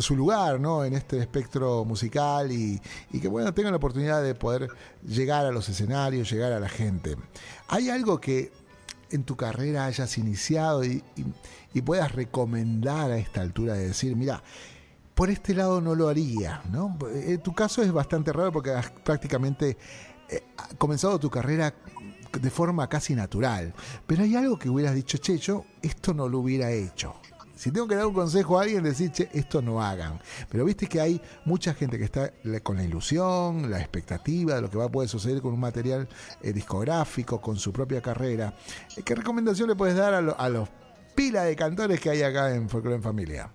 su 0.00 0.16
lugar 0.16 0.60
¿no? 0.60 0.84
en 0.84 0.94
este 0.94 1.18
espectro 1.18 1.84
musical 1.84 2.50
y, 2.50 2.80
que 3.20 3.28
bueno, 3.28 3.52
tengan 3.52 3.72
la 3.72 3.76
oportunidad 3.76 4.22
de 4.22 4.34
poder 4.34 4.68
llegar 5.06 5.46
a 5.46 5.50
los 5.50 5.68
escenarios, 5.68 6.30
llegar 6.30 6.52
a 6.52 6.60
la 6.60 6.68
gente. 6.68 7.16
¿Hay 7.68 7.90
algo 7.90 8.20
que 8.20 8.52
en 9.10 9.24
tu 9.24 9.36
carrera 9.36 9.86
hayas 9.86 10.18
iniciado 10.18 10.84
y, 10.84 11.02
puedas 11.82 12.12
recomendar 12.12 13.10
a 13.10 13.18
esta 13.18 13.40
altura 13.40 13.74
de 13.74 13.88
decir, 13.88 14.16
mira, 14.16 14.42
por 15.14 15.30
este 15.30 15.54
lado 15.54 15.80
no 15.80 15.94
lo 15.94 16.08
haría, 16.08 16.62
¿no? 16.70 16.96
En 17.12 17.40
tu 17.40 17.54
caso 17.54 17.82
es 17.82 17.92
bastante 17.92 18.32
raro 18.32 18.52
porque 18.52 18.70
has 18.70 18.90
prácticamente 18.90 19.76
eh, 20.28 20.42
comenzado 20.78 21.18
tu 21.18 21.30
carrera 21.30 21.74
de 22.32 22.50
forma 22.50 22.88
casi 22.88 23.14
natural, 23.14 23.72
pero 24.06 24.24
hay 24.24 24.34
algo 24.34 24.58
que 24.58 24.68
hubieras 24.68 24.94
dicho, 24.94 25.18
che, 25.18 25.38
yo 25.38 25.64
esto 25.82 26.12
no 26.14 26.28
lo 26.28 26.40
hubiera 26.40 26.70
hecho. 26.70 27.14
Si 27.56 27.70
tengo 27.70 27.86
que 27.86 27.94
dar 27.94 28.06
un 28.06 28.14
consejo 28.14 28.58
a 28.58 28.62
alguien, 28.62 28.82
decir, 28.82 29.12
che, 29.12 29.28
esto 29.32 29.62
no 29.62 29.80
hagan. 29.80 30.20
Pero 30.50 30.64
viste 30.64 30.88
que 30.88 31.00
hay 31.00 31.20
mucha 31.44 31.72
gente 31.72 31.98
que 31.98 32.04
está 32.04 32.32
con 32.62 32.76
la 32.76 32.82
ilusión, 32.82 33.70
la 33.70 33.78
expectativa 33.78 34.56
de 34.56 34.62
lo 34.62 34.70
que 34.70 34.76
va 34.76 34.86
a 34.86 34.90
poder 34.90 35.08
suceder 35.08 35.40
con 35.40 35.52
un 35.52 35.60
material 35.60 36.08
eh, 36.42 36.52
discográfico, 36.52 37.40
con 37.40 37.56
su 37.56 37.72
propia 37.72 38.02
carrera. 38.02 38.54
Eh, 38.96 39.02
¿Qué 39.02 39.14
recomendación 39.14 39.68
le 39.68 39.76
puedes 39.76 39.94
dar 39.94 40.14
a, 40.14 40.48
los 40.48 40.68
pilas 41.14 41.44
de 41.44 41.56
cantores 41.56 42.00
que 42.00 42.10
hay 42.10 42.22
acá 42.22 42.54
en 42.54 42.68
Folklore 42.68 42.96
en 42.96 43.02
Familia? 43.02 43.50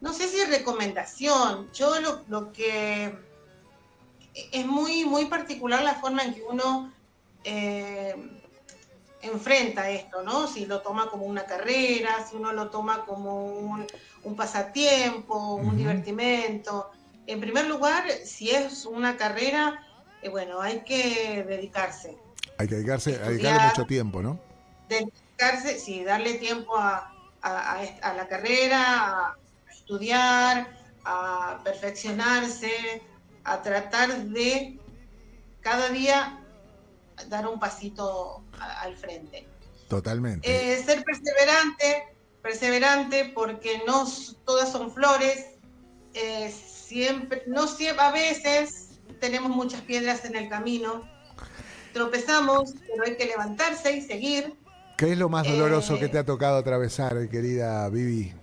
No 0.00 0.12
sé 0.12 0.28
si 0.28 0.40
es 0.40 0.48
recomendación. 0.48 1.70
Yo 1.72 1.94
lo, 2.28 2.52
que 2.52 3.12
es 4.52 4.66
muy, 4.66 5.04
muy 5.04 5.26
particular 5.26 5.82
la 5.82 5.94
forma 5.94 6.22
en 6.22 6.34
que 6.34 6.42
uno 6.42 6.92
eh, 7.44 8.14
enfrenta 9.22 9.90
esto, 9.90 10.22
¿no? 10.22 10.46
Si 10.46 10.66
lo 10.66 10.80
toma 10.82 11.10
como 11.10 11.24
una 11.24 11.44
carrera, 11.44 12.24
si 12.28 12.36
uno 12.36 12.52
lo 12.52 12.70
toma 12.70 13.04
como 13.04 13.46
un, 13.46 13.86
pasatiempo, 14.36 15.54
un 15.54 15.76
divertimento. 15.76 16.90
En 17.26 17.40
primer 17.40 17.66
lugar, 17.66 18.04
si 18.24 18.50
es 18.50 18.86
una 18.86 19.16
carrera, 19.16 19.84
eh, 20.22 20.28
bueno, 20.28 20.60
hay 20.60 20.80
que 20.80 21.44
dedicarse. 21.44 22.16
Hay 22.58 22.68
que 22.68 22.76
dedicarse, 22.76 23.16
a 23.16 23.30
dedicarle 23.30 23.68
mucho 23.68 23.84
tiempo, 23.84 24.22
¿no? 24.22 24.38
Dedicarse, 25.38 25.78
sí, 25.78 26.02
darle 26.02 26.34
tiempo 26.34 26.76
a, 26.76 27.14
a 27.42 28.14
la 28.14 28.28
carrera, 28.28 29.28
a 29.28 29.36
estudiar, 29.70 30.76
a 31.04 31.60
perfeccionarse, 31.62 33.02
a 33.44 33.62
tratar 33.62 34.24
de 34.24 34.78
cada 35.60 35.88
día 35.90 36.44
dar 37.28 37.46
un 37.46 37.58
pasito 37.58 38.42
al 38.60 38.96
frente. 38.96 39.46
Totalmente. 39.88 40.48
Eh, 40.48 40.82
ser 40.82 41.02
perseverante, 41.02 42.16
perseverante 42.42 43.32
porque 43.34 43.82
no 43.86 44.06
todas 44.44 44.70
son 44.70 44.92
flores, 44.92 45.46
eh, 46.14 46.52
siempre, 46.52 47.42
no 47.46 47.66
siempre, 47.66 48.04
a 48.04 48.10
veces 48.10 49.00
tenemos 49.20 49.50
muchas 49.50 49.80
piedras 49.82 50.24
en 50.24 50.36
el 50.36 50.48
camino, 50.48 51.08
tropezamos, 51.92 52.74
pero 52.86 53.04
hay 53.04 53.16
que 53.16 53.26
levantarse 53.26 53.92
y 53.92 54.02
seguir. 54.02 54.54
¿Qué 54.98 55.12
es 55.12 55.18
lo 55.18 55.28
más 55.28 55.46
doloroso 55.46 55.98
que 55.98 56.06
eh, 56.06 56.08
te 56.08 56.18
ha 56.18 56.24
tocado 56.24 56.58
atravesar, 56.58 57.28
querida 57.30 57.88
Vivi? 57.88 58.34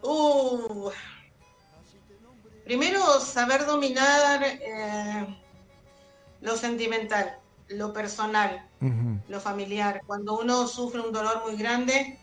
Uh, 0.00 0.90
primero, 2.64 3.20
saber 3.20 3.66
dominar 3.66 4.40
lo 6.40 6.56
sentimental 6.56 7.38
lo 7.68 7.92
personal, 7.92 8.68
lo 9.28 9.40
familiar. 9.40 10.02
Cuando 10.06 10.38
uno 10.38 10.66
sufre 10.66 11.00
un 11.00 11.12
dolor 11.12 11.42
muy 11.44 11.56
grande, 11.56 12.18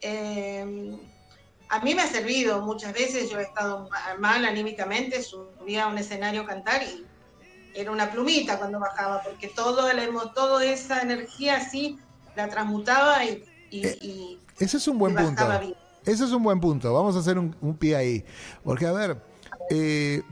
eh, 0.00 0.96
a 1.68 1.80
mí 1.80 1.94
me 1.94 2.02
ha 2.02 2.06
servido 2.06 2.60
muchas 2.62 2.92
veces, 2.92 3.30
yo 3.30 3.38
he 3.38 3.42
estado 3.42 3.88
mal 4.18 4.44
anímicamente, 4.44 5.22
subía 5.22 5.84
a 5.84 5.86
un 5.86 5.98
escenario 5.98 6.42
a 6.42 6.46
cantar 6.46 6.82
y 6.82 7.06
era 7.74 7.92
una 7.92 8.10
plumita 8.10 8.58
cuando 8.58 8.80
bajaba, 8.80 9.22
porque 9.22 9.48
todo 9.48 9.88
toda 10.34 10.64
esa 10.64 11.02
energía 11.02 11.56
así 11.56 11.98
la 12.36 12.48
transmutaba 12.48 13.24
y... 13.24 13.44
Eh, 13.72 14.38
ese 14.58 14.76
es 14.76 14.88
un 14.88 14.98
buen 14.98 15.14
punto. 15.14 15.42
Ese 16.04 16.24
es 16.24 16.32
un 16.32 16.42
buen 16.42 16.60
punto. 16.60 16.92
Vamos 16.92 17.14
a 17.16 17.20
hacer 17.20 17.38
un, 17.38 17.76
pie 17.78 17.96
ahí. 17.96 18.24
Porque, 18.64 18.86
a 18.86 18.92
ver, 18.92 19.22
eh, 19.70 20.22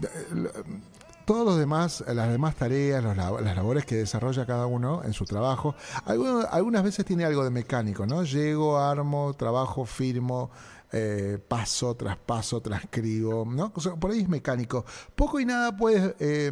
todos 1.24 1.44
los 1.44 1.58
demás, 1.58 2.02
las 2.06 2.30
demás 2.30 2.56
tareas, 2.56 3.04
las 3.04 3.56
labores 3.56 3.84
que 3.84 3.96
desarrolla 3.96 4.46
cada 4.46 4.66
uno 4.66 5.02
en 5.04 5.12
su 5.12 5.24
trabajo, 5.24 5.74
algunas 6.04 6.82
veces 6.82 7.04
tiene 7.04 7.24
algo 7.24 7.44
de 7.44 7.50
mecánico, 7.50 8.06
¿no? 8.06 8.24
Llego, 8.24 8.78
armo, 8.78 9.34
trabajo, 9.34 9.84
firmo, 9.84 10.50
eh, 10.90 11.38
paso 11.46 11.94
tras 11.94 12.16
paso, 12.16 12.62
transcribo, 12.62 13.44
¿no? 13.44 13.72
por 13.72 14.10
ahí 14.10 14.20
es 14.20 14.28
mecánico. 14.28 14.84
Poco 15.14 15.38
y 15.38 15.44
nada 15.44 15.76
puede, 15.76 16.16
eh, 16.18 16.50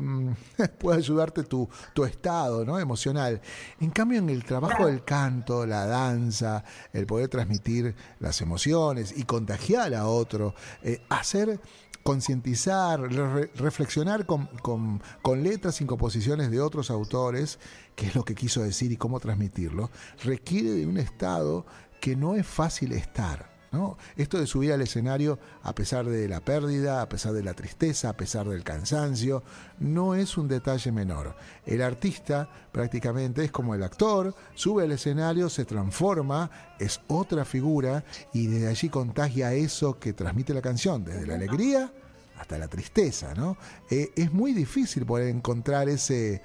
puede 0.78 0.98
ayudarte 0.98 1.42
tu, 1.44 1.68
tu 1.94 2.04
estado 2.04 2.64
¿no? 2.64 2.78
emocional. 2.78 3.40
En 3.80 3.90
cambio, 3.90 4.18
en 4.18 4.28
el 4.28 4.44
trabajo 4.44 4.86
del 4.86 5.04
canto, 5.04 5.64
la 5.64 5.86
danza, 5.86 6.64
el 6.92 7.06
poder 7.06 7.28
transmitir 7.28 7.94
las 8.20 8.40
emociones 8.40 9.14
y 9.16 9.24
contagiar 9.24 9.94
a 9.94 10.06
otro, 10.06 10.54
eh, 10.82 11.02
hacer 11.08 11.60
concientizar, 12.02 13.00
reflexionar 13.56 14.26
con, 14.26 14.46
con, 14.62 15.42
letras 15.42 15.80
y 15.80 15.86
composiciones 15.86 16.52
de 16.52 16.60
otros 16.60 16.92
autores, 16.92 17.58
qué 17.96 18.06
es 18.06 18.14
lo 18.14 18.24
que 18.24 18.36
quiso 18.36 18.62
decir 18.62 18.92
y 18.92 18.96
cómo 18.96 19.18
transmitirlo, 19.18 19.90
requiere 20.22 20.70
de 20.70 20.86
un 20.86 20.98
estado 20.98 21.66
que 22.00 22.14
no 22.14 22.36
es 22.36 22.46
fácil 22.46 22.92
estar. 22.92 23.55
¿No? 23.76 23.98
Esto 24.16 24.38
de 24.38 24.46
subir 24.46 24.72
al 24.72 24.80
escenario 24.80 25.38
a 25.62 25.74
pesar 25.74 26.06
de 26.06 26.28
la 26.28 26.40
pérdida, 26.40 27.02
a 27.02 27.08
pesar 27.08 27.34
de 27.34 27.42
la 27.42 27.52
tristeza, 27.52 28.08
a 28.08 28.16
pesar 28.16 28.48
del 28.48 28.64
cansancio, 28.64 29.42
no 29.78 30.14
es 30.14 30.38
un 30.38 30.48
detalle 30.48 30.90
menor. 30.92 31.36
El 31.66 31.82
artista 31.82 32.48
prácticamente 32.72 33.44
es 33.44 33.52
como 33.52 33.74
el 33.74 33.82
actor, 33.82 34.34
sube 34.54 34.84
al 34.84 34.92
escenario, 34.92 35.50
se 35.50 35.66
transforma, 35.66 36.50
es 36.78 37.00
otra 37.08 37.44
figura 37.44 38.02
y 38.32 38.46
desde 38.46 38.68
allí 38.68 38.88
contagia 38.88 39.52
eso 39.52 39.98
que 39.98 40.14
transmite 40.14 40.54
la 40.54 40.62
canción, 40.62 41.04
desde 41.04 41.26
la 41.26 41.34
alegría 41.34 41.92
hasta 42.38 42.58
la 42.58 42.68
tristeza, 42.68 43.34
¿no? 43.34 43.56
Eh, 43.90 44.10
es 44.16 44.32
muy 44.32 44.52
difícil 44.52 45.04
poder 45.04 45.28
encontrar 45.28 45.88
ese, 45.88 46.40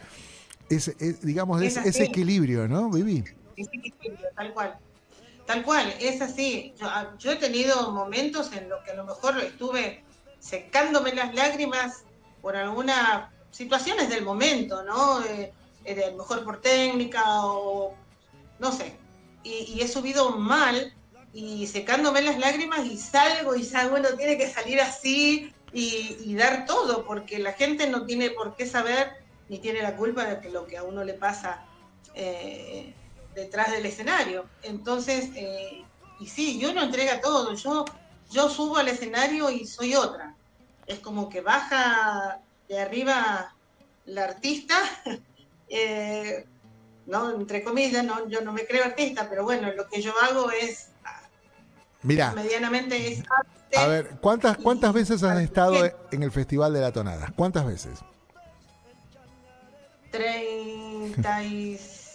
ese 0.70 0.96
eh, 1.00 1.16
digamos, 1.22 1.62
ese, 1.62 2.04
equilibrio, 2.04 2.68
¿no, 2.68 2.90
Vivi? 2.90 3.24
Ese 3.56 3.70
equilibrio, 3.78 4.28
tal 4.36 4.54
cual. 4.54 4.80
Tal 5.52 5.64
cual, 5.64 5.94
es 6.00 6.22
así. 6.22 6.74
Ah, 6.80 7.10
yo, 7.20 7.34
he 7.34 7.36
tenido 7.36 7.92
momentos 7.92 8.54
en 8.54 8.70
los 8.70 8.82
que 8.86 8.92
a 8.92 8.94
lo 8.94 9.04
mejor 9.04 9.38
estuve 9.40 10.02
secándome 10.40 11.14
las 11.14 11.36
lágrimas 11.36 12.06
por 12.42 12.56
algunas 12.56 13.30
situaciones 13.52 14.08
del 14.08 14.24
momento, 14.24 14.82
¿no? 14.84 15.22
Eh, 15.26 15.52
a 15.86 16.10
lo 16.12 16.20
mejor 16.20 16.46
por 16.46 16.62
técnica 16.62 17.46
o 17.46 17.94
no 18.60 18.72
sé. 18.72 18.96
Y, 19.44 19.74
y, 19.74 19.82
he 19.82 19.90
subido 19.90 20.30
mal 20.38 20.94
y 21.34 21.68
secándome 21.68 22.22
las 22.22 22.40
lágrimas 22.40 22.86
y 22.86 22.96
salgo 22.98 23.54
y 23.54 23.66
salgo, 23.66 23.92
bueno, 23.92 24.08
tiene 24.16 24.38
que 24.38 24.50
salir 24.50 24.80
así 24.80 25.54
y, 25.74 26.34
dar 26.34 26.66
todo, 26.66 27.04
porque 27.04 27.40
la 27.40 27.52
gente 27.52 27.90
no 27.90 28.06
tiene 28.06 28.30
por 28.30 28.56
qué 28.56 28.66
saber 28.66 29.18
ni 29.50 29.60
tiene 29.60 29.82
la 29.82 29.98
culpa 29.98 30.24
de 30.24 30.40
que 30.40 30.50
lo 30.50 30.66
que 30.66 30.78
a 30.78 30.84
uno 30.84 31.04
le 31.04 31.16
pasa 31.16 31.66
eh, 32.14 32.94
detrás 33.36 33.72
del 33.72 33.86
escenario. 33.86 34.46
Entonces, 34.64 35.30
eh, 35.36 35.84
y 36.20 36.28
sí, 36.28 36.60
yo 36.60 36.74
no 36.74 36.84
entrega 36.84 37.22
todo, 37.22 37.54
yo, 37.56 37.86
yo 38.32 38.50
subo 38.50 38.78
al 38.78 38.88
escenario 38.88 39.50
y 39.50 39.66
soy 39.66 39.96
otra. 39.96 40.36
Es 40.88 41.00
como 41.00 41.30
que 41.30 41.42
baja 41.42 42.40
de 42.68 42.80
arriba 42.80 43.54
la 44.06 44.24
artista, 44.26 44.76
eh, 45.70 46.46
no, 47.06 47.32
entre 47.32 47.64
comillas, 47.64 48.04
no, 48.04 48.28
yo 48.28 48.42
no 48.42 48.54
me 48.54 48.66
creo 48.66 48.86
artista, 48.86 49.28
pero 49.30 49.44
bueno, 49.44 49.72
lo 49.74 49.88
que 49.88 50.02
yo 50.02 50.14
hago 50.22 50.52
es 50.52 50.90
Mira, 52.04 52.32
medianamente 52.34 53.14
es 53.14 53.24
a 53.78 53.88
ver, 53.88 54.18
¿cuántas, 54.22 54.58
cuántas 54.58 54.94
veces 54.94 55.24
has 55.24 55.40
estado 55.40 55.76
en 56.12 56.24
el 56.24 56.32
Festival 56.32 56.74
de 56.74 56.82
la 56.82 56.92
Tonada? 56.92 57.32
¿Cuántas 57.36 57.66
veces? 57.66 58.00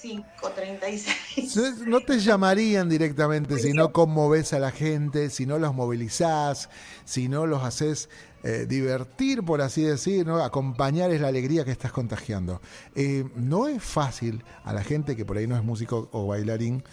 35, 0.06 0.50
36. 0.54 1.86
No 1.86 2.00
te 2.00 2.18
llamarían 2.18 2.88
directamente 2.88 3.58
si 3.58 3.72
no 3.72 3.92
conmoves 3.92 4.52
a 4.52 4.58
la 4.58 4.70
gente, 4.70 5.30
si 5.30 5.46
no 5.46 5.58
los 5.58 5.74
movilizás, 5.74 6.68
si 7.04 7.28
no 7.28 7.46
los 7.46 7.62
haces 7.64 8.08
eh, 8.42 8.66
divertir, 8.68 9.42
por 9.42 9.60
así 9.60 9.82
decir, 9.82 10.26
¿no? 10.26 10.36
acompañar 10.36 11.10
es 11.10 11.20
la 11.20 11.28
alegría 11.28 11.64
que 11.64 11.72
estás 11.72 11.90
contagiando. 11.90 12.60
Eh, 12.94 13.24
no 13.34 13.66
es 13.66 13.82
fácil 13.82 14.44
a 14.64 14.72
la 14.72 14.84
gente 14.84 15.16
que 15.16 15.24
por 15.24 15.36
ahí 15.36 15.46
no 15.46 15.56
es 15.56 15.64
músico 15.64 16.08
o 16.12 16.28
bailarín, 16.28 16.84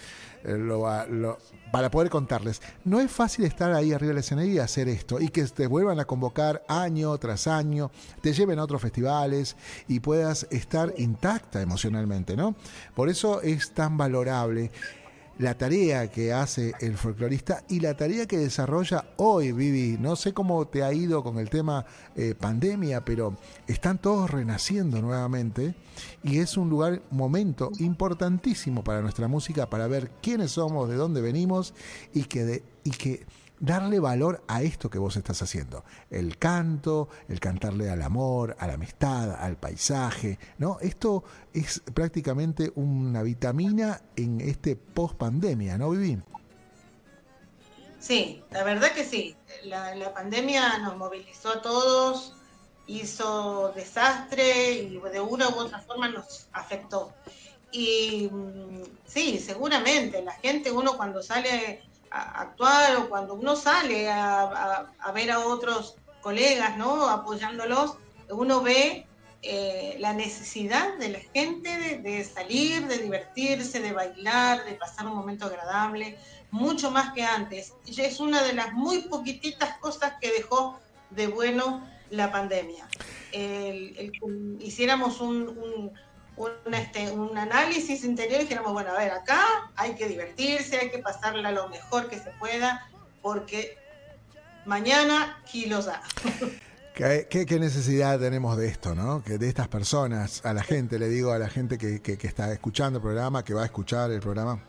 para 1.71 1.89
poder 1.89 2.09
contarles, 2.09 2.61
no 2.83 2.99
es 2.99 3.11
fácil 3.11 3.45
estar 3.45 3.71
ahí 3.71 3.93
arriba 3.93 4.09
del 4.09 4.19
escenario 4.19 4.53
y 4.53 4.59
hacer 4.59 4.87
esto 4.89 5.19
y 5.19 5.29
que 5.29 5.43
te 5.45 5.67
vuelvan 5.67 5.99
a 5.99 6.05
convocar 6.05 6.63
año 6.67 7.17
tras 7.17 7.47
año, 7.47 7.91
te 8.21 8.33
lleven 8.33 8.59
a 8.59 8.63
otros 8.63 8.81
festivales 8.81 9.55
y 9.87 9.99
puedas 9.99 10.47
estar 10.51 10.93
intacta 10.97 11.61
emocionalmente, 11.61 12.35
¿no? 12.35 12.55
Por 12.95 13.09
eso 13.09 13.41
es 13.41 13.71
tan 13.73 13.97
valorable 13.97 14.71
la 15.39 15.57
tarea 15.57 16.09
que 16.11 16.31
hace 16.31 16.73
el 16.79 16.97
folclorista 16.97 17.63
y 17.69 17.79
la 17.79 17.95
tarea 17.95 18.27
que 18.27 18.37
desarrolla 18.37 19.05
hoy, 19.17 19.51
Vivi. 19.51 19.97
No 19.99 20.15
sé 20.15 20.33
cómo 20.33 20.67
te 20.67 20.83
ha 20.83 20.93
ido 20.93 21.23
con 21.23 21.39
el 21.39 21.49
tema 21.49 21.85
eh, 22.15 22.35
pandemia, 22.39 23.03
pero 23.03 23.35
están 23.67 23.97
todos 23.97 24.29
renaciendo 24.29 25.01
nuevamente 25.01 25.75
y 26.23 26.39
es 26.39 26.57
un 26.57 26.69
lugar, 26.69 27.01
momento 27.11 27.71
importantísimo 27.79 28.83
para 28.83 29.01
nuestra 29.01 29.27
música, 29.27 29.69
para 29.69 29.87
ver 29.87 30.11
quiénes 30.21 30.51
somos, 30.51 30.89
de 30.89 30.95
dónde 30.95 31.21
venimos 31.21 31.73
y 32.13 32.23
que, 32.23 32.45
de, 32.45 32.63
y 32.83 32.91
que 32.91 33.25
darle 33.63 33.97
valor 34.01 34.43
a 34.49 34.61
esto 34.61 34.89
que 34.89 34.99
vos 34.99 35.15
estás 35.15 35.41
haciendo. 35.41 35.85
El 36.09 36.37
canto, 36.37 37.07
el 37.29 37.39
cantarle 37.39 37.89
al 37.89 38.01
amor, 38.01 38.57
a 38.59 38.67
la 38.67 38.73
amistad, 38.73 39.31
al 39.39 39.55
paisaje, 39.55 40.37
¿no? 40.57 40.79
Esto 40.81 41.23
es 41.53 41.81
prácticamente 41.93 42.73
una 42.75 43.23
vitamina 43.23 44.01
en 44.17 44.41
este 44.41 44.75
post 44.75 45.15
pandemia, 45.15 45.77
¿no, 45.77 45.91
Vivi? 45.91 46.21
Sí, 48.01 48.43
la 48.51 48.65
verdad 48.65 48.91
que 48.91 49.05
sí. 49.05 49.33
La, 49.63 49.95
la 49.95 50.13
pandemia 50.13 50.79
nos 50.79 50.97
movilizó 50.97 51.53
a 51.53 51.61
todos, 51.61 52.33
hizo 52.87 53.71
desastre 53.73 54.73
y 54.73 54.99
de 54.99 55.21
una 55.21 55.47
u 55.47 55.55
otra 55.55 55.79
forma 55.79 56.09
nos 56.09 56.47
afectó. 56.51 57.13
Y 57.71 58.27
mm, 58.29 58.81
sí, 59.07 59.39
seguramente 59.39 60.21
la 60.21 60.33
gente, 60.33 60.69
uno 60.69 60.97
cuando 60.97 61.23
sale 61.23 61.81
actuar 62.13 62.95
o 62.97 63.09
cuando 63.09 63.33
uno 63.33 63.55
sale 63.55 64.09
a, 64.09 64.85
ver 65.13 65.31
a 65.31 65.39
otros 65.39 65.95
colegas, 66.21 66.77
¿no? 66.77 67.09
Apoyándolos, 67.09 67.97
uno 68.29 68.61
ve 68.61 69.07
eh, 69.41 69.97
la 69.99 70.13
necesidad 70.13 70.97
de 70.99 71.09
la 71.09 71.19
gente 71.33 71.99
de, 71.99 72.23
salir, 72.23 72.87
de 72.87 72.99
divertirse, 72.99 73.79
de 73.79 73.91
bailar, 73.91 74.63
de 74.65 74.75
pasar 74.75 75.07
un 75.07 75.15
momento 75.15 75.47
agradable, 75.47 76.17
mucho 76.51 76.91
más 76.91 77.13
que 77.13 77.23
antes. 77.23 77.73
Y 77.85 77.99
es 77.99 78.19
una 78.19 78.43
de 78.43 78.53
las 78.53 78.73
muy 78.73 79.01
poquititas 79.03 79.77
cosas 79.79 80.13
que 80.21 80.31
dejó 80.31 80.79
de 81.09 81.27
bueno 81.27 81.85
la 82.11 82.31
pandemia. 82.31 82.87
Hiciéramos 84.59 85.19
un, 85.19 85.91
este, 86.71 87.11
un 87.11 87.37
análisis 87.37 88.03
interior 88.03 88.39
y 88.39 88.43
dijéramos, 88.43 88.73
bueno, 88.73 88.91
a 88.91 88.97
ver, 88.97 89.11
acá 89.11 89.41
hay 89.75 89.95
que 89.95 90.07
divertirse, 90.07 90.77
hay 90.77 90.89
que 90.89 90.99
pasarla 90.99 91.51
lo 91.51 91.69
mejor 91.69 92.09
que 92.09 92.17
se 92.17 92.31
pueda, 92.31 92.87
porque 93.21 93.77
mañana 94.65 95.41
kilos 95.45 95.85
da. 95.85 96.01
¿Qué, 96.93 97.27
¿Qué, 97.27 97.59
necesidad 97.59 98.19
tenemos 98.19 98.55
de 98.55 98.67
esto, 98.67 98.93
no? 98.93 99.23
Que 99.23 99.39
de 99.39 99.49
estas 99.49 99.67
personas, 99.67 100.45
a 100.45 100.53
la 100.53 100.61
gente, 100.61 100.99
le 100.99 101.09
digo 101.09 101.31
a 101.31 101.39
la 101.39 101.49
gente 101.49 101.79
que, 101.79 102.03
que, 102.03 102.27
está 102.27 102.51
escuchando 102.53 102.99
el 102.99 103.03
programa, 103.03 103.43
que 103.43 103.55
va 103.55 103.63
a 103.63 103.65
escuchar 103.65 104.11
el 104.11 104.19
programa, 104.19 104.59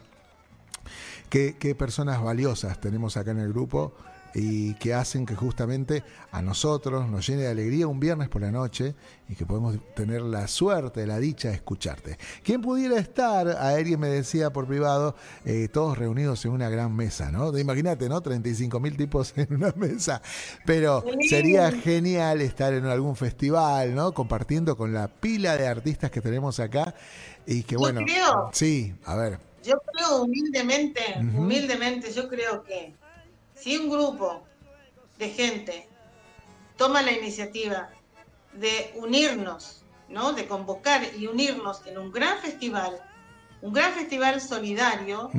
qué, 1.29 1.57
qué 1.59 1.75
personas 1.75 2.23
valiosas 2.23 2.81
tenemos 2.81 3.19
acá 3.19 3.33
en 3.33 3.41
el 3.41 3.53
grupo 3.53 3.93
y 4.35 4.75
que 4.75 4.93
hacen 4.95 5.27
que 5.27 5.37
justamente 5.37 6.03
a 6.33 6.43
nosotros 6.43 7.09
nos 7.09 7.27
llene 7.27 7.43
de 7.43 7.49
alegría 7.49 7.87
un 7.87 8.01
viernes 8.01 8.29
por 8.29 8.43
la 8.43 8.51
noche 8.51 8.95
y 9.29 9.37
que 9.37 9.47
podemos 9.47 9.77
tener 9.95 10.23
la 10.23 10.49
suerte, 10.49 11.07
la 11.07 11.19
dicha 11.19 11.49
de 11.49 11.55
escucharte. 11.55 12.19
¿Quién 12.43 12.61
pudiera 12.61 12.99
estar? 12.99 13.49
A 13.49 13.69
alguien 13.69 14.01
me 14.01 14.09
decía 14.09 14.53
por 14.53 14.67
privado, 14.67 15.15
eh, 15.45 15.69
todos 15.73 15.97
reunidos 15.97 16.45
en 16.45 16.51
una 16.51 16.69
gran 16.69 16.95
mesa, 16.95 17.31
¿no? 17.31 17.57
Imagínate, 17.57 18.09
¿no? 18.09 18.21
35 18.21 18.81
mil 18.81 18.97
tipos 18.97 19.33
en 19.37 19.55
una 19.55 19.73
mesa. 19.77 20.21
Pero 20.67 21.05
sería 21.29 21.71
genial 21.71 22.41
estar 22.41 22.75
en 22.75 22.87
algún 22.87 23.15
festival, 23.15 23.95
¿no? 23.95 24.13
Compartiendo 24.13 24.77
con 24.77 24.93
la 24.93 25.09
pila 25.09 25.57
de 25.57 25.69
artistas 25.69 26.11
que 26.11 26.21
tenemos 26.21 26.59
acá 26.59 26.95
y 27.47 27.63
que 27.63 27.77
bueno. 27.77 28.01
sí, 28.53 28.95
a 29.05 29.15
ver. 29.15 29.39
Yo 29.63 29.77
creo 29.95 30.23
humildemente, 30.25 31.01
humildemente, 31.19 32.13
yo 32.13 32.29
creo 32.29 32.63
que 32.65 32.95
si 33.65 33.79
un 33.79 33.89
grupo 33.89 34.43
de 35.19 35.31
gente 35.31 35.89
toma 36.77 37.01
la 37.01 37.13
iniciativa 37.13 37.89
de 38.53 38.93
unirnos, 38.97 39.83
¿no? 40.11 40.35
de 40.35 40.47
convocar 40.47 41.01
y 41.17 41.27
unirnos 41.29 41.81
en 41.87 41.97
un 41.97 42.13
gran 42.13 42.41
festival, 42.41 43.01
un 43.63 43.73
gran 43.73 43.95
festival 43.95 44.43
solidario, 44.43 45.31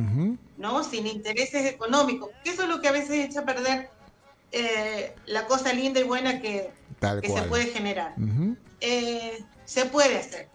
¿no? 0.57 0.83
sin 0.83 1.05
intereses 1.05 1.71
económicos, 1.71 2.31
que 2.43 2.49
eso 2.49 2.63
es 2.63 2.69
lo 2.69 2.81
que 2.81 2.87
a 2.87 2.93
veces 2.93 3.29
echa 3.29 3.41
a 3.41 3.45
perder 3.45 3.91
eh, 4.51 5.13
la 5.27 5.45
cosa 5.45 5.71
linda 5.71 5.99
y 5.99 6.03
buena 6.03 6.41
que, 6.41 6.73
se 6.99 7.43
puede 7.43 7.67
generar. 7.67 8.15
Eh, 8.81 9.45
se 9.65 9.85
puede 9.85 10.17
hacer, 10.17 10.49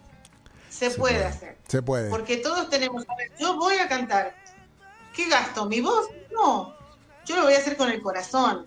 se, 0.69 0.91
puede, 0.91 1.25
hacer. 1.25 1.57
Se 1.69 1.83
puede. 1.83 2.11
Porque 2.11 2.39
todos 2.39 2.69
tenemos, 2.69 3.09
a 3.09 3.15
ver, 3.15 3.31
yo 3.39 3.57
voy 3.57 3.77
a 3.77 3.87
cantar, 3.87 4.35
¿qué 5.15 5.29
gasto? 5.29 5.67
¿Mi 5.67 5.81
voz? 5.81 6.09
No, 6.33 6.80
yo 7.31 7.37
lo 7.37 7.45
voy 7.45 7.55
a 7.55 7.59
hacer 7.59 7.77
con 7.77 7.91
el 7.91 8.03
corazón. 8.03 8.67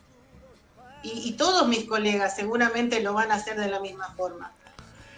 Y, 1.05 1.34
todos 1.34 1.68
mis 1.68 1.84
colegas 1.84 2.34
seguramente 2.34 3.01
lo 3.01 3.14
van 3.14 3.30
a 3.30 3.36
hacer 3.36 3.59
de 3.59 3.68
la 3.68 3.82
misma 3.82 4.14
forma. 4.16 4.53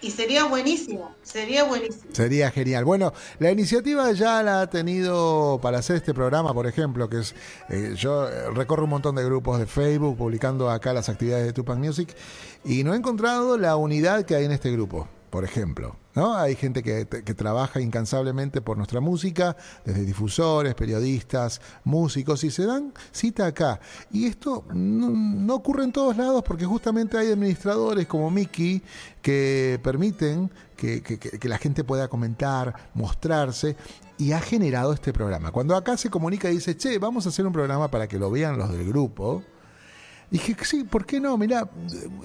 Y 0.02 0.10
sería 0.10 0.46
buenísimo, 0.46 1.14
sería 1.22 1.64
buenísimo. 1.64 2.12
Sería 2.12 2.50
genial. 2.50 2.86
Bueno, 2.86 3.14
la 3.38 3.52
iniciativa 3.52 4.12
ya 4.14 4.42
la 4.42 4.62
ha 4.62 4.70
tenido 4.70 5.60
para 5.62 5.78
hacer 5.78 5.98
este 5.98 6.16
programa, 6.16 6.56
por 6.56 6.66
ejemplo, 6.66 7.08
que 7.08 7.20
es, 7.20 7.36
eh, 7.70 7.94
yo 7.96 8.28
recorro 8.52 8.86
un 8.86 8.90
montón 8.90 9.16
de 9.16 9.24
grupos 9.24 9.60
de 9.60 9.68
Facebook 9.68 10.18
publicando 10.18 10.72
acá 10.72 10.92
las 10.92 11.08
actividades 11.08 11.46
de 11.46 11.54
Tupac 11.54 11.78
Music 11.78 12.16
y 12.64 12.84
no 12.84 12.96
he 12.96 12.98
encontrado 12.98 13.56
la 13.60 13.76
unidad 13.76 14.26
que 14.26 14.36
hay 14.36 14.46
en 14.46 14.54
este 14.54 14.72
grupo 14.72 15.08
por 15.30 15.44
ejemplo. 15.44 15.98
¿no? 16.14 16.36
Hay 16.36 16.56
gente 16.56 16.82
que, 16.82 17.06
trabaja 17.06 17.82
incansablemente 17.82 18.62
por 18.62 18.78
nuestra 18.78 19.02
música, 19.02 19.58
desde 19.84 20.06
difusores, 20.06 20.74
periodistas, 20.74 21.62
músicos, 21.84 22.44
y 22.44 22.52
se 22.52 22.66
dan 22.66 22.94
cita 23.12 23.48
acá. 23.48 23.80
Y 24.12 24.26
esto 24.26 24.66
no, 24.74 25.54
ocurre 25.54 25.84
en 25.84 25.92
todos 25.92 26.16
lados 26.16 26.44
porque 26.44 26.66
justamente 26.66 27.18
hay 27.18 27.32
administradores 27.32 28.08
como 28.08 28.32
Mickey 28.32 28.82
que 29.22 29.80
permiten 29.84 30.52
que, 30.78 31.02
que 31.02 31.50
la 31.50 31.58
gente 31.58 31.84
pueda 31.84 32.08
comentar, 32.08 32.92
mostrarse, 32.94 33.76
y 34.18 34.32
ha 34.32 34.40
generado 34.40 34.94
este 34.94 35.14
programa. 35.14 35.52
Cuando 35.52 35.76
acá 35.76 35.98
se 35.98 36.10
comunica 36.10 36.50
y 36.50 36.56
dice, 36.56 36.78
che, 36.78 36.98
vamos 37.00 37.26
a 37.26 37.30
hacer 37.30 37.46
un 37.46 37.54
programa 37.54 37.90
para 37.90 38.08
que 38.08 38.18
lo 38.18 38.32
vean 38.32 38.58
los 38.58 38.72
del 38.72 38.88
grupo, 38.88 39.44
dije, 40.32 40.56
sí, 40.64 40.84
¿por 40.84 41.06
qué 41.06 41.20
no? 41.20 41.38
Mirá, 41.38 41.70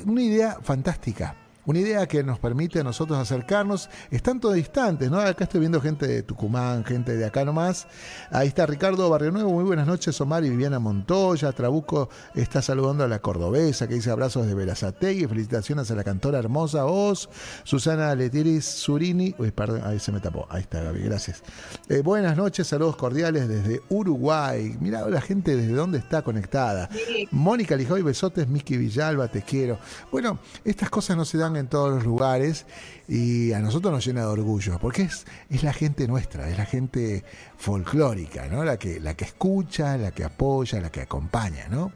una 0.06 0.22
idea 0.22 0.58
fantástica. 0.62 1.36
Una 1.70 1.78
idea 1.78 2.08
que 2.08 2.24
nos 2.24 2.40
permite 2.40 2.80
a 2.80 2.82
nosotros 2.82 3.16
acercarnos, 3.16 3.90
están 4.10 4.40
todos 4.40 4.56
distantes, 4.56 5.08
¿no? 5.08 5.20
Acá 5.20 5.44
estoy 5.44 5.60
viendo 5.60 5.80
gente 5.80 6.04
de 6.04 6.24
Tucumán, 6.24 6.84
gente 6.84 7.16
de 7.16 7.24
acá 7.24 7.44
nomás. 7.44 7.86
Ahí 8.32 8.48
está 8.48 8.66
Ricardo 8.66 9.08
Barrio 9.08 9.30
Nuevo, 9.30 9.52
muy 9.52 9.62
buenas 9.62 9.86
noches, 9.86 10.20
Omar 10.20 10.44
y 10.44 10.50
Viviana 10.50 10.80
Montoya. 10.80 11.52
Trabuco 11.52 12.08
está 12.34 12.60
saludando 12.60 13.04
a 13.04 13.06
la 13.06 13.20
cordobesa 13.20 13.86
que 13.86 13.94
dice 13.94 14.10
abrazos 14.10 14.48
de 14.48 14.54
Verazategui, 14.56 15.28
felicitaciones 15.28 15.88
a 15.92 15.94
la 15.94 16.02
cantora 16.02 16.40
hermosa 16.40 16.86
Oz, 16.86 17.28
Susana 17.62 18.16
Letiris 18.16 18.64
Zurini. 18.64 19.32
Uy, 19.38 19.52
perdón, 19.52 19.82
ahí 19.84 20.00
se 20.00 20.10
me 20.10 20.18
tapó. 20.18 20.48
Ahí 20.50 20.62
está, 20.62 20.82
Gaby, 20.82 21.02
gracias. 21.02 21.40
Eh, 21.88 22.00
buenas 22.00 22.36
noches, 22.36 22.66
saludos 22.66 22.96
cordiales 22.96 23.46
desde 23.46 23.80
Uruguay. 23.90 24.76
Mirá 24.80 25.08
la 25.08 25.20
gente 25.20 25.54
desde 25.54 25.74
dónde 25.74 25.98
está 25.98 26.22
conectada. 26.22 26.90
Mónica 27.30 27.76
Lijoy, 27.76 28.02
besotes, 28.02 28.48
Miki 28.48 28.76
Villalba, 28.76 29.28
te 29.28 29.42
quiero. 29.42 29.78
Bueno, 30.10 30.40
estas 30.64 30.90
cosas 30.90 31.16
no 31.16 31.24
se 31.24 31.38
dan 31.38 31.59
en 31.59 31.59
todos 31.68 31.94
los 31.94 32.04
lugares 32.04 32.66
y 33.08 33.52
a 33.52 33.58
nosotros 33.60 33.92
nos 33.92 34.04
llena 34.04 34.20
de 34.20 34.26
orgullo, 34.28 34.78
porque 34.78 35.02
es, 35.02 35.26
es 35.50 35.62
la 35.62 35.72
gente 35.72 36.06
nuestra, 36.06 36.48
es 36.48 36.58
la 36.58 36.66
gente 36.66 37.24
folclórica, 37.56 38.46
¿no? 38.46 38.64
La 38.64 38.78
que, 38.78 39.00
la 39.00 39.14
que 39.14 39.24
escucha, 39.24 39.96
la 39.96 40.12
que 40.12 40.24
apoya, 40.24 40.80
la 40.80 40.90
que 40.90 41.02
acompaña, 41.02 41.68
¿no? 41.68 41.92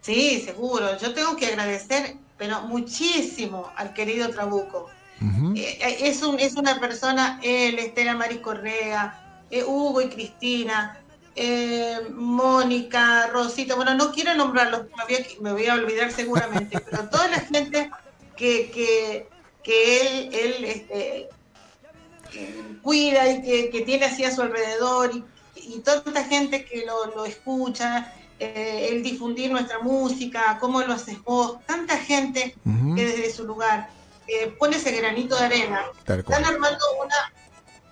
Sí, 0.00 0.42
seguro. 0.44 0.96
Yo 0.98 1.12
tengo 1.12 1.36
que 1.36 1.46
agradecer, 1.46 2.16
pero 2.38 2.62
muchísimo 2.62 3.70
al 3.76 3.92
querido 3.92 4.30
Trabuco. 4.30 4.88
Eh, 5.20 5.78
eh, 5.80 5.96
es, 6.02 6.22
un, 6.22 6.38
es 6.38 6.54
una 6.54 6.78
persona, 6.80 7.40
él, 7.42 7.78
Estela 7.78 8.14
Maris 8.14 8.38
Correa, 8.38 9.44
eh, 9.50 9.64
Hugo 9.64 10.00
y 10.00 10.08
Cristina, 10.08 11.00
eh, 11.40 12.00
Mónica, 12.10 13.28
Rosita, 13.28 13.76
bueno, 13.76 13.94
no 13.94 14.10
quiero 14.10 14.34
nombrarlos, 14.34 14.86
me 15.40 15.52
voy 15.52 15.66
a, 15.66 15.74
olvidar 15.74 16.10
seguramente, 16.10 16.80
pero 16.90 17.08
toda 17.08 17.28
la 17.28 17.38
gente 17.38 17.90
que, 18.36 19.28
él, 19.64 20.30
él 20.32 20.64
este, 20.64 21.28
cuida 22.82 23.28
y 23.28 23.70
que, 23.70 23.82
tiene 23.86 24.06
así 24.06 24.24
a 24.24 24.34
su 24.34 24.42
alrededor 24.42 25.12
y, 25.14 25.24
toda 25.80 26.02
esta 26.04 26.24
gente 26.24 26.64
que 26.64 26.84
lo, 26.84 27.24
escucha 27.24 28.12
eh, 28.40 28.88
el 28.90 29.04
difundir 29.04 29.52
nuestra 29.52 29.78
música, 29.78 30.58
cómo 30.58 30.80
lo 30.82 30.94
haces 30.94 31.22
vos, 31.22 31.58
tanta 31.66 31.98
gente 31.98 32.56
que 32.96 33.04
desde 33.04 33.30
su 33.30 33.44
lugar 33.44 33.90
eh, 34.26 34.56
pone 34.58 34.76
ese 34.76 34.90
granito 34.90 35.36
de 35.36 35.44
arena, 35.44 35.82
están 36.04 36.44
armando 36.44 36.84
una, 37.00 37.32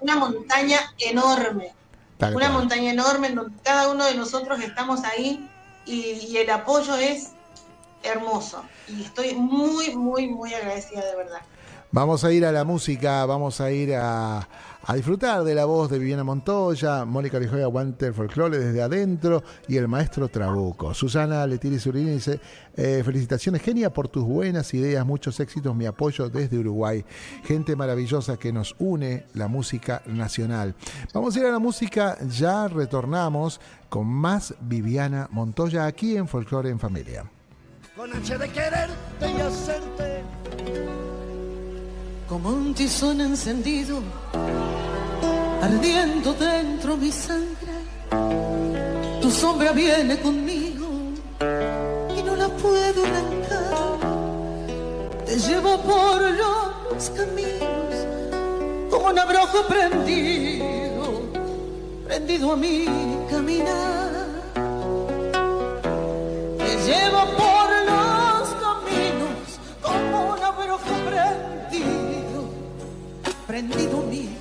una 0.01 0.17
montaña 0.17 0.81
enorme, 0.99 1.76
una 2.35 2.51
montaña 2.51 2.91
enorme 2.93 3.29
en 3.29 3.35
donde 3.37 3.57
cada 3.63 3.89
uno 3.89 4.05
de 4.05 4.15
nosotros 4.15 4.61
estamos 4.61 5.05
ahí 5.05 5.49
y 5.85 6.37
el 6.37 6.51
apoyo 6.51 6.97
es 6.97 7.33
hermoso. 8.03 8.63
Y 8.89 9.03
estoy 9.05 9.35
muy, 9.35 9.95
muy, 9.95 10.29
muy 10.29 10.55
agradecida 10.55 11.05
de 11.05 11.17
verdad. 11.17 11.41
Vamos 11.93 12.25
a 12.25 12.33
ir 12.33 12.45
a 12.45 12.53
la 12.53 12.65
música, 12.65 13.25
vamos 13.27 13.61
a 13.61 13.71
ir 13.71 13.95
a, 13.95 14.47
disfrutar 14.95 15.43
de 15.45 15.55
la 15.55 15.65
voz 15.65 15.91
de 15.91 15.99
Viviana 15.99 16.25
Montoya, 16.25 17.05
Mónica 17.05 17.39
Lijoya 17.39 17.69
Walter 17.69 18.15
Folklore 18.15 18.59
desde 18.59 18.83
adentro 18.83 19.43
y 19.69 19.77
el 19.77 19.89
maestro 19.89 20.29
Trabuco. 20.29 20.95
Susana 20.95 21.47
Letiri 21.47 21.79
Surini 21.79 22.13
dice, 22.13 22.41
eh, 22.77 23.03
felicitaciones 23.05 23.63
Genia 23.63 23.93
por 23.93 24.09
tus 24.09 24.25
buenas 24.25 24.73
ideas, 24.75 25.05
muchos 25.05 25.41
éxitos, 25.41 25.75
mi 25.75 25.87
apoyo 25.87 26.29
desde 26.29 26.59
Uruguay. 26.59 27.05
Gente 27.45 27.75
maravillosa 27.75 28.37
que 28.37 28.53
nos 28.53 28.77
une 28.79 29.25
la 29.35 29.49
música 29.49 30.03
nacional. 30.07 30.75
Vamos 31.13 31.37
a 31.37 31.41
ir 31.41 31.47
a 31.47 31.51
la 31.51 31.59
música, 31.59 32.19
ya 32.29 32.69
retornamos 32.69 33.61
con 33.89 34.07
más 34.07 34.55
Viviana 34.61 35.29
Montoya 35.33 35.87
aquí 35.87 36.17
en 36.17 36.29
Folklore 36.29 36.71
en 36.71 36.79
Familia 36.79 37.25
con 37.97 38.13
H 38.13 38.39
de 38.39 38.49
quererte 38.51 39.31
y 39.33 39.41
hacerte. 39.41 41.16
Como 42.29 42.49
un 42.49 42.75
tizón 42.75 43.21
encendido, 43.21 44.03
ardiendo 45.63 46.35
dentro 46.35 46.97
mi 46.97 47.13
sangre, 47.13 47.77
tu 49.23 49.31
sombra 49.31 49.71
viene 49.71 50.19
conmigo 50.19 50.87
y 52.19 52.23
no 52.25 52.35
la 52.35 52.49
puedo 52.49 53.05
arrancar. 53.05 53.99
Te 55.25 55.39
llevo 55.39 55.81
por 55.83 56.21
los 56.21 57.11
caminos 57.11 57.95
como 58.91 59.07
un 59.11 59.19
abrojo 59.21 59.65
prendido, 59.69 61.23
prendido 62.07 62.53
a 62.53 62.57
mi 62.57 62.87
caminar. 63.31 64.27
Te 66.59 66.77
llevo 66.87 67.21
por 67.37 67.56
prendido 73.57 74.03
mi 74.03 74.36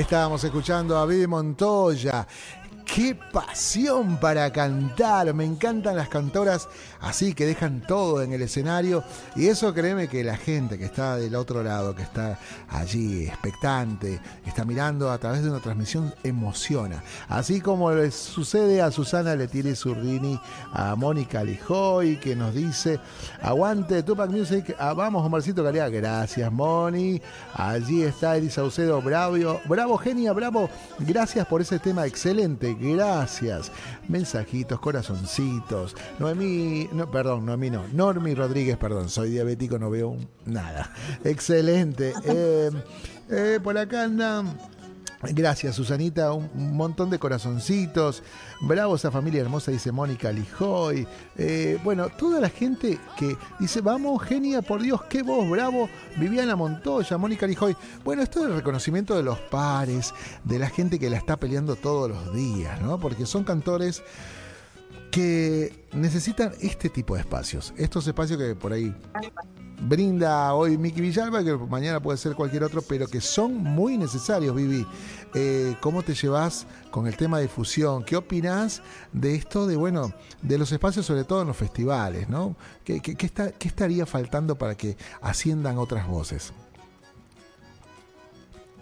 estábamos 0.00 0.42
escuchando 0.44 0.96
a 0.96 1.04
Vivi 1.04 1.26
Montoya. 1.26 2.26
Qué 2.94 3.16
pasión 3.32 4.16
para 4.16 4.50
cantar. 4.52 5.32
Me 5.34 5.44
encantan 5.44 5.96
las 5.96 6.08
cantoras 6.08 6.68
así 7.00 7.34
que 7.34 7.46
dejan 7.46 7.82
todo 7.86 8.22
en 8.22 8.32
el 8.32 8.42
escenario. 8.42 9.04
Y 9.36 9.46
eso 9.46 9.72
créeme 9.72 10.08
que 10.08 10.24
la 10.24 10.36
gente 10.36 10.78
que 10.78 10.84
está 10.86 11.16
del 11.16 11.34
otro 11.34 11.62
lado, 11.62 11.94
que 11.94 12.02
está 12.02 12.38
allí 12.68 13.26
expectante, 13.26 14.20
está 14.46 14.64
mirando 14.64 15.10
a 15.10 15.18
través 15.18 15.42
de 15.42 15.50
una 15.50 15.60
transmisión, 15.60 16.12
emociona. 16.22 17.02
Así 17.28 17.60
como 17.60 17.92
le 17.92 18.10
sucede 18.10 18.82
a 18.82 18.90
Susana 18.90 19.36
Letieri 19.36 19.74
Zurrini, 19.74 20.40
a 20.72 20.94
Mónica 20.96 21.44
Lijoy, 21.44 22.18
que 22.18 22.34
nos 22.34 22.54
dice, 22.54 22.98
aguante 23.42 24.02
Tupac 24.02 24.30
Music, 24.30 24.74
ah, 24.78 24.94
vamos 24.94 25.24
Omarcito 25.24 25.62
Calidad. 25.62 25.90
Gracias, 25.92 26.50
Moni. 26.50 27.20
Allí 27.54 28.02
está 28.02 28.36
Elisa 28.36 28.60
Saucedo, 28.60 29.00
bravo, 29.00 29.60
bravo, 29.66 29.96
genia, 29.96 30.32
bravo. 30.32 30.68
Gracias 30.98 31.46
por 31.46 31.60
ese 31.60 31.78
tema 31.78 32.06
excelente 32.06 32.76
gracias. 32.80 33.70
Mensajitos, 34.08 34.80
corazoncitos. 34.80 35.94
Noemí, 36.18 36.88
no, 36.92 37.10
perdón, 37.10 37.46
Noemí 37.46 37.70
no. 37.70 37.84
Normi 37.92 38.34
Rodríguez, 38.34 38.76
perdón, 38.76 39.08
soy 39.08 39.30
diabético, 39.30 39.78
no 39.78 39.90
veo 39.90 40.16
nada. 40.46 40.92
Excelente. 41.24 42.12
Eh, 42.32 42.70
eh, 43.28 43.60
por 43.62 43.76
acá 43.76 44.04
andan 44.04 44.56
Gracias, 45.22 45.76
Susanita. 45.76 46.32
Un 46.32 46.76
montón 46.76 47.10
de 47.10 47.18
corazoncitos. 47.18 48.22
Bravo 48.62 48.96
esa 48.96 49.10
familia 49.10 49.42
hermosa, 49.42 49.70
dice 49.70 49.92
Mónica 49.92 50.32
Lijoy. 50.32 51.06
Eh, 51.36 51.78
bueno, 51.84 52.08
toda 52.08 52.40
la 52.40 52.48
gente 52.48 52.98
que 53.18 53.36
dice, 53.58 53.82
vamos, 53.82 54.22
genia, 54.22 54.62
por 54.62 54.80
Dios, 54.80 55.02
qué 55.10 55.22
voz, 55.22 55.48
bravo. 55.48 55.90
Viviana 56.16 56.56
Montoya, 56.56 57.18
Mónica 57.18 57.46
Lijoy. 57.46 57.76
Bueno, 58.02 58.22
esto 58.22 58.40
es 58.40 58.46
el 58.46 58.54
reconocimiento 58.54 59.14
de 59.14 59.22
los 59.22 59.38
pares, 59.38 60.14
de 60.44 60.58
la 60.58 60.70
gente 60.70 60.98
que 60.98 61.10
la 61.10 61.18
está 61.18 61.36
peleando 61.36 61.76
todos 61.76 62.08
los 62.08 62.34
días, 62.34 62.80
¿no? 62.80 62.98
Porque 62.98 63.26
son 63.26 63.44
cantores 63.44 64.02
que 65.10 65.86
necesitan 65.92 66.52
este 66.60 66.88
tipo 66.88 67.14
de 67.14 67.20
espacios. 67.20 67.74
Estos 67.76 68.06
espacios 68.06 68.38
que 68.38 68.54
por 68.54 68.72
ahí 68.72 68.94
brinda 69.80 70.54
hoy 70.54 70.76
Miki 70.76 71.00
Villalba, 71.00 71.42
que 71.42 71.54
mañana 71.56 72.00
puede 72.00 72.18
ser 72.18 72.34
cualquier 72.34 72.64
otro, 72.64 72.82
pero 72.82 73.06
que 73.06 73.20
son 73.20 73.56
muy 73.56 73.96
necesarios, 73.96 74.54
Vivi. 74.54 74.86
Eh, 75.34 75.74
¿Cómo 75.80 76.02
te 76.02 76.14
llevas 76.14 76.66
con 76.90 77.06
el 77.06 77.16
tema 77.16 77.38
de 77.38 77.48
fusión? 77.48 78.04
¿Qué 78.04 78.16
opinas 78.16 78.82
de 79.12 79.34
esto 79.34 79.66
de, 79.66 79.76
bueno, 79.76 80.12
de 80.42 80.58
los 80.58 80.70
espacios, 80.72 81.06
sobre 81.06 81.24
todo 81.24 81.42
en 81.42 81.48
los 81.48 81.56
festivales, 81.56 82.28
¿no? 82.28 82.56
¿Qué, 82.84 83.00
está, 83.18 83.52
qué 83.52 83.68
estaría 83.68 84.06
faltando 84.06 84.56
para 84.56 84.76
que 84.76 84.96
asciendan 85.22 85.78
otras 85.78 86.06
voces? 86.06 86.52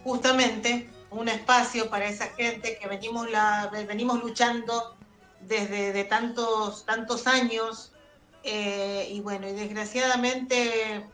Justamente 0.04 0.90
un 1.10 1.28
espacio 1.28 1.88
para 1.88 2.06
esa 2.06 2.26
gente 2.26 2.76
que 2.80 2.88
venimos, 2.88 3.30
la, 3.30 3.70
venimos 3.86 4.22
luchando 4.22 4.97
desde 5.40 5.92
de 5.92 6.04
tantos, 6.04 6.84
tantos 6.84 7.26
años 7.26 7.92
eh, 8.42 9.08
y 9.10 9.20
bueno, 9.20 9.48
y 9.48 9.52
desgraciadamente 9.52 11.04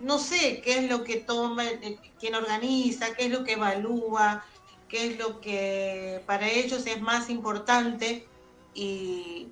no 0.00 0.18
sé 0.18 0.60
qué 0.60 0.78
es 0.78 0.90
lo 0.90 1.04
que 1.04 1.16
toma, 1.16 1.64
quien 2.20 2.34
organiza, 2.34 3.14
qué 3.14 3.26
es 3.26 3.30
lo 3.30 3.44
que 3.44 3.54
evalúa, 3.54 4.44
qué 4.88 5.08
es 5.08 5.18
lo 5.18 5.40
que 5.40 6.22
para 6.26 6.48
ellos 6.48 6.86
es 6.86 7.00
más 7.00 7.30
importante 7.30 8.26
y, 8.74 9.48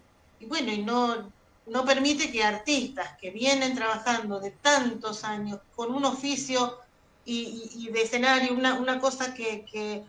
bueno, 0.46 0.70
y 0.70 0.82
no, 0.82 1.32
no 1.66 1.84
permite 1.84 2.30
que 2.30 2.44
artistas 2.44 3.16
que 3.18 3.30
vienen 3.30 3.74
trabajando 3.74 4.38
de 4.38 4.50
tantos 4.50 5.24
años 5.24 5.60
con 5.74 5.94
un 5.94 6.04
oficio 6.04 6.78
y, 7.24 7.88
de 7.90 8.02
escenario, 8.02 8.52
una, 8.52 8.74
una 8.74 9.00
cosa 9.00 9.32
que, 9.32 9.64
que, 9.64 10.04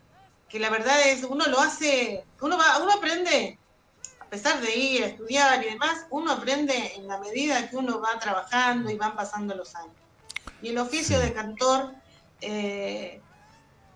que, 0.50 0.60
la 0.60 0.70
verdad 0.70 1.02
es, 1.08 1.24
uno 1.24 1.46
lo 1.46 1.60
hace, 1.60 2.26
uno 2.42 2.58
va, 2.58 2.84
uno 2.84 2.92
aprende 2.92 3.58
pesar 4.36 4.60
de 4.60 4.76
ir 4.76 5.04
a 5.04 5.08
estudiar 5.08 5.64
y 5.64 5.70
demás, 5.70 6.08
uno 6.10 6.34
aprende 6.34 6.94
en 6.96 7.08
la 7.08 7.18
medida 7.20 7.70
que 7.70 7.78
uno 7.78 8.02
va 8.02 8.20
trabajando 8.20 8.92
y 8.92 8.98
van 8.98 9.16
pasando 9.16 9.56
los 9.56 9.74
años. 9.76 9.96
Y 10.62 10.70
el 10.70 10.78
oficio 10.78 11.18
de 11.20 11.32
cantor 11.32 11.94
eh, 12.42 13.22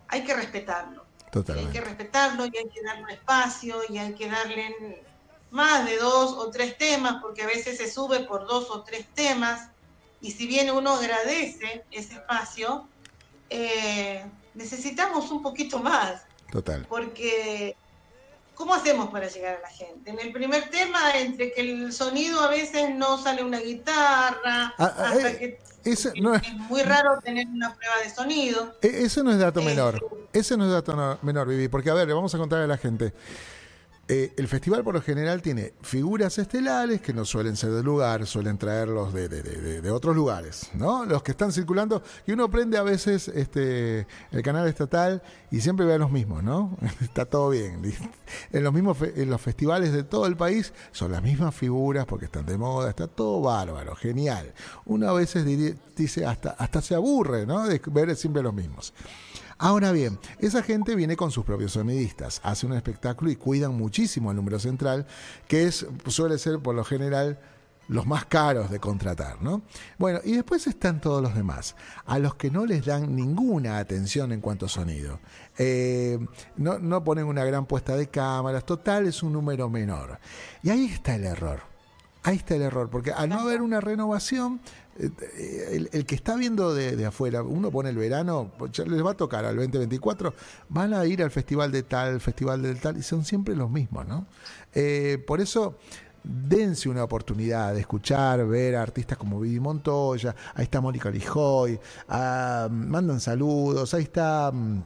hay 0.08 0.24
que 0.24 0.34
respetarlo. 0.34 1.06
Hay 1.34 1.66
que 1.68 1.82
respetarlo 1.82 2.46
y 2.46 2.58
hay 2.58 2.70
que 2.70 2.82
darle 2.82 3.04
un 3.04 3.10
espacio 3.10 3.82
y 3.90 3.98
hay 3.98 4.14
que 4.14 4.30
darle 4.30 5.04
más 5.52 5.86
de 5.86 5.98
dos 5.98 6.32
o 6.32 6.50
tres 6.50 6.78
temas, 6.78 7.22
porque 7.22 7.44
a 7.44 7.48
veces 7.48 7.78
se 7.78 7.92
sube 7.92 8.22
por 8.22 8.48
dos 8.48 8.72
o 8.72 8.84
tres 8.84 9.06
temas. 9.14 9.68
Y 10.22 10.32
si 10.32 10.48
bien 10.48 10.72
uno 10.72 10.94
agradece 10.94 11.84
ese 11.92 12.14
espacio, 12.14 12.88
eh, 13.50 14.26
necesitamos 14.54 15.32
un 15.32 15.44
poquito 15.44 15.80
más. 15.80 16.22
Total. 16.50 16.86
Porque 16.88 17.76
¿Cómo 18.60 18.74
hacemos 18.74 19.10
para 19.10 19.30
llegar 19.30 19.56
a 19.56 19.62
la 19.62 19.70
gente? 19.70 20.10
En 20.10 20.20
el 20.20 20.34
primer 20.34 20.70
tema, 20.70 21.14
entre 21.16 21.54
que 21.54 21.62
el 21.62 21.94
sonido 21.94 22.42
a 22.42 22.50
veces 22.50 22.94
no 22.94 23.18
sale 23.18 23.42
una 23.42 23.58
guitarra, 23.62 24.74
ah, 24.78 24.96
ah, 24.98 25.12
hasta 25.14 25.32
eh, 25.32 25.38
que 25.38 25.90
es, 25.90 26.10
muy 26.68 26.84
raro 26.84 27.22
tener 27.24 27.48
una 27.48 27.74
prueba 27.74 27.96
de 28.04 28.10
sonido. 28.10 28.76
E, 28.82 29.06
eso 29.06 29.24
no 29.24 29.32
es 29.32 29.40
dato 29.40 29.62
menor. 29.62 29.96
Eh, 29.96 30.40
ese 30.40 30.58
no 30.58 30.66
es 30.66 30.72
dato 30.72 31.18
menor, 31.22 31.48
Vivi, 31.48 31.70
porque 31.70 31.90
a 31.90 31.94
ver, 31.94 32.06
le 32.10 32.14
vamos 32.14 32.36
a 32.36 32.38
contar 32.38 32.60
a 32.60 32.68
la 32.68 32.78
gente. 32.78 33.14
Eh, 34.12 34.34
el 34.38 34.48
festival 34.48 34.84
por 34.84 34.96
lo 34.96 35.04
general 35.04 35.40
tiene 35.40 35.74
figuras 35.84 36.40
estelares 36.40 37.00
que 37.00 37.14
no 37.14 37.26
suelen 37.26 37.56
ser 37.56 37.70
del 37.70 37.86
lugar, 37.86 38.26
suelen 38.26 38.58
traerlos 38.58 39.14
de, 39.14 39.92
otros 39.92 40.16
lugares, 40.16 40.72
¿no? 40.74 41.06
Los 41.06 41.22
que 41.22 41.30
están 41.30 41.52
circulando, 41.52 42.02
y 42.26 42.32
uno 42.32 42.50
prende 42.50 42.80
a 42.80 42.82
veces 42.82 43.28
este, 43.28 44.08
el 44.32 44.42
canal 44.42 44.68
estatal 44.68 45.22
y 45.52 45.62
siempre 45.62 45.86
ve 45.86 45.94
a 45.94 46.00
los 46.00 46.10
mismos, 46.10 46.42
¿no? 46.42 46.76
Está 47.02 47.26
todo 47.26 47.52
bien. 47.52 47.84
En 48.52 48.64
los 48.64 48.74
mismos 48.74 48.98
en 49.00 49.30
los 49.30 49.40
festivales 49.40 49.94
de 49.94 50.02
todo 50.02 50.26
el 50.26 50.36
país 50.36 50.74
son 50.92 51.12
las 51.12 51.22
mismas 51.22 51.54
figuras 51.54 52.08
porque 52.08 52.26
están 52.26 52.48
de 52.48 52.58
moda, 52.58 52.90
está 52.90 53.06
todo 53.06 53.42
bárbaro, 53.42 53.96
genial. 53.96 54.56
Uno 54.86 55.08
a 55.08 55.14
veces 55.14 55.46
dice 55.96 56.26
hasta, 56.26 56.50
hasta 56.50 56.82
se 56.82 56.96
aburre, 56.96 57.46
¿no? 57.46 57.68
De 57.68 57.80
ver 57.92 58.16
siempre 58.16 58.42
los 58.42 58.56
mismos. 58.56 58.92
Ahora 59.62 59.92
bien, 59.92 60.18
esa 60.40 60.64
gente 60.64 60.96
viene 60.96 61.18
con 61.18 61.32
sus 61.32 61.44
propios 61.44 61.74
sonidistas, 61.74 62.40
hace 62.44 62.66
un 62.66 62.72
espectáculo 62.72 63.30
y 63.30 63.36
cuidan 63.36 63.76
muchísimo 63.76 64.32
el 64.32 64.38
número 64.38 64.58
central, 64.58 65.06
que 65.50 65.66
es, 65.66 65.86
suele 66.08 66.38
ser 66.38 66.60
por 66.60 66.76
lo 66.76 66.86
general 66.86 67.38
los 67.90 68.06
más 68.06 68.24
caros 68.24 68.70
de 68.70 68.80
contratar, 68.80 69.42
¿no? 69.42 69.64
Bueno, 69.98 70.22
y 70.24 70.32
después 70.32 70.66
están 70.66 71.02
todos 71.02 71.22
los 71.22 71.36
demás, 71.36 71.76
a 72.06 72.20
los 72.20 72.36
que 72.36 72.50
no 72.50 72.66
les 72.66 72.86
dan 72.86 73.14
ninguna 73.14 73.80
atención 73.80 74.32
en 74.32 74.40
cuanto 74.40 74.68
a 74.68 74.70
sonido. 74.70 75.20
Eh, 75.58 76.26
no, 76.56 76.80
no 76.80 77.04
ponen 77.04 77.26
una 77.26 77.44
gran 77.44 77.66
puesta 77.66 77.98
de 77.98 78.08
cámaras, 78.08 78.66
total 78.66 79.08
es 79.08 79.24
un 79.24 79.34
número 79.34 79.70
menor. 79.70 80.20
Y 80.64 80.70
ahí 80.70 80.86
está 80.86 81.16
el 81.16 81.26
error. 81.26 81.62
Ahí 82.24 82.38
está 82.38 82.56
el 82.56 82.62
error, 82.62 82.90
porque 82.90 83.12
al 83.12 83.30
no 83.30 83.40
haber 83.40 83.62
una 83.62 83.82
renovación, 83.82 84.62
eh, 85.00 85.88
el, 85.92 86.06
que 86.06 86.16
está 86.16 86.36
viendo 86.36 86.74
de, 86.74 87.06
afuera, 87.06 87.42
uno 87.42 87.72
pone 87.72 87.90
el 87.90 87.98
verano, 87.98 88.52
pues 88.58 88.78
les 88.80 89.06
va 89.06 89.12
a 89.12 89.18
tocar 89.18 89.46
al 89.46 89.56
2024, 89.56 90.34
van 90.68 90.94
a 90.94 91.06
ir 91.06 91.24
al 91.24 91.32
festival 91.32 91.72
de 91.72 91.84
tal, 91.84 92.20
festival 92.20 92.62
de 92.62 92.76
tal, 92.76 92.98
y 92.98 93.02
son 93.02 93.24
siempre 93.24 93.56
los 93.56 93.70
mismos, 93.72 94.06
¿no? 94.06 94.26
Eh, 94.74 95.24
por 95.26 95.40
eso, 95.40 95.78
dense 96.24 96.90
una 96.90 97.04
oportunidad 97.04 97.74
de 97.74 97.80
escuchar, 97.80 98.46
ver 98.46 98.76
a 98.76 98.82
artistas 98.82 99.18
como 99.18 99.40
Vivi 99.40 99.62
Montoya, 99.62 100.36
ahí 100.54 100.64
está 100.64 100.82
Mónica 100.82 101.10
Lijoy, 101.10 101.80
ah, 102.10 102.68
mandan 102.70 103.22
saludos, 103.22 103.94
ahí 103.94 104.04
está... 104.04 104.52
Mm, 104.52 104.84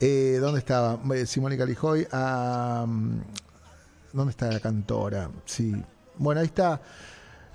eh, 0.00 0.38
¿Dónde 0.40 0.60
estaba? 0.60 0.98
Sí, 1.26 1.40
Mónica 1.40 1.64
Lijoy. 1.64 2.06
Ah, 2.12 2.84
mm, 2.86 3.18
¿Dónde 4.12 4.30
está 4.30 4.50
la 4.50 4.60
cantora? 4.60 5.28
Sí. 5.44 5.74
Bueno, 6.16 6.40
ahí 6.40 6.46
está. 6.46 6.80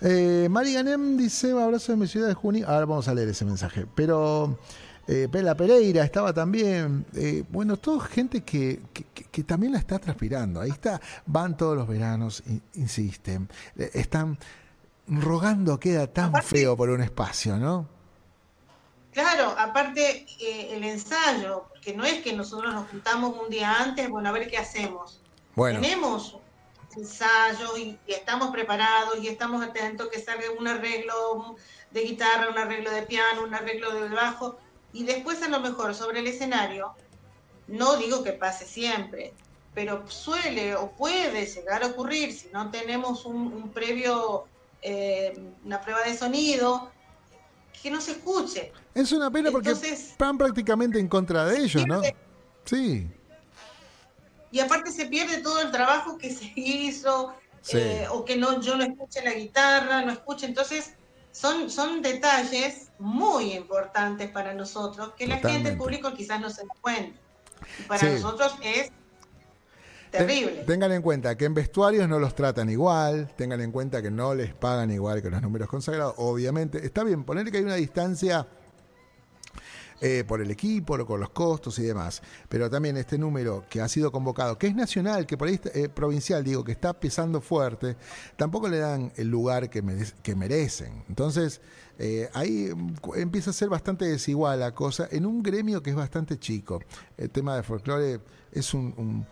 Eh, 0.05 0.47
Mari 0.49 0.73
Ganem 0.73 1.15
dice, 1.15 1.51
abrazo 1.51 1.93
de 1.93 1.97
mi 1.97 2.07
ciudad 2.07 2.27
de 2.27 2.33
Junín. 2.33 2.65
Ahora 2.65 2.85
vamos 2.85 3.07
a 3.07 3.13
leer 3.13 3.29
ese 3.29 3.45
mensaje. 3.45 3.85
Pero 3.95 4.59
eh, 5.07 5.27
Pela 5.31 5.55
Pereira 5.55 6.03
estaba 6.03 6.33
también. 6.33 7.05
Eh, 7.15 7.43
bueno, 7.49 7.77
toda 7.77 8.05
gente 8.05 8.41
que, 8.41 8.81
que, 9.31 9.43
también 9.43 9.73
la 9.73 9.79
está 9.79 9.99
transpirando. 9.99 10.59
Ahí 10.59 10.71
está. 10.71 10.99
Van 11.25 11.55
todos 11.55 11.77
los 11.77 11.87
veranos, 11.87 12.43
insisten. 12.73 13.49
Eh, 13.77 13.91
están 13.93 14.37
rogando, 15.07 15.79
queda 15.79 16.07
tan 16.07 16.33
feo 16.43 16.75
por 16.75 16.89
un 16.89 17.01
espacio, 17.01 17.57
¿no? 17.57 17.87
Claro, 19.11 19.53
aparte 19.59 20.25
el 20.71 20.83
ensayo, 20.83 21.65
que 21.81 21.95
no 21.95 22.03
es 22.03 22.23
que 22.23 22.33
nosotros 22.33 22.73
nos 22.73 22.89
juntamos 22.89 23.35
un 23.41 23.49
día 23.49 23.75
antes, 23.79 24.09
bueno, 24.09 24.29
a 24.29 24.31
ver 24.31 24.49
qué 24.49 24.57
hacemos. 24.57 25.21
Bueno. 25.55 25.81
Tenemos 25.81 26.37
ensayos 26.97 27.77
y, 27.77 27.97
estamos 28.07 28.51
preparados 28.51 29.19
y 29.21 29.27
estamos 29.27 29.63
atentos 29.63 30.09
que 30.09 30.19
salga 30.19 30.45
un 30.57 30.67
arreglo 30.67 31.55
de 31.91 32.01
guitarra, 32.01 32.49
un 32.49 32.57
arreglo 32.57 32.91
de 32.91 33.03
piano, 33.03 33.43
un 33.43 33.53
arreglo 33.53 33.93
de 33.93 34.09
bajo 34.09 34.57
y 34.91 35.03
después 35.03 35.41
a 35.43 35.49
lo 35.49 35.59
mejor 35.59 35.95
sobre 35.95 36.19
el 36.19 36.27
escenario, 36.27 36.93
no 37.67 37.97
digo 37.97 38.23
que 38.23 38.33
pase 38.33 38.65
siempre, 38.65 39.33
pero 39.73 40.07
suele 40.09 40.75
o 40.75 40.91
puede 40.91 41.45
llegar 41.45 41.83
a 41.83 41.87
ocurrir 41.87 42.31
si 42.33 42.49
no 42.49 42.69
tenemos 42.69 43.25
un, 43.25 43.71
previo, 43.71 44.45
eh, 44.81 45.33
una 45.65 45.81
prueba 45.81 46.03
de 46.03 46.15
sonido, 46.15 46.91
que 47.81 47.89
no 47.89 47.99
se 47.99 48.11
escuche. 48.11 48.71
Es 48.93 49.11
una 49.11 49.29
pena 49.31 49.51
porque 49.51 49.71
están 49.71 50.37
prácticamente 50.37 50.99
en 50.99 51.07
contra 51.07 51.45
de 51.45 51.57
ellos, 51.57 51.85
¿no? 51.87 52.01
Sí. 52.65 53.09
Y 54.53 54.59
aparte 54.59 54.91
se 54.91 55.07
pierde 55.07 55.39
todo 55.39 55.61
el 55.61 55.71
trabajo 55.71 56.17
que 56.17 56.31
se 56.31 56.51
hizo, 56.55 57.33
eh, 57.73 58.05
o 58.11 58.23
que 58.23 58.37
no, 58.37 58.61
yo 58.61 58.77
no 58.77 58.83
escuche 58.83 59.23
la 59.23 59.33
guitarra, 59.33 60.03
no 60.03 60.11
escuche, 60.11 60.45
entonces 60.45 60.93
son, 61.31 61.71
son 61.71 62.03
detalles 62.03 62.91
muy 62.99 63.53
importantes 63.53 64.29
para 64.29 64.53
nosotros 64.53 65.13
que 65.17 65.25
la 65.25 65.37
gente, 65.37 65.69
el 65.69 65.77
público 65.77 66.13
quizás 66.13 66.39
no 66.39 66.51
se 66.51 66.61
da 66.61 66.73
cuenta. 66.79 67.19
para 67.87 68.07
nosotros 68.11 68.53
es 68.61 68.91
terrible. 70.11 70.63
Tengan 70.67 70.91
en 70.91 71.01
cuenta 71.01 71.35
que 71.35 71.45
en 71.45 71.55
vestuarios 71.55 72.07
no 72.07 72.19
los 72.19 72.35
tratan 72.35 72.69
igual, 72.69 73.33
tengan 73.35 73.59
en 73.59 73.71
cuenta 73.71 74.03
que 74.03 74.11
no 74.11 74.35
les 74.35 74.53
pagan 74.53 74.91
igual 74.91 75.23
que 75.23 75.31
los 75.31 75.41
números 75.41 75.67
consagrados, 75.67 76.13
obviamente. 76.17 76.85
Está 76.85 77.03
bien, 77.03 77.23
poner 77.23 77.49
que 77.49 77.57
hay 77.57 77.63
una 77.63 77.75
distancia 77.75 78.45
eh, 80.05 80.25
por 80.27 80.41
el 80.41 80.51
equipo, 80.51 81.05
con 81.05 81.21
los 81.21 81.29
costos 81.29 81.79
y 81.79 81.83
demás. 81.83 82.21
Pero 82.49 82.69
también 82.69 82.97
este 82.97 83.17
número 83.17 83.63
que 83.69 83.79
ha 83.79 83.87
sido 83.87 84.11
convocado, 84.11 84.57
que 84.57 84.67
es 84.67 84.75
nacional, 84.75 85.25
que 85.25 85.37
por 85.37 85.47
ahí 85.47 85.57
eh, 85.73 85.87
provincial, 85.87 86.43
digo, 86.43 86.61
que 86.61 86.73
está 86.73 86.91
pesando 86.91 87.39
fuerte, 87.39 87.95
tampoco 88.35 88.67
le 88.67 88.79
dan 88.79 89.13
el 89.15 89.29
lugar 89.29 89.69
que, 89.69 89.81
que 90.21 90.35
merecen. 90.35 91.05
Entonces, 91.07 91.61
eh, 91.97 92.29
ahí 92.33 92.69
empieza 93.15 93.51
a 93.51 93.53
ser 93.53 93.69
bastante 93.69 94.03
desigual 94.03 94.59
la 94.59 94.75
cosa 94.75 95.07
en 95.09 95.25
un 95.25 95.41
gremio 95.41 95.81
que 95.81 95.91
es 95.91 95.95
bastante 95.95 96.37
chico. 96.37 96.81
El 97.15 97.29
tema 97.29 97.55
de 97.55 97.63
folclore 97.63 98.19
es 98.51 98.73
un 98.73 99.25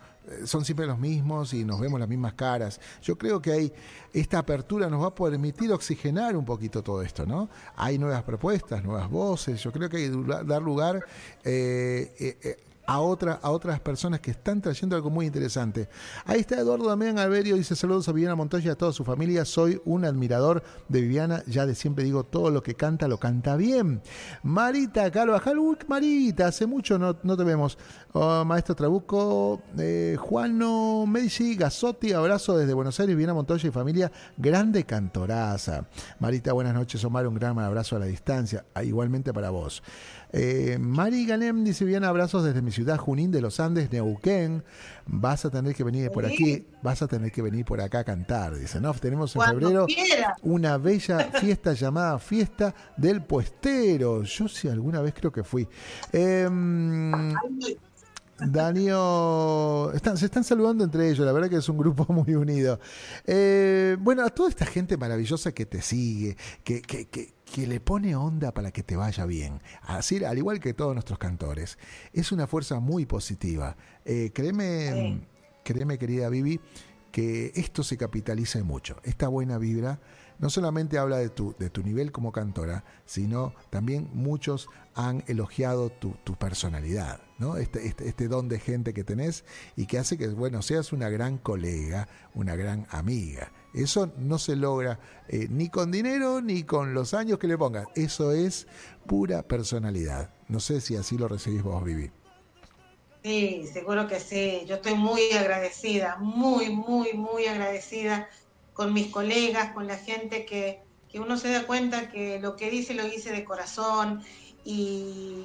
son 0.44 0.64
siempre 0.64 0.86
los 0.86 0.98
mismos 0.98 1.52
y 1.54 1.64
nos 1.64 1.80
vemos 1.80 1.98
las 1.98 2.08
mismas 2.08 2.34
caras. 2.34 2.80
Yo 3.02 3.16
creo 3.16 3.40
que 3.40 3.52
hay 3.52 3.72
esta 4.12 4.38
apertura 4.38 4.88
nos 4.88 5.02
va 5.02 5.08
a 5.08 5.14
permitir 5.14 5.72
oxigenar 5.72 6.36
un 6.36 6.44
poquito 6.44 6.82
todo 6.82 7.02
esto, 7.02 7.24
¿no? 7.24 7.48
Hay 7.76 7.98
nuevas 7.98 8.22
propuestas, 8.22 8.84
nuevas 8.84 9.08
voces. 9.10 9.62
Yo 9.62 9.72
creo 9.72 9.88
que 9.88 9.96
hay 9.96 10.10
que 10.10 10.44
dar 10.44 10.62
lugar 10.62 11.04
eh, 11.44 12.12
eh, 12.18 12.56
a, 12.92 13.38
a 13.42 13.50
otras 13.50 13.80
personas 13.80 14.20
que 14.20 14.30
están 14.30 14.60
trayendo 14.60 14.96
algo 14.96 15.10
muy 15.10 15.26
interesante. 15.26 15.88
Ahí 16.24 16.40
está 16.40 16.58
Eduardo 16.58 16.88
Damián 16.88 17.18
Alberio, 17.18 17.56
dice 17.56 17.76
saludos 17.76 18.08
a 18.08 18.12
Viviana 18.12 18.34
Montoya 18.34 18.66
y 18.66 18.70
a 18.70 18.76
toda 18.76 18.92
su 18.92 19.04
familia. 19.04 19.44
Soy 19.44 19.80
un 19.84 20.04
admirador 20.04 20.62
de 20.88 21.00
Viviana, 21.00 21.42
ya 21.46 21.66
de 21.66 21.74
siempre 21.74 22.04
digo, 22.04 22.24
todo 22.24 22.50
lo 22.50 22.62
que 22.62 22.74
canta 22.74 23.08
lo 23.08 23.18
canta 23.18 23.56
bien. 23.56 24.02
Marita 24.42 25.10
Carvajal, 25.10 25.58
uy, 25.58 25.76
Marita, 25.88 26.46
hace 26.46 26.66
mucho 26.66 26.98
no, 26.98 27.16
no 27.22 27.36
te 27.36 27.44
vemos. 27.44 27.78
Oh, 28.14 28.44
maestro 28.44 28.74
Trabuco, 28.74 29.62
eh, 29.78 30.16
Juano 30.18 31.06
Medici, 31.06 31.54
Gasotti, 31.54 32.12
abrazo 32.12 32.56
desde 32.58 32.74
Buenos 32.74 33.00
Aires, 33.00 33.16
Viviana 33.16 33.32
Montoya 33.32 33.66
y 33.66 33.72
familia, 33.72 34.12
grande 34.36 34.84
cantoraza. 34.84 35.86
Marita, 36.18 36.52
buenas 36.52 36.74
noches, 36.74 37.02
Omar, 37.04 37.26
un 37.26 37.34
gran 37.34 37.58
abrazo 37.58 37.96
a 37.96 38.00
la 38.00 38.06
distancia, 38.06 38.66
ah, 38.74 38.84
igualmente 38.84 39.32
para 39.32 39.50
vos. 39.50 39.82
Eh, 40.32 40.78
Mari 40.80 41.26
Ganem 41.26 41.62
dice 41.62 41.84
bien 41.84 42.04
abrazos 42.04 42.44
desde 42.44 42.62
mi 42.62 42.70
ciudad 42.70 42.96
Junín 42.96 43.30
de 43.30 43.40
los 43.40 43.60
Andes, 43.60 43.92
Neuquén. 43.92 44.64
Vas 45.06 45.44
a 45.44 45.50
tener 45.50 45.74
que 45.74 45.84
venir 45.84 46.10
por 46.10 46.24
aquí, 46.24 46.66
vas 46.82 47.02
a 47.02 47.08
tener 47.08 47.30
que 47.32 47.42
venir 47.42 47.64
por 47.64 47.80
acá 47.80 48.00
a 48.00 48.04
cantar. 48.04 48.54
Dice, 48.54 48.80
no, 48.80 48.94
tenemos 48.94 49.34
en 49.36 49.42
febrero 49.42 49.86
una 50.42 50.78
bella 50.78 51.18
fiesta 51.40 51.72
llamada 51.74 52.18
Fiesta 52.18 52.74
del 52.96 53.22
Puestero. 53.22 54.22
Yo 54.22 54.48
sí 54.48 54.68
alguna 54.68 55.00
vez 55.00 55.14
creo 55.14 55.32
que 55.32 55.42
fui. 55.42 55.68
Eh, 56.12 56.48
Danio, 58.46 59.92
se 60.16 60.24
están 60.24 60.44
saludando 60.44 60.84
entre 60.84 61.08
ellos, 61.08 61.24
la 61.24 61.32
verdad 61.32 61.48
que 61.48 61.56
es 61.56 61.68
un 61.68 61.78
grupo 61.78 62.06
muy 62.12 62.34
unido. 62.34 62.80
Eh, 63.26 63.96
bueno, 64.00 64.24
a 64.24 64.30
toda 64.30 64.48
esta 64.48 64.66
gente 64.66 64.96
maravillosa 64.96 65.52
que 65.52 65.66
te 65.66 65.82
sigue, 65.82 66.36
que, 66.64 66.82
que, 66.82 67.06
que, 67.06 67.32
que 67.52 67.66
le 67.66 67.80
pone 67.80 68.16
onda 68.16 68.52
para 68.52 68.70
que 68.70 68.82
te 68.82 68.96
vaya 68.96 69.26
bien. 69.26 69.60
Así, 69.82 70.24
al 70.24 70.38
igual 70.38 70.58
que 70.58 70.72
todos 70.72 70.94
nuestros 70.94 71.18
cantores. 71.18 71.78
Es 72.14 72.32
una 72.32 72.46
fuerza 72.46 72.80
muy 72.80 73.04
positiva. 73.04 73.76
Eh, 74.06 74.30
créeme, 74.34 75.26
créeme, 75.62 75.98
querida 75.98 76.30
Vivi, 76.30 76.60
que 77.12 77.52
esto 77.54 77.82
se 77.84 77.98
capitaliza 77.98 78.64
mucho. 78.64 78.96
Esta 79.04 79.28
buena 79.28 79.58
vibra 79.58 80.00
no 80.38 80.48
solamente 80.48 80.98
habla 80.98 81.18
de 81.18 81.28
tu, 81.28 81.54
de 81.58 81.68
tu 81.68 81.82
nivel 81.82 82.10
como 82.10 82.32
cantora, 82.32 82.84
sino 83.04 83.54
también 83.68 84.08
muchos 84.14 84.68
han 84.94 85.22
elogiado 85.26 85.90
tu, 85.90 86.14
personalidad, 86.36 87.20
¿no? 87.38 87.58
Este, 87.58 87.86
este, 87.86 88.08
este, 88.08 88.28
don 88.28 88.48
de 88.48 88.58
gente 88.58 88.94
que 88.94 89.04
tenés 89.04 89.44
y 89.76 89.84
que 89.86 89.98
hace 89.98 90.16
que, 90.16 90.28
bueno, 90.28 90.62
seas 90.62 90.92
una 90.92 91.10
gran 91.10 91.36
colega, 91.36 92.08
una 92.34 92.56
gran 92.56 92.86
amiga. 92.90 93.52
Eso 93.74 94.12
no 94.18 94.38
se 94.38 94.54
logra 94.56 95.00
eh, 95.28 95.46
ni 95.48 95.68
con 95.68 95.90
dinero 95.90 96.42
ni 96.42 96.64
con 96.64 96.92
los 96.92 97.14
años 97.14 97.38
que 97.38 97.46
le 97.46 97.56
pongas. 97.56 97.86
Eso 97.94 98.32
es 98.32 98.66
pura 99.06 99.42
personalidad. 99.42 100.30
No 100.48 100.60
sé 100.60 100.80
si 100.80 100.96
así 100.96 101.16
lo 101.16 101.28
recibís 101.28 101.62
vos, 101.62 101.82
Vivi. 101.82 102.10
Sí, 103.22 103.66
seguro 103.72 104.08
que 104.08 104.20
sí. 104.20 104.64
Yo 104.66 104.76
estoy 104.76 104.94
muy 104.94 105.30
agradecida, 105.32 106.16
muy, 106.16 106.70
muy, 106.70 107.14
muy 107.14 107.46
agradecida 107.46 108.28
con 108.74 108.92
mis 108.92 109.08
colegas, 109.08 109.72
con 109.72 109.86
la 109.86 109.96
gente 109.96 110.44
que, 110.44 110.80
uno 111.14 111.36
se 111.36 111.50
da 111.50 111.66
cuenta 111.66 112.10
que 112.10 112.40
lo 112.40 112.56
que 112.56 112.70
dice 112.70 112.94
lo 112.94 113.04
dice 113.04 113.32
de 113.32 113.44
corazón 113.44 114.24
y, 114.64 115.44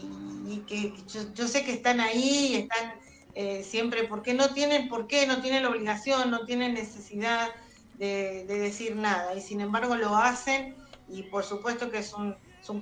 que 0.65 0.93
yo, 1.35 1.47
sé 1.47 1.65
que 1.65 1.73
están 1.73 1.99
ahí, 1.99 2.55
están 2.55 2.93
eh, 3.35 3.65
siempre, 3.65 4.05
porque 4.05 4.33
no 4.33 4.53
tienen 4.53 4.87
por 4.87 5.07
qué, 5.07 5.27
no 5.27 5.41
tienen 5.41 5.63
la 5.63 5.69
obligación, 5.69 6.31
no 6.31 6.45
tienen 6.45 6.73
necesidad 6.73 7.49
de, 7.97 8.45
decir 8.45 8.95
nada 8.95 9.33
y 9.35 9.41
sin 9.41 9.61
embargo 9.61 9.95
lo 9.95 10.15
hacen 10.15 10.75
y 11.07 11.23
por 11.23 11.43
supuesto 11.43 11.89
que 11.89 11.99
es 11.99 12.13
un, 12.13 12.35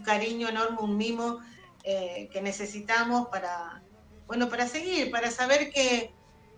cariño 0.03 0.49
enorme, 0.49 0.79
un 0.79 0.97
mimo 0.97 1.39
eh, 1.83 2.27
que 2.31 2.41
necesitamos 2.41 3.27
para, 3.27 3.81
bueno, 4.25 4.49
para 4.49 4.67
seguir, 4.67 5.11
para 5.11 5.29
saber 5.29 5.71
que, 5.71 6.11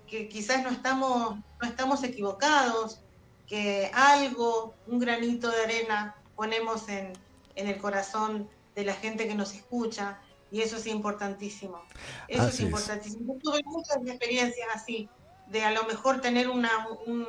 quizás 0.08 0.64
no 0.64 0.70
estamos, 0.70 1.36
no 1.62 1.68
estamos 1.68 2.03
equivocados, 2.03 3.01
que 3.45 3.91
algo, 3.93 4.74
un 4.88 4.99
granito 4.99 5.49
de 5.51 5.64
arena 5.64 6.16
ponemos 6.38 6.88
en, 6.88 7.12
en 7.55 7.68
el 7.68 7.78
corazón 7.78 8.49
de 8.76 8.86
la 8.86 8.93
gente 8.93 9.28
que 9.28 9.36
nos 9.36 9.53
escucha 9.53 10.22
y 10.51 10.62
eso 10.62 10.78
es 10.78 10.88
importantísimo. 10.88 11.82
Eso 12.28 12.47
es 12.47 12.60
importantísimo. 12.62 13.38
tuve 13.43 13.62
muchas 13.66 13.97
experiencias 14.05 14.68
así, 14.74 15.10
de 15.47 15.64
a 15.64 15.72
lo 15.72 15.84
mejor 15.84 16.22
tener 16.22 16.49
una, 16.49 16.88
un, 17.05 17.28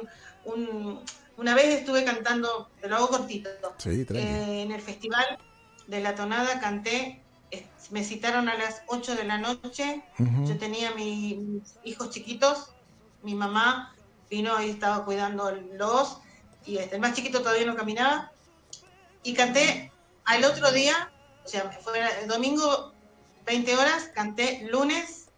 una 0.54 1.54
vez 1.54 1.80
estuve 1.80 2.04
cantando, 2.04 2.70
te 2.80 2.88
lo 2.88 2.96
hago 2.96 3.08
cortito, 3.08 3.48
eh, 3.86 4.62
en 4.62 4.72
el 4.72 4.80
festival 4.80 5.38
de 5.86 6.00
la 6.00 6.14
tonada 6.14 6.60
canté, 6.60 7.22
me 7.90 8.04
citaron 8.04 8.48
a 8.48 8.54
las 8.54 8.82
8 8.88 9.16
de 9.16 9.24
la 9.24 9.38
noche, 9.38 10.02
yo 10.18 10.58
tenía 10.58 10.92
mis 10.92 11.38
hijos 11.84 12.10
chiquitos, 12.10 12.70
mi 13.22 13.34
mamá 13.34 13.94
vino 14.30 14.60
y 14.62 14.70
estaba 14.70 15.04
cuidándolos, 15.04 16.18
y 16.66 16.78
este, 16.78 16.96
el 16.96 17.00
más 17.00 17.14
chiquito 17.14 17.40
todavía 17.40 17.66
no 17.66 17.76
caminaba, 17.76 18.30
y 19.22 19.32
canté 19.32 19.90
al 20.24 20.44
otro 20.44 20.70
día, 20.72 21.10
o 21.44 21.48
sea, 21.48 21.70
fue 21.70 21.98
el 22.22 22.28
domingo 22.28 22.92
20 23.46 23.76
horas, 23.76 24.10
canté 24.14 24.66
lunes 24.70 25.28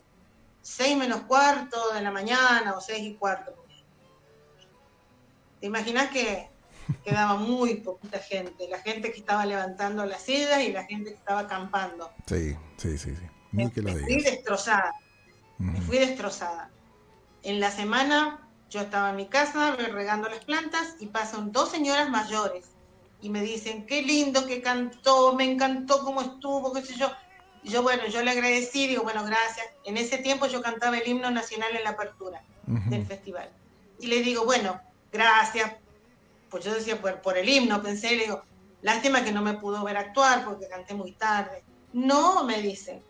6 0.63 0.97
menos 0.97 1.23
cuarto 1.23 1.93
de 1.95 2.03
la 2.03 2.11
mañana 2.11 2.75
o 2.77 2.81
6 2.81 3.01
y 3.03 3.15
cuarto, 3.15 3.55
¿Te 5.61 5.67
imaginas 5.67 6.11
que 6.11 6.49
quedaba 7.05 7.37
muy 7.37 7.77
poquita 7.77 8.19
gente? 8.19 8.69
La 8.69 8.81
gente 8.81 9.13
que 9.13 9.21
estaba 9.21 9.45
levantando 9.45 10.05
las 10.07 10.23
sillas 10.23 10.63
y 10.63 10.73
la 10.73 10.85
gente 10.85 11.11
que 11.11 11.17
estaba 11.17 11.41
acampando. 11.41 12.11
Sí, 12.27 12.57
sí, 12.77 12.97
sí, 12.99 13.15
sí. 13.15 13.23
me, 13.53 13.71
fui 13.71 14.23
destrozada. 14.23 14.95
Me 15.59 15.81
fui 15.83 15.99
destrozada. 15.99 16.71
En 17.43 17.61
la 17.61 17.71
semana 17.71 18.49
yo 18.71 18.81
estaba 18.81 19.11
en 19.11 19.17
mi 19.17 19.27
casa 19.27 19.77
regando 19.77 20.29
las 20.29 20.45
plantas 20.45 20.97
y 21.01 21.07
pasan 21.07 21.53
dos 21.53 21.71
señoras 21.71 22.09
mayores 22.09 22.67
y 23.23 23.29
me 23.29 23.43
dicen, 23.43 23.85
qué 23.87 24.03
lindo 24.03 24.47
que 24.47 24.63
cantó, 24.63 25.35
me 25.35 25.45
encantó 25.45 26.03
cómo 26.05 26.23
estuvo, 26.23 26.73
qué 26.73 26.83
sé 26.83 26.95
yo. 26.95 27.11
Y 27.63 27.71
yo, 27.71 27.83
bueno, 27.83 28.07
yo 28.07 28.23
le 28.23 28.31
agradecí, 28.31 28.87
digo, 28.87 29.03
bueno, 29.03 29.23
gracias. 29.25 29.67
En 29.85 29.99
ese 29.99 30.19
tiempo 30.19 30.47
yo 30.47 30.63
cantaba 30.63 30.97
el 30.97 31.07
himno 31.07 31.31
nacional 31.31 31.77
en 31.77 31.85
la 31.85 31.91
apertura 31.91 32.43
del 32.67 33.05
festival. 33.05 33.51
Y 33.99 34.07
le 34.07 34.23
digo, 34.23 34.45
bueno, 34.45 34.81
gracias. 35.13 35.73
Pues 36.49 36.65
yo 36.65 36.75
decía 36.75 37.01
por, 37.01 37.21
por 37.23 37.39
el 37.39 37.49
himno, 37.49 37.83
pensé, 37.83 38.17
le 38.17 38.25
digo, 38.25 38.43
lástima 38.83 39.23
que 39.25 39.33
no 39.33 39.43
me 39.43 39.55
pudo 39.55 39.85
ver 39.85 39.97
actuar 39.97 40.45
porque 40.45 40.69
canté 40.69 40.95
muy 40.95 41.13
tarde. 41.13 41.63
No, 41.93 42.45
me 42.45 42.61
dice, 42.61 43.03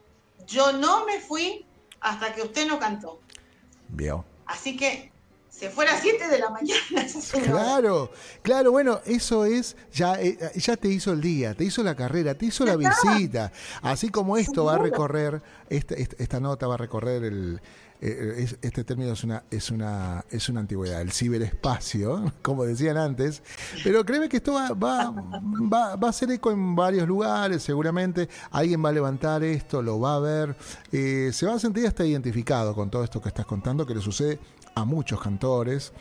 yo 0.46 0.72
no 0.72 1.04
me 1.04 1.20
fui 1.20 1.66
hasta 2.00 2.34
que 2.34 2.42
usted 2.42 2.66
no 2.66 2.78
cantó. 2.78 3.20
Vio. 3.88 4.24
Así 4.46 4.76
que 4.76 5.09
se 5.60 5.68
fue 5.68 5.86
a 5.86 5.92
las 5.92 6.00
7 6.00 6.28
de 6.28 6.38
la 6.38 6.48
mañana. 6.48 6.80
Claro, 7.44 8.10
claro, 8.42 8.72
bueno, 8.72 9.00
eso 9.04 9.44
es, 9.44 9.76
ya, 9.92 10.20
eh, 10.20 10.38
ya 10.56 10.76
te 10.76 10.88
hizo 10.88 11.12
el 11.12 11.20
día, 11.20 11.54
te 11.54 11.64
hizo 11.64 11.82
la 11.82 11.94
carrera, 11.94 12.34
te 12.34 12.46
hizo 12.46 12.64
la 12.64 12.76
visita. 12.76 13.52
Así 13.82 14.08
como 14.08 14.36
esto 14.36 14.64
va 14.64 14.76
a 14.76 14.78
recorrer, 14.78 15.42
esta, 15.68 15.94
esta 15.94 16.40
nota 16.40 16.66
va 16.66 16.74
a 16.74 16.78
recorrer 16.78 17.24
el, 17.24 17.60
eh, 18.02 18.46
este 18.62 18.82
término 18.82 19.12
es 19.12 19.22
una, 19.24 19.44
es 19.50 19.70
una, 19.70 20.24
es 20.30 20.48
una 20.48 20.60
antigüedad, 20.60 21.02
el 21.02 21.12
ciberespacio, 21.12 22.32
como 22.42 22.64
decían 22.64 22.96
antes, 22.96 23.42
pero 23.84 24.04
créeme 24.06 24.30
que 24.30 24.38
esto 24.38 24.54
va, 24.54 24.70
va, 24.70 25.10
va, 25.10 25.96
va 25.96 26.08
a 26.08 26.12
ser 26.12 26.30
eco 26.30 26.50
en 26.50 26.74
varios 26.74 27.06
lugares, 27.06 27.62
seguramente 27.62 28.30
alguien 28.50 28.82
va 28.82 28.88
a 28.88 28.92
levantar 28.92 29.44
esto, 29.44 29.82
lo 29.82 30.00
va 30.00 30.14
a 30.14 30.20
ver, 30.20 30.56
eh, 30.92 31.30
se 31.34 31.44
va 31.44 31.54
a 31.54 31.58
sentir 31.58 31.86
hasta 31.86 32.06
identificado 32.06 32.74
con 32.74 32.90
todo 32.90 33.04
esto 33.04 33.20
que 33.20 33.28
estás 33.28 33.44
contando, 33.44 33.84
que 33.84 33.94
le 33.94 34.00
sucede 34.00 34.38
a 34.74 34.84
muchos 34.84 35.20
cantores. 35.20 35.92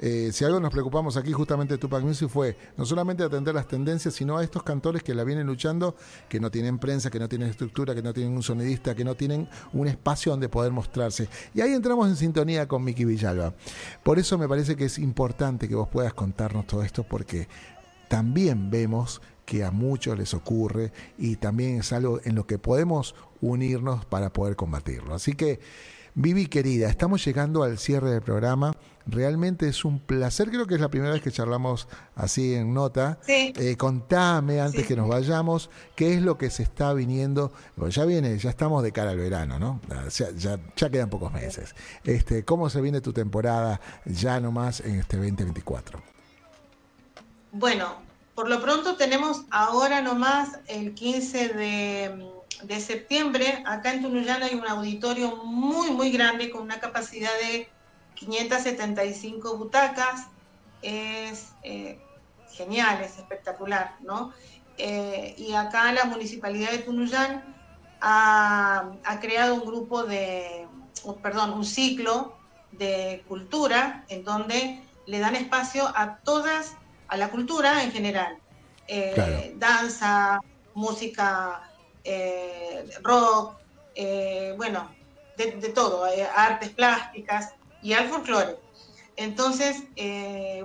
Eh, 0.00 0.30
si 0.32 0.44
algo 0.44 0.58
nos 0.58 0.72
preocupamos 0.72 1.16
aquí 1.16 1.32
justamente 1.32 1.74
de 1.74 1.78
Tupac 1.78 2.02
Music 2.02 2.28
fue 2.28 2.56
no 2.76 2.84
solamente 2.84 3.22
atender 3.22 3.54
las 3.54 3.68
tendencias, 3.68 4.14
sino 4.14 4.36
a 4.36 4.42
estos 4.42 4.62
cantores 4.64 5.02
que 5.02 5.14
la 5.14 5.22
vienen 5.22 5.46
luchando, 5.46 5.94
que 6.28 6.40
no 6.40 6.50
tienen 6.50 6.78
prensa, 6.78 7.10
que 7.10 7.20
no 7.20 7.28
tienen 7.28 7.48
estructura, 7.48 7.94
que 7.94 8.02
no 8.02 8.12
tienen 8.12 8.34
un 8.34 8.42
sonidista, 8.42 8.94
que 8.94 9.04
no 9.04 9.14
tienen 9.14 9.48
un 9.72 9.86
espacio 9.86 10.32
donde 10.32 10.48
poder 10.48 10.72
mostrarse. 10.72 11.28
Y 11.54 11.60
ahí 11.60 11.72
entramos 11.72 12.08
en 12.08 12.16
sintonía 12.16 12.66
con 12.66 12.82
Miki 12.82 13.04
Villalba. 13.04 13.54
Por 14.02 14.18
eso 14.18 14.36
me 14.36 14.48
parece 14.48 14.74
que 14.74 14.86
es 14.86 14.98
importante 14.98 15.68
que 15.68 15.76
vos 15.76 15.88
puedas 15.88 16.12
contarnos 16.12 16.66
todo 16.66 16.82
esto, 16.82 17.04
porque 17.04 17.48
también 18.08 18.70
vemos 18.70 19.22
que 19.46 19.64
a 19.64 19.70
muchos 19.70 20.18
les 20.18 20.34
ocurre 20.34 20.92
y 21.18 21.36
también 21.36 21.78
es 21.78 21.92
algo 21.92 22.20
en 22.24 22.34
lo 22.34 22.46
que 22.46 22.58
podemos 22.58 23.14
unirnos 23.40 24.04
para 24.04 24.32
poder 24.32 24.56
combatirlo. 24.56 25.14
Así 25.14 25.34
que 25.34 25.60
Vivi 26.16 26.46
querida, 26.46 26.88
estamos 26.88 27.24
llegando 27.24 27.64
al 27.64 27.76
cierre 27.76 28.08
del 28.08 28.22
programa. 28.22 28.76
Realmente 29.04 29.66
es 29.68 29.84
un 29.84 29.98
placer, 29.98 30.48
creo 30.48 30.64
que 30.64 30.76
es 30.76 30.80
la 30.80 30.88
primera 30.88 31.12
vez 31.12 31.20
que 31.20 31.32
charlamos 31.32 31.88
así 32.14 32.54
en 32.54 32.72
nota. 32.72 33.18
Eh, 33.26 33.76
contame 33.76 34.60
antes 34.60 34.86
que 34.86 34.94
nos 34.94 35.08
vayamos, 35.08 35.70
qué 35.96 36.14
es 36.14 36.22
lo 36.22 36.38
que 36.38 36.50
se 36.50 36.62
está 36.62 36.92
viniendo. 36.92 37.52
ya 37.88 38.04
viene, 38.04 38.38
ya 38.38 38.50
estamos 38.50 38.84
de 38.84 38.92
cara 38.92 39.10
al 39.10 39.18
verano, 39.18 39.58
¿no? 39.58 39.80
Ah, 39.90 40.08
ya, 40.08 40.28
ya, 40.76 40.88
quedan 40.88 41.10
pocos 41.10 41.32
meses. 41.32 41.74
Este, 42.04 42.44
¿Cómo 42.44 42.70
se 42.70 42.80
viene 42.80 43.00
tu 43.00 43.12
temporada 43.12 43.80
ya 44.04 44.38
nomás 44.38 44.80
en 44.80 45.00
este 45.00 45.16
2024? 45.16 46.00
Bueno, 47.50 47.96
por 48.36 48.48
lo 48.48 48.62
pronto 48.62 48.94
tenemos 48.94 49.42
ahora 49.50 50.00
nomás 50.00 50.60
el 50.68 50.94
15 50.94 51.48
de 51.48 52.33
de 52.66 52.80
septiembre, 52.80 53.62
acá 53.66 53.92
en 53.92 54.02
Tunuyán 54.02 54.42
hay 54.42 54.54
un 54.54 54.66
auditorio 54.66 55.36
muy, 55.36 55.90
muy 55.90 56.10
grande 56.10 56.50
con 56.50 56.62
una 56.62 56.80
capacidad 56.80 57.32
de 57.40 57.68
575 58.14 59.56
butacas. 59.56 60.28
Es 60.82 61.52
eh, 61.62 62.00
genial, 62.52 63.02
es 63.02 63.18
espectacular, 63.18 63.96
¿no? 64.00 64.32
Eh, 64.78 65.34
y 65.38 65.54
acá 65.54 65.92
la 65.92 66.04
municipalidad 66.04 66.70
de 66.70 66.78
Tunuyán 66.78 67.54
ha, 68.00 69.18
creado 69.20 69.54
un 69.54 69.64
grupo 69.64 70.02
de, 70.02 70.66
perdón, 71.22 71.52
un 71.52 71.64
ciclo 71.64 72.36
de 72.72 73.24
cultura 73.28 74.04
en 74.08 74.24
donde 74.24 74.82
le 75.06 75.18
dan 75.18 75.36
espacio 75.36 75.90
a 75.94 76.18
todas, 76.18 76.76
a 77.08 77.16
la 77.16 77.30
cultura 77.30 77.82
en 77.82 77.92
general. 77.92 78.38
Eh, 78.88 79.54
danza, 79.56 80.40
música 80.74 81.62
eh, 82.04 82.86
rock, 83.02 83.56
eh, 83.94 84.52
bueno, 84.56 84.90
de, 85.38 85.50
todo, 85.70 86.06
eh, 86.06 86.28
artes 86.36 86.68
plásticas 86.70 87.54
y 87.82 87.94
al 87.94 88.08
folclore. 88.08 88.56
Entonces, 89.16 89.84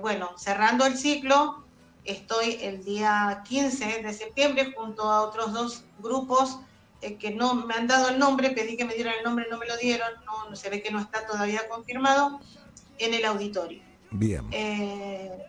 bueno, 0.02 0.32
cerrando 0.38 0.86
el 0.86 0.98
ciclo, 0.98 1.64
estoy 2.04 2.58
el 2.62 2.84
día 2.84 3.44
15 3.48 4.02
de 4.02 4.14
septiembre 4.14 4.74
junto 4.76 5.04
a 5.04 5.22
otros 5.22 5.54
dos 5.54 5.84
grupos 6.00 6.60
que 7.20 7.32
no 7.32 7.54
me 7.54 7.76
han 7.76 7.88
dado 7.88 8.10
el 8.10 8.18
nombre, 8.18 8.50
pedí 8.50 8.76
que 8.76 8.86
me 8.86 8.96
dieran 8.96 9.16
el 9.20 9.24
nombre, 9.24 9.46
no 9.52 9.58
me 9.58 9.68
lo 9.68 9.78
dieron, 9.78 10.10
no, 10.26 10.56
se 10.56 10.70
ve 10.70 10.82
que 10.82 10.92
no 10.92 11.00
está 11.00 11.28
todavía 11.28 11.68
confirmado, 11.70 12.40
en 12.98 13.14
el 13.14 13.24
auditorio. 13.26 13.82
Bien. 14.12 14.50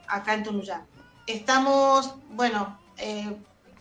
acá 0.06 0.34
en 0.34 0.44
Tunuyán. 0.44 0.86
Estamos, 1.26 2.14
bueno, 2.30 2.78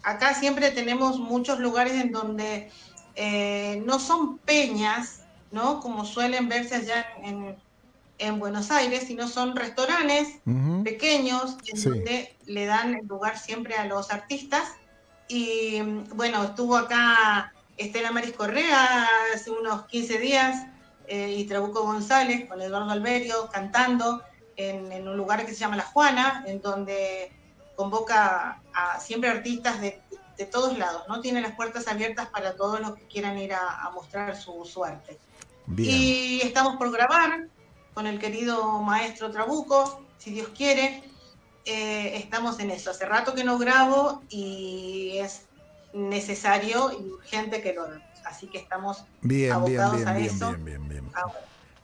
acá 0.04 0.34
siempre 0.34 0.72
tenemos 0.72 1.20
muchos 1.20 1.60
lugares 1.60 1.94
en 1.94 2.12
donde 2.12 2.70
eh, 3.16 3.82
no 3.86 4.00
son 4.00 4.38
peñas, 4.40 5.22
¿no? 5.52 5.80
Como 5.82 6.06
suelen 6.06 6.50
verse 6.50 6.76
allá 6.76 7.06
en, 7.24 7.58
Buenos 8.38 8.70
Aires, 8.70 9.06
sino 9.08 9.30
son 9.30 9.56
restaurantes 9.56 10.40
pequeños 10.84 11.56
en 11.68 11.82
donde 11.82 12.36
le 12.46 12.66
dan 12.66 12.94
el 12.96 13.08
lugar 13.08 13.40
siempre 13.40 13.76
a 13.76 13.86
los 13.86 14.12
artistas. 14.12 14.74
Y 15.30 15.82
bueno, 16.14 16.44
estuvo 16.44 16.76
acá 16.76 17.54
Estela 17.78 18.12
Maris 18.12 18.34
Correa 18.34 19.08
hace 19.34 19.52
unos 19.52 19.86
15 19.86 20.20
días 20.20 20.66
eh, 21.08 21.34
y 21.38 21.46
Trabuco 21.46 21.84
González 21.84 22.46
con 22.50 22.62
Eduardo 22.62 22.92
Alberio 22.92 23.50
cantando 23.54 24.22
en, 24.58 24.92
en 24.92 25.08
un 25.08 25.16
lugar 25.16 25.46
que 25.46 25.54
se 25.54 25.60
llama 25.60 25.78
La 25.78 25.86
Juana, 25.86 26.44
en 26.46 26.62
donde 26.62 27.32
convoca 27.80 28.62
a 28.74 29.00
siempre 29.00 29.30
artistas 29.30 29.80
de, 29.80 30.02
todos 30.52 30.78
lados, 30.78 31.04
¿no? 31.08 31.22
Tiene 31.22 31.40
las 31.40 31.54
puertas 31.54 31.88
abiertas 31.88 32.28
para 32.28 32.58
todos 32.58 32.82
los 32.82 32.94
que 32.96 33.04
quieran 33.08 33.38
ir 33.38 33.54
a, 33.54 33.90
mostrar 33.94 34.36
su, 34.36 34.66
suerte. 34.66 35.18
Y 35.78 36.42
estamos 36.44 36.76
por 36.76 36.92
grabar 36.92 37.48
con 37.94 38.06
el 38.06 38.20
querido 38.20 38.82
maestro 38.82 39.32
Trabuco, 39.32 40.04
si 40.18 40.32
Dios 40.32 40.50
quiere. 40.50 41.04
Eh, 41.64 42.18
estamos 42.18 42.60
en 42.60 42.72
eso. 42.72 42.92
Hace 42.92 43.06
rato 43.06 43.34
que 43.34 43.46
no 43.46 43.58
grabo 43.58 44.24
y 44.28 45.18
es 45.18 45.44
necesario 45.94 46.92
y 46.92 47.10
urgente 47.10 47.62
que 47.62 47.74
lo. 47.74 47.88
Así 48.26 48.48
que 48.48 48.58
estamos 48.58 49.06
abocados 49.50 50.06
a 50.06 50.20
eso. 50.20 50.50
Bien, 50.50 50.66
bien, 50.66 50.90
bien. 50.90 51.12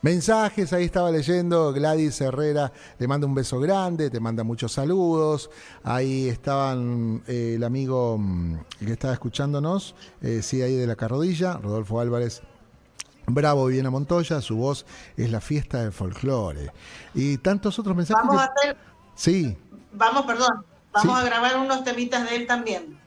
Mensajes, 0.06 0.72
ahí 0.72 0.86
estaba 0.86 1.10
leyendo, 1.10 1.74
Gladys 1.74 2.22
Herrera 2.22 2.72
le 2.99 3.08
manda 3.08 3.26
un 3.26 3.34
beso 3.34 3.60
grande, 3.60 4.12
te 4.12 4.20
manda 4.20 4.43
muchos 4.43 4.72
saludos. 4.72 5.49
Ahí 5.84 6.30
estaban 6.30 7.24
eh, 7.28 7.53
el 7.56 7.64
amigo 7.64 8.16
mm, 8.20 8.56
que 8.86 8.91
estaba 8.91 9.14
escuchándonos, 9.14 9.95
eh, 10.22 10.43
sí, 10.43 10.62
ahí 10.62 10.76
de 10.76 10.86
la 10.86 10.95
carrodilla, 10.95 11.53
Rodolfo 11.53 11.99
Álvarez. 11.99 12.43
Bravo 13.26 13.66
Viviana 13.66 13.89
Montoya, 13.89 14.41
su 14.41 14.58
voz 14.58 14.86
es 15.18 15.32
la 15.32 15.41
fiesta 15.41 15.82
del 15.82 15.91
folclore. 15.91 16.72
Y 17.16 17.39
tantos 17.39 17.80
otros 17.80 17.95
mensajes. 17.95 18.28
Vamos 18.28 18.43
a 18.43 18.45
hacer. 18.45 18.78
Sí. 19.16 19.58
Vamos, 19.91 20.28
perdón. 20.28 20.64
Vamos 20.93 21.18
a 21.18 21.24
grabar 21.24 21.58
unos 21.58 21.84
temitas 21.84 22.30
de 22.30 22.36
él 22.36 22.45
también 22.45 23.05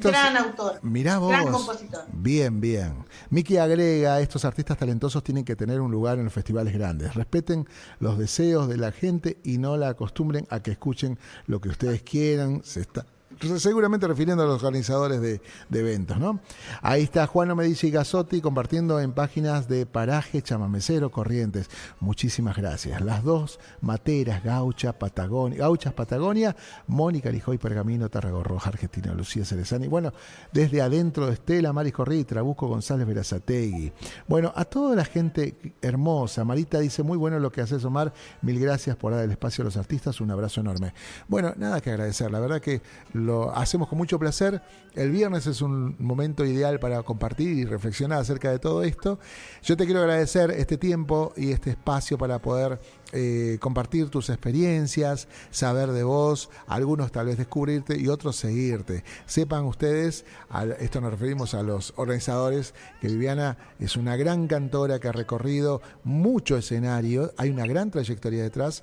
gran 0.00 0.36
autor. 0.36 0.78
Mirá 0.82 1.18
vos. 1.18 1.30
Gran 1.30 1.52
compositor. 1.52 2.04
Bien, 2.12 2.60
bien. 2.60 3.04
Miki 3.30 3.56
agrega, 3.56 4.20
estos 4.20 4.44
artistas 4.44 4.78
talentosos 4.78 5.22
tienen 5.24 5.44
que 5.44 5.56
tener 5.56 5.80
un 5.80 5.90
lugar 5.90 6.18
en 6.18 6.24
los 6.24 6.32
festivales 6.32 6.74
grandes. 6.74 7.14
Respeten 7.14 7.66
los 7.98 8.18
deseos 8.18 8.68
de 8.68 8.76
la 8.76 8.92
gente 8.92 9.38
y 9.42 9.58
no 9.58 9.76
la 9.76 9.88
acostumbren 9.88 10.46
a 10.50 10.60
que 10.60 10.70
escuchen 10.70 11.18
lo 11.46 11.60
que 11.60 11.68
ustedes 11.68 12.02
quieran. 12.02 12.62
Se 12.64 12.80
está, 12.80 13.06
seguramente 13.58 14.06
refiriendo 14.06 14.44
a 14.44 14.46
los 14.46 14.62
organizadores 14.62 15.20
de, 15.20 15.40
eventos, 15.72 16.18
¿no? 16.18 16.40
Ahí 16.80 17.02
está 17.02 17.26
Juan 17.26 17.56
Medici 17.56 17.90
Gasotti 17.90 18.40
compartiendo 18.40 19.00
en 19.00 19.12
páginas 19.12 19.68
de 19.68 19.86
Paraje, 19.86 20.42
Chamamecero, 20.42 21.10
Corrientes. 21.10 21.68
Muchísimas 22.00 22.56
gracias. 22.56 23.00
Las 23.00 23.24
dos 23.24 23.58
materas, 23.80 24.44
Gaucha, 24.44 24.98
Patagonia, 24.98 25.58
Gauchas 25.58 25.92
Patagonia, 25.92 26.54
Mónica 26.86 27.30
Lijoy 27.30 27.58
Pergamino, 27.58 28.08
Roja, 28.08 28.70
Argentina, 28.70 29.12
Lucía 29.14 29.44
Cerezani. 29.44 29.88
Bueno, 29.88 30.12
desde 30.52 30.80
adentro 30.80 31.26
de 31.26 31.34
Estela, 31.34 31.72
Maris 31.72 31.92
Corrí, 31.92 32.24
Trabuco 32.24 32.68
González 32.68 33.06
Verazategui. 33.06 33.92
Bueno, 34.28 34.52
a 34.54 34.64
toda 34.64 34.94
la 34.94 35.04
gente 35.04 35.74
hermosa. 35.80 36.44
Marita 36.44 36.78
dice, 36.78 37.02
muy 37.02 37.16
bueno 37.18 37.38
lo 37.38 37.50
que 37.50 37.60
haces, 37.60 37.84
Omar. 37.84 38.12
Mil 38.42 38.58
gracias 38.58 38.96
por 38.96 39.12
dar 39.12 39.24
el 39.24 39.30
espacio 39.30 39.62
a 39.62 39.66
los 39.66 39.76
artistas. 39.76 40.20
Un 40.20 40.30
abrazo 40.30 40.60
enorme. 40.60 40.94
Bueno, 41.28 41.52
nada 41.56 41.80
que 41.80 41.90
agradecer. 41.90 42.30
La 42.30 42.40
verdad 42.40 42.60
que 42.60 42.82
lo 43.12 43.31
hacemos 43.54 43.88
con 43.88 43.98
mucho 43.98 44.18
placer. 44.18 44.62
El 44.94 45.10
viernes 45.10 45.46
es 45.46 45.62
un 45.62 45.96
momento 45.98 46.44
ideal 46.44 46.78
para 46.78 47.02
compartir 47.02 47.56
y 47.56 47.64
reflexionar 47.64 48.20
acerca 48.20 48.50
de 48.50 48.58
todo 48.58 48.82
esto. 48.82 49.18
Yo 49.62 49.76
te 49.76 49.84
quiero 49.84 50.00
agradecer 50.00 50.50
este 50.50 50.76
tiempo 50.76 51.32
y 51.36 51.52
este 51.52 51.70
espacio 51.70 52.18
para 52.18 52.40
poder 52.40 52.80
eh, 53.12 53.58
compartir 53.60 54.08
tus 54.08 54.30
experiencias, 54.30 55.28
saber 55.50 55.90
de 55.92 56.02
vos, 56.02 56.50
algunos 56.66 57.12
tal 57.12 57.26
vez 57.26 57.38
descubrirte 57.38 57.98
y 57.98 58.08
otros 58.08 58.36
seguirte. 58.36 59.04
Sepan 59.26 59.64
ustedes, 59.64 60.24
esto 60.80 61.00
nos 61.00 61.12
referimos 61.12 61.54
a 61.54 61.62
los 61.62 61.92
organizadores, 61.96 62.74
que 63.00 63.08
Viviana 63.08 63.58
es 63.78 63.96
una 63.96 64.16
gran 64.16 64.46
cantora 64.46 64.98
que 64.98 65.08
ha 65.08 65.12
recorrido 65.12 65.82
mucho 66.04 66.56
escenario, 66.56 67.32
hay 67.36 67.50
una 67.50 67.66
gran 67.66 67.90
trayectoria 67.90 68.42
detrás 68.42 68.82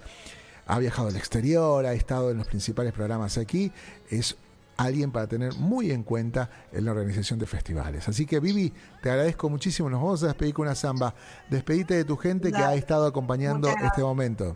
ha 0.69 0.77
viajado 0.77 1.07
al 1.07 1.15
exterior, 1.15 1.85
ha 1.85 1.93
estado 1.93 2.29
en 2.29 2.37
los 2.37 2.47
principales 2.47 2.93
programas 2.93 3.39
aquí, 3.39 3.71
es 4.09 4.37
alguien 4.77 5.11
para 5.11 5.27
tener 5.27 5.55
muy 5.55 5.91
en 5.91 6.03
cuenta 6.03 6.49
en 6.71 6.85
la 6.85 6.91
organización 6.91 7.39
de 7.39 7.47
festivales. 7.47 8.07
Así 8.07 8.27
que 8.27 8.39
Vivi, 8.39 8.71
te 9.01 9.09
agradezco 9.09 9.49
muchísimo. 9.49 9.89
Nos 9.89 9.99
vamos 9.99 10.23
a 10.23 10.27
despedir 10.27 10.53
con 10.53 10.67
una 10.67 10.75
samba. 10.75 11.15
Despedite 11.49 11.95
de 11.95 12.05
tu 12.05 12.15
gente 12.15 12.51
que 12.51 12.59
ha 12.59 12.75
estado 12.75 13.07
acompañando 13.07 13.67
este 13.67 14.01
momento. 14.01 14.55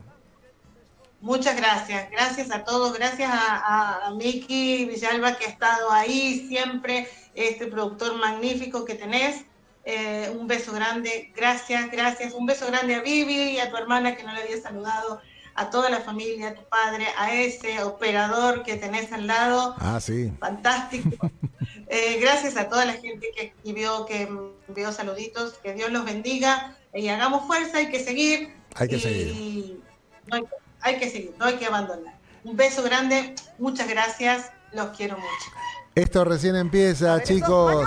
Muchas 1.19 1.57
gracias, 1.57 2.11
gracias 2.11 2.51
a 2.51 2.63
todos, 2.63 2.93
gracias 2.93 3.29
a, 3.33 4.13
Miki 4.15 4.85
Villalba 4.85 5.37
que 5.37 5.45
ha 5.45 5.49
estado 5.49 5.91
ahí 5.91 6.45
siempre, 6.49 7.07
este 7.33 7.67
productor 7.67 8.17
magnífico 8.17 8.85
que 8.85 8.95
tenés. 8.95 9.45
Eh, 9.85 10.33
un 10.37 10.47
beso 10.47 10.73
grande, 10.73 11.31
gracias, 11.35 11.89
gracias. 11.91 12.33
Un 12.33 12.45
beso 12.45 12.67
grande 12.67 12.95
a 12.95 13.01
Vivi 13.01 13.51
y 13.51 13.59
a 13.59 13.71
tu 13.71 13.77
hermana 13.77 14.15
que 14.15 14.23
no 14.23 14.33
le 14.33 14.43
había 14.43 14.61
saludado, 14.61 15.21
a 15.55 15.69
toda 15.69 15.89
la 15.89 16.01
familia, 16.01 16.49
a 16.49 16.53
tu 16.55 16.63
padre, 16.63 17.07
a 17.17 17.33
ese 17.33 17.83
operador 17.83 18.63
que 18.63 18.75
tenés 18.75 19.11
al 19.11 19.27
lado. 19.27 19.75
Ah, 19.79 19.99
sí. 19.99 20.31
Fantástico. 20.39 21.29
Eh, 21.87 22.17
gracias 22.19 22.57
a 22.57 22.69
toda 22.69 22.85
la 22.85 22.93
gente 22.93 23.29
que 23.35 23.47
escribió, 23.47 24.05
que 24.07 24.27
envió 24.67 24.91
saluditos, 24.91 25.53
que 25.61 25.73
Dios 25.73 25.91
los 25.91 26.05
bendiga 26.05 26.75
y 26.91 27.07
hagamos 27.09 27.45
fuerza, 27.45 27.77
hay 27.77 27.91
que 27.91 28.03
seguir. 28.03 28.55
Hay 28.75 28.87
que 28.87 28.99
seguir 28.99 29.83
hay 30.83 30.99
que 30.99 31.09
seguir, 31.09 31.33
no 31.39 31.45
hay 31.45 31.55
que 31.55 31.65
abandonar. 31.65 32.13
Un 32.43 32.55
beso 32.55 32.83
grande, 32.83 33.33
muchas 33.57 33.87
gracias, 33.87 34.51
los 34.73 34.95
quiero 34.95 35.17
mucho. 35.17 35.51
Esto 35.95 36.25
recién 36.25 36.55
empieza, 36.55 37.21
chicos. 37.21 37.85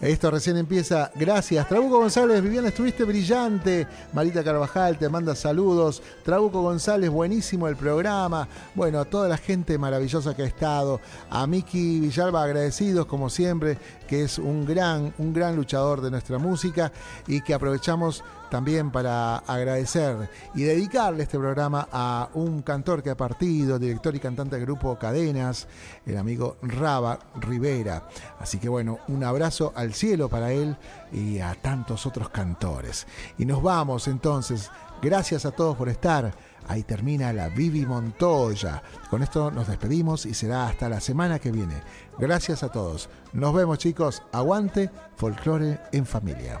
Esto 0.00 0.30
recién 0.30 0.56
empieza. 0.56 1.10
Gracias. 1.16 1.68
Trabuco 1.68 1.98
González, 1.98 2.40
Viviana, 2.40 2.68
estuviste 2.68 3.02
brillante. 3.02 3.88
Marita 4.12 4.44
Carvajal 4.44 4.96
te 4.96 5.08
manda 5.08 5.34
saludos. 5.34 6.00
Trabuco 6.22 6.62
González, 6.62 7.10
buenísimo 7.10 7.66
el 7.66 7.74
programa. 7.74 8.48
Bueno, 8.76 9.00
a 9.00 9.04
toda 9.04 9.28
la 9.28 9.36
gente 9.36 9.76
maravillosa 9.78 10.34
que 10.34 10.42
ha 10.42 10.46
estado. 10.46 11.00
A 11.28 11.44
Miki 11.48 11.98
Villalba, 11.98 12.42
agradecidos 12.42 13.06
como 13.06 13.28
siempre, 13.28 13.76
que 14.10 14.24
es 14.24 14.38
un 14.40 14.66
gran, 14.66 15.14
un 15.18 15.32
gran 15.32 15.54
luchador 15.54 16.00
de 16.00 16.10
nuestra 16.10 16.36
música 16.36 16.90
y 17.28 17.42
que 17.42 17.54
aprovechamos 17.54 18.24
también 18.50 18.90
para 18.90 19.36
agradecer 19.36 20.28
y 20.52 20.64
dedicarle 20.64 21.22
este 21.22 21.38
programa 21.38 21.86
a 21.92 22.28
un 22.34 22.62
cantor 22.62 23.04
que 23.04 23.10
ha 23.10 23.16
partido, 23.16 23.78
director 23.78 24.12
y 24.16 24.18
cantante 24.18 24.56
del 24.56 24.66
grupo 24.66 24.98
Cadenas, 24.98 25.68
el 26.04 26.18
amigo 26.18 26.56
Raba 26.60 27.20
Rivera. 27.36 28.08
Así 28.40 28.58
que 28.58 28.68
bueno, 28.68 28.98
un 29.06 29.22
abrazo 29.22 29.72
al 29.76 29.94
cielo 29.94 30.28
para 30.28 30.50
él 30.50 30.76
y 31.12 31.38
a 31.38 31.54
tantos 31.54 32.04
otros 32.04 32.30
cantores. 32.30 33.06
Y 33.38 33.44
nos 33.44 33.62
vamos 33.62 34.08
entonces. 34.08 34.72
Gracias 35.00 35.46
a 35.46 35.52
todos 35.52 35.76
por 35.76 35.88
estar. 35.88 36.34
Ahí 36.68 36.82
termina 36.82 37.32
la 37.32 37.48
Vivi 37.48 37.86
Montoya. 37.86 38.82
Con 39.10 39.22
esto 39.22 39.50
nos 39.50 39.68
despedimos 39.68 40.26
y 40.26 40.34
será 40.34 40.68
hasta 40.68 40.88
la 40.88 41.00
semana 41.00 41.38
que 41.38 41.50
viene. 41.50 41.82
Gracias 42.18 42.62
a 42.62 42.68
todos. 42.68 43.08
Nos 43.32 43.54
vemos 43.54 43.78
chicos. 43.78 44.22
Aguante 44.32 44.90
folclore 45.16 45.80
en 45.92 46.06
familia. 46.06 46.60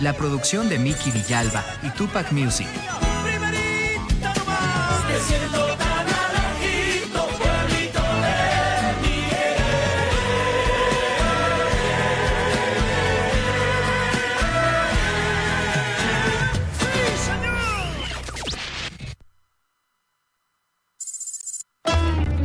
La 0.00 0.14
producción 0.14 0.70
de 0.70 0.78
Mickey 0.78 1.12
Villalba 1.12 1.62
y 1.82 1.90
Tupac 1.90 2.32
Music. 2.32 2.66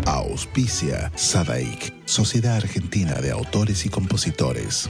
Auspicia 0.05 1.09
Sadaik, 1.15 1.93
Sociedad 2.05 2.57
Argentina 2.57 3.13
de 3.21 3.31
Autores 3.31 3.85
y 3.85 3.89
Compositores. 3.89 4.89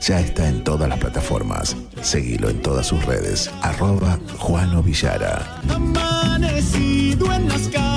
ya 0.00 0.20
está 0.20 0.48
en 0.48 0.64
todas 0.64 0.88
las 0.88 0.98
plataformas. 0.98 1.76
Seguilo 2.02 2.50
en 2.50 2.60
todas 2.62 2.86
sus 2.86 3.04
redes. 3.04 3.50
Arroba 3.62 4.18
Juano 4.38 4.82
Villara. 4.82 5.60
Amanecido 5.68 7.32
en 7.32 7.48
las 7.48 7.68
calles 7.68 7.92